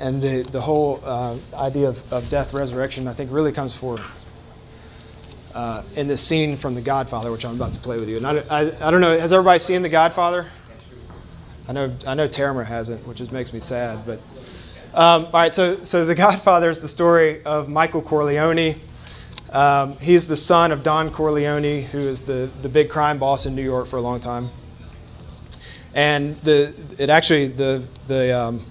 and 0.00 0.22
the, 0.22 0.42
the 0.42 0.60
whole 0.60 1.00
uh, 1.04 1.36
idea 1.54 1.88
of, 1.88 2.12
of 2.12 2.30
death, 2.30 2.54
resurrection, 2.54 3.06
I 3.06 3.14
think 3.14 3.30
really 3.30 3.52
comes 3.52 3.74
forward 3.74 4.02
uh, 5.54 5.82
in 5.96 6.08
this 6.08 6.22
scene 6.22 6.56
from 6.56 6.74
The 6.74 6.82
Godfather, 6.82 7.30
which 7.30 7.44
I'm 7.44 7.56
about 7.56 7.74
to 7.74 7.80
play 7.80 7.98
with 7.98 8.08
you. 8.08 8.16
And 8.16 8.26
I, 8.26 8.38
I, 8.38 8.88
I 8.88 8.90
don't 8.90 9.00
know, 9.00 9.18
has 9.18 9.32
everybody 9.32 9.58
seen 9.58 9.82
The 9.82 9.88
Godfather? 9.88 10.46
I 11.68 11.72
know 11.72 11.94
I 12.06 12.14
know 12.14 12.26
Tamara 12.26 12.64
hasn't, 12.64 13.06
which 13.06 13.18
just 13.18 13.30
makes 13.30 13.52
me 13.52 13.60
sad. 13.60 14.06
But 14.06 14.20
um, 14.98 15.26
all 15.26 15.30
right, 15.32 15.52
so 15.52 15.84
so 15.84 16.04
The 16.04 16.16
Godfather 16.16 16.70
is 16.70 16.82
the 16.82 16.88
story 16.88 17.44
of 17.44 17.68
Michael 17.68 18.02
Corleone. 18.02 18.80
Um, 19.48 19.96
he's 19.98 20.26
the 20.26 20.34
son 20.34 20.72
of 20.72 20.82
Don 20.82 21.12
Corleone, 21.12 21.82
who 21.82 22.00
is 22.00 22.22
the 22.24 22.50
the 22.62 22.68
big 22.68 22.90
crime 22.90 23.20
boss 23.20 23.46
in 23.46 23.54
New 23.54 23.62
York 23.62 23.86
for 23.86 23.96
a 23.96 24.00
long 24.00 24.18
time. 24.18 24.50
And 25.94 26.40
the 26.42 26.74
it 26.98 27.10
actually 27.10 27.46
the 27.46 27.84
the 28.08 28.36
um, 28.36 28.66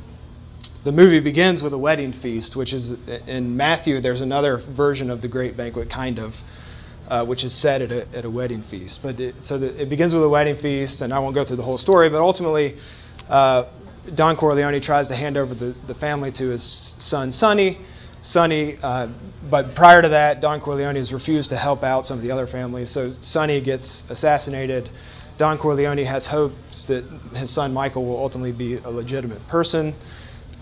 the 0.83 0.91
movie 0.91 1.21
begins 1.21 1.63
with 1.63 1.71
a 1.71 1.77
wedding 1.77 2.11
feast, 2.11 2.57
which 2.57 2.73
is 2.73 2.91
in 3.25 3.55
Matthew. 3.55 4.01
There's 4.01 4.19
another 4.19 4.57
version 4.57 5.09
of 5.09 5.21
the 5.21 5.29
Great 5.29 5.55
Banquet, 5.55 5.89
kind 5.89 6.19
of, 6.19 6.43
uh, 7.07 7.25
which 7.25 7.45
is 7.45 7.53
set 7.53 7.81
at 7.81 7.91
a, 7.93 8.05
at 8.13 8.25
a 8.25 8.29
wedding 8.29 8.63
feast. 8.63 9.01
But 9.01 9.21
it, 9.21 9.41
so 9.41 9.57
the, 9.57 9.81
it 9.81 9.87
begins 9.87 10.13
with 10.13 10.25
a 10.25 10.29
wedding 10.29 10.57
feast, 10.57 10.99
and 10.99 11.13
I 11.13 11.19
won't 11.19 11.35
go 11.35 11.45
through 11.45 11.55
the 11.55 11.63
whole 11.63 11.77
story. 11.77 12.09
But 12.09 12.19
ultimately, 12.19 12.77
uh, 13.29 13.63
Don 14.13 14.35
Corleone 14.37 14.79
tries 14.81 15.07
to 15.09 15.15
hand 15.15 15.37
over 15.37 15.53
the, 15.53 15.75
the 15.85 15.95
family 15.95 16.31
to 16.33 16.49
his 16.49 16.63
son 16.63 17.31
Sonny. 17.31 17.79
Sonny, 18.21 18.77
uh, 18.81 19.07
but 19.49 19.75
prior 19.75 20.01
to 20.01 20.09
that, 20.09 20.41
Don 20.41 20.59
Corleone 20.59 20.95
has 20.95 21.13
refused 21.13 21.51
to 21.51 21.57
help 21.57 21.83
out 21.83 22.05
some 22.05 22.17
of 22.17 22.23
the 22.23 22.31
other 22.31 22.47
families. 22.47 22.89
So 22.89 23.11
Sonny 23.11 23.61
gets 23.61 24.03
assassinated. 24.09 24.89
Don 25.37 25.57
Corleone 25.57 26.03
has 26.05 26.25
hopes 26.25 26.85
that 26.85 27.05
his 27.35 27.51
son 27.51 27.73
Michael 27.73 28.05
will 28.05 28.17
ultimately 28.17 28.51
be 28.51 28.75
a 28.77 28.89
legitimate 28.89 29.47
person. 29.47 29.95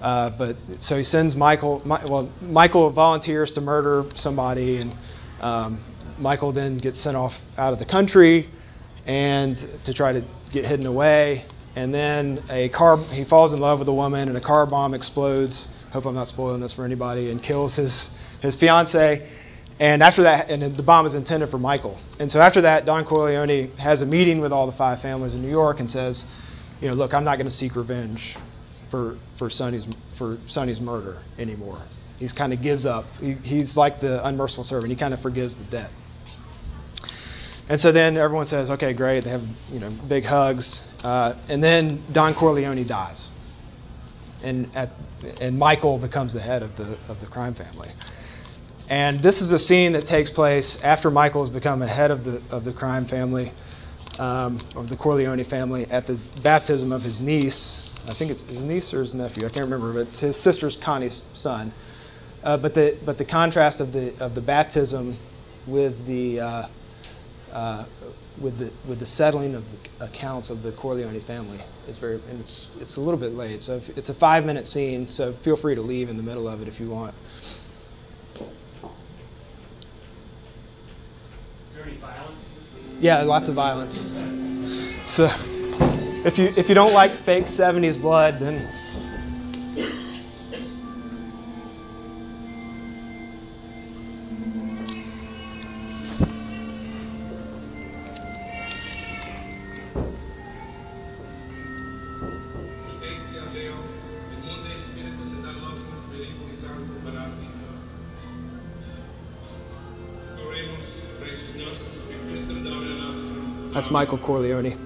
Uh, 0.01 0.29
but 0.31 0.57
so 0.79 0.97
he 0.97 1.03
sends 1.03 1.35
Michael. 1.35 1.81
Mi- 1.85 2.05
well, 2.05 2.29
Michael 2.41 2.89
volunteers 2.89 3.53
to 3.53 3.61
murder 3.61 4.05
somebody, 4.15 4.77
and 4.77 4.93
um, 5.39 5.79
Michael 6.19 6.51
then 6.51 6.77
gets 6.77 6.99
sent 6.99 7.15
off 7.15 7.41
out 7.57 7.71
of 7.71 7.79
the 7.79 7.85
country, 7.85 8.49
and 9.05 9.55
to 9.85 9.93
try 9.93 10.11
to 10.11 10.23
get 10.51 10.65
hidden 10.65 10.85
away. 10.85 11.45
And 11.75 11.93
then 11.93 12.41
a 12.49 12.69
car. 12.69 12.97
He 12.97 13.23
falls 13.23 13.53
in 13.53 13.59
love 13.59 13.79
with 13.79 13.87
a 13.87 13.93
woman, 13.93 14.29
and 14.29 14.37
a 14.37 14.41
car 14.41 14.65
bomb 14.65 14.93
explodes. 14.93 15.67
Hope 15.91 16.05
I'm 16.05 16.15
not 16.15 16.27
spoiling 16.27 16.61
this 16.61 16.73
for 16.73 16.85
anybody, 16.85 17.31
and 17.31 17.41
kills 17.41 17.75
his 17.75 18.11
his 18.41 18.55
fiance. 18.55 19.29
And 19.79 20.01
after 20.01 20.23
that, 20.23 20.49
and 20.49 20.75
the 20.75 20.83
bomb 20.83 21.05
is 21.05 21.15
intended 21.15 21.49
for 21.49 21.57
Michael. 21.57 21.97
And 22.17 22.31
so 22.31 22.39
after 22.39 22.61
that, 22.61 22.85
Don 22.85 23.03
Corleone 23.03 23.71
has 23.77 24.01
a 24.01 24.05
meeting 24.05 24.39
with 24.39 24.53
all 24.53 24.67
the 24.67 24.71
five 24.71 25.01
families 25.01 25.33
in 25.33 25.41
New 25.41 25.49
York 25.49 25.81
and 25.81 25.91
says, 25.91 26.25
you 26.79 26.87
know, 26.87 26.93
look, 26.93 27.13
I'm 27.13 27.25
not 27.25 27.35
going 27.35 27.49
to 27.49 27.55
seek 27.55 27.75
revenge 27.75 28.37
for 28.89 29.17
for 29.35 29.49
Sonny's 29.49 29.85
for 30.11 30.37
Sonny's 30.47 30.79
murder 30.79 31.17
anymore. 31.37 31.81
He's 32.19 32.31
kind 32.31 32.53
of 32.53 32.61
gives 32.61 32.85
up. 32.85 33.05
He, 33.19 33.33
he's 33.33 33.75
like 33.75 33.99
the 33.99 34.25
unmerciful 34.25 34.63
servant. 34.63 34.91
He 34.91 34.95
kind 34.95 35.13
of 35.13 35.19
forgives 35.19 35.55
the 35.55 35.65
debt. 35.65 35.91
And 37.67 37.79
so 37.79 37.91
then 37.91 38.15
everyone 38.15 38.45
says, 38.45 38.69
okay, 38.71 38.93
great. 38.93 39.23
They 39.23 39.31
have 39.31 39.43
you 39.71 39.79
know 39.79 39.89
big 39.89 40.23
hugs, 40.23 40.83
uh, 41.03 41.33
and 41.49 41.63
then 41.63 42.03
Don 42.11 42.35
Corleone 42.35 42.85
dies, 42.85 43.29
and 44.43 44.69
at, 44.75 44.91
and 45.41 45.57
Michael 45.57 45.97
becomes 45.97 46.33
the 46.33 46.41
head 46.41 46.61
of 46.61 46.75
the 46.75 46.97
of 47.09 47.19
the 47.21 47.25
crime 47.25 47.55
family. 47.55 47.89
And 48.87 49.19
this 49.19 49.41
is 49.41 49.51
a 49.51 49.57
scene 49.57 49.93
that 49.93 50.05
takes 50.05 50.29
place 50.29 50.79
after 50.83 51.09
Michael 51.09 51.43
has 51.43 51.49
become 51.49 51.81
a 51.81 51.87
head 51.87 52.11
of 52.11 52.23
the 52.23 52.39
of 52.55 52.65
the 52.65 52.71
crime 52.71 53.05
family, 53.05 53.51
um, 54.19 54.59
of 54.75 54.87
the 54.87 54.95
Corleone 54.95 55.43
family, 55.43 55.87
at 55.89 56.05
the 56.05 56.19
baptism 56.43 56.91
of 56.91 57.01
his 57.01 57.19
niece. 57.19 57.89
I 58.07 58.13
think 58.13 58.29
it's 58.29 58.43
his 58.43 58.63
niece 58.63 58.93
or 58.93 58.99
his 58.99 59.15
nephew. 59.15 59.47
I 59.47 59.49
can't 59.49 59.65
remember, 59.65 59.91
but 59.91 60.01
it's 60.01 60.19
his 60.19 60.37
sister's 60.37 60.75
Connie's 60.75 61.25
son. 61.33 61.73
Uh, 62.43 62.57
but 62.57 62.75
the 62.75 62.95
but 63.03 63.17
the 63.17 63.25
contrast 63.25 63.81
of 63.81 63.91
the 63.91 64.15
of 64.23 64.35
the 64.35 64.41
baptism 64.41 65.17
with 65.65 66.05
the 66.05 66.39
uh, 66.39 66.67
uh, 67.55 67.85
with 68.37 68.57
the 68.59 68.71
with 68.85 68.99
the 68.99 69.05
settling 69.05 69.55
of 69.55 69.63
the 69.71 70.05
accounts 70.05 70.49
of 70.49 70.61
the 70.61 70.73
Corleone 70.73 71.19
family. 71.21 71.61
It's 71.87 71.97
very 71.97 72.15
and 72.29 72.41
it's 72.41 72.67
it's 72.81 72.97
a 72.97 73.01
little 73.01 73.19
bit 73.19 73.33
late, 73.33 73.63
so 73.63 73.77
if, 73.77 73.97
it's 73.97 74.09
a 74.09 74.13
five 74.13 74.45
minute 74.45 74.67
scene. 74.67 75.11
So 75.11 75.31
feel 75.31 75.55
free 75.55 75.75
to 75.75 75.81
leave 75.81 76.09
in 76.09 76.17
the 76.17 76.23
middle 76.23 76.49
of 76.49 76.61
it 76.61 76.67
if 76.67 76.81
you 76.81 76.89
want. 76.89 77.15
Yeah, 82.99 83.21
lots 83.23 83.47
of 83.47 83.55
violence. 83.55 84.01
So 85.05 85.25
if 86.25 86.37
you 86.37 86.51
if 86.57 86.67
you 86.67 86.75
don't 86.75 86.93
like 86.93 87.15
fake 87.15 87.45
70s 87.45 88.01
blood, 88.01 88.39
then 88.39 88.67
That's 113.75 113.91
Michael 113.91 114.17
Corleone. 114.19 114.84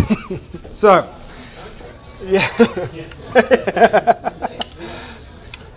so, 0.72 1.14
yeah. 2.24 2.48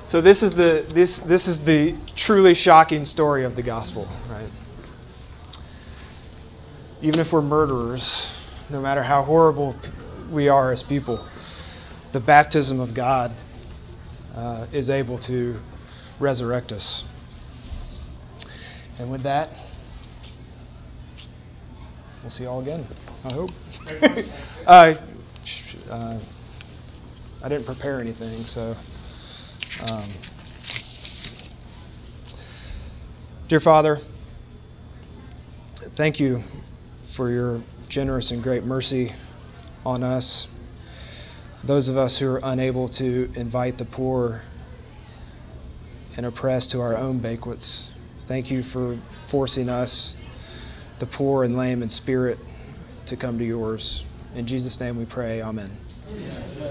so 0.05 0.22
this 0.22 0.43
is 0.43 0.53
the 0.53 0.86
this 0.89 1.20
this 1.20 1.47
is 1.47 1.61
the 1.61 1.95
truly 2.16 2.53
shocking 2.53 3.05
story 3.05 3.45
of 3.45 3.55
the 3.55 3.63
gospel, 3.63 4.07
right? 4.30 4.49
Even 7.01 7.20
if 7.20 7.34
we're 7.34 7.41
murderers, 7.41 8.28
no 8.70 8.82
matter 8.82 9.03
how 9.03 9.24
horrible 9.24 9.76
we 10.32 10.49
are 10.49 10.72
as 10.72 10.84
people, 10.84 11.26
the 12.11 12.20
baptism 12.20 12.80
of 12.80 12.93
God 12.93 13.32
uh, 14.36 14.68
is 14.72 14.89
able 14.89 15.18
to 15.20 15.59
resurrect 16.20 16.72
us. 16.72 17.03
And 18.97 19.11
with 19.11 19.24
that, 19.24 19.49
we'll 22.22 22.30
see 22.32 22.43
you 22.43 22.49
all 22.49 22.61
again. 22.61 22.88
I 23.26 23.34
hope. 23.34 23.51
uh, 24.65 24.95
uh, 25.89 26.19
I 27.41 27.49
didn't 27.49 27.65
prepare 27.65 27.99
anything, 27.99 28.45
so. 28.45 28.75
Um, 29.88 30.09
dear 33.47 33.59
Father, 33.59 33.99
thank 35.91 36.19
you 36.19 36.43
for 37.09 37.29
your 37.29 37.61
generous 37.88 38.31
and 38.31 38.41
great 38.41 38.63
mercy 38.63 39.13
on 39.86 40.03
us. 40.03 40.47
Those 41.63 41.89
of 41.89 41.97
us 41.97 42.17
who 42.17 42.27
are 42.27 42.39
unable 42.41 42.89
to 42.89 43.31
invite 43.36 43.77
the 43.77 43.86
poor 43.86 44.41
and 46.17 46.25
oppressed 46.25 46.71
to 46.71 46.81
our 46.81 46.95
own 46.95 47.19
banquets. 47.19 47.89
Thank 48.25 48.49
you 48.49 48.63
for 48.63 48.97
forcing 49.27 49.69
us, 49.69 50.15
the 50.97 51.05
poor 51.05 51.43
and 51.43 51.55
lame 51.55 51.83
in 51.83 51.89
spirit, 51.89 52.39
to 53.08 53.18
come 53.18 53.38
to 53.38 53.45
yours. 53.45 54.03
In 54.36 54.45
Jesus' 54.45 54.80
name 54.80 54.97
we 54.97 55.06
pray. 55.06 55.41
Amen. 55.41 55.78
Amen. 56.10 56.66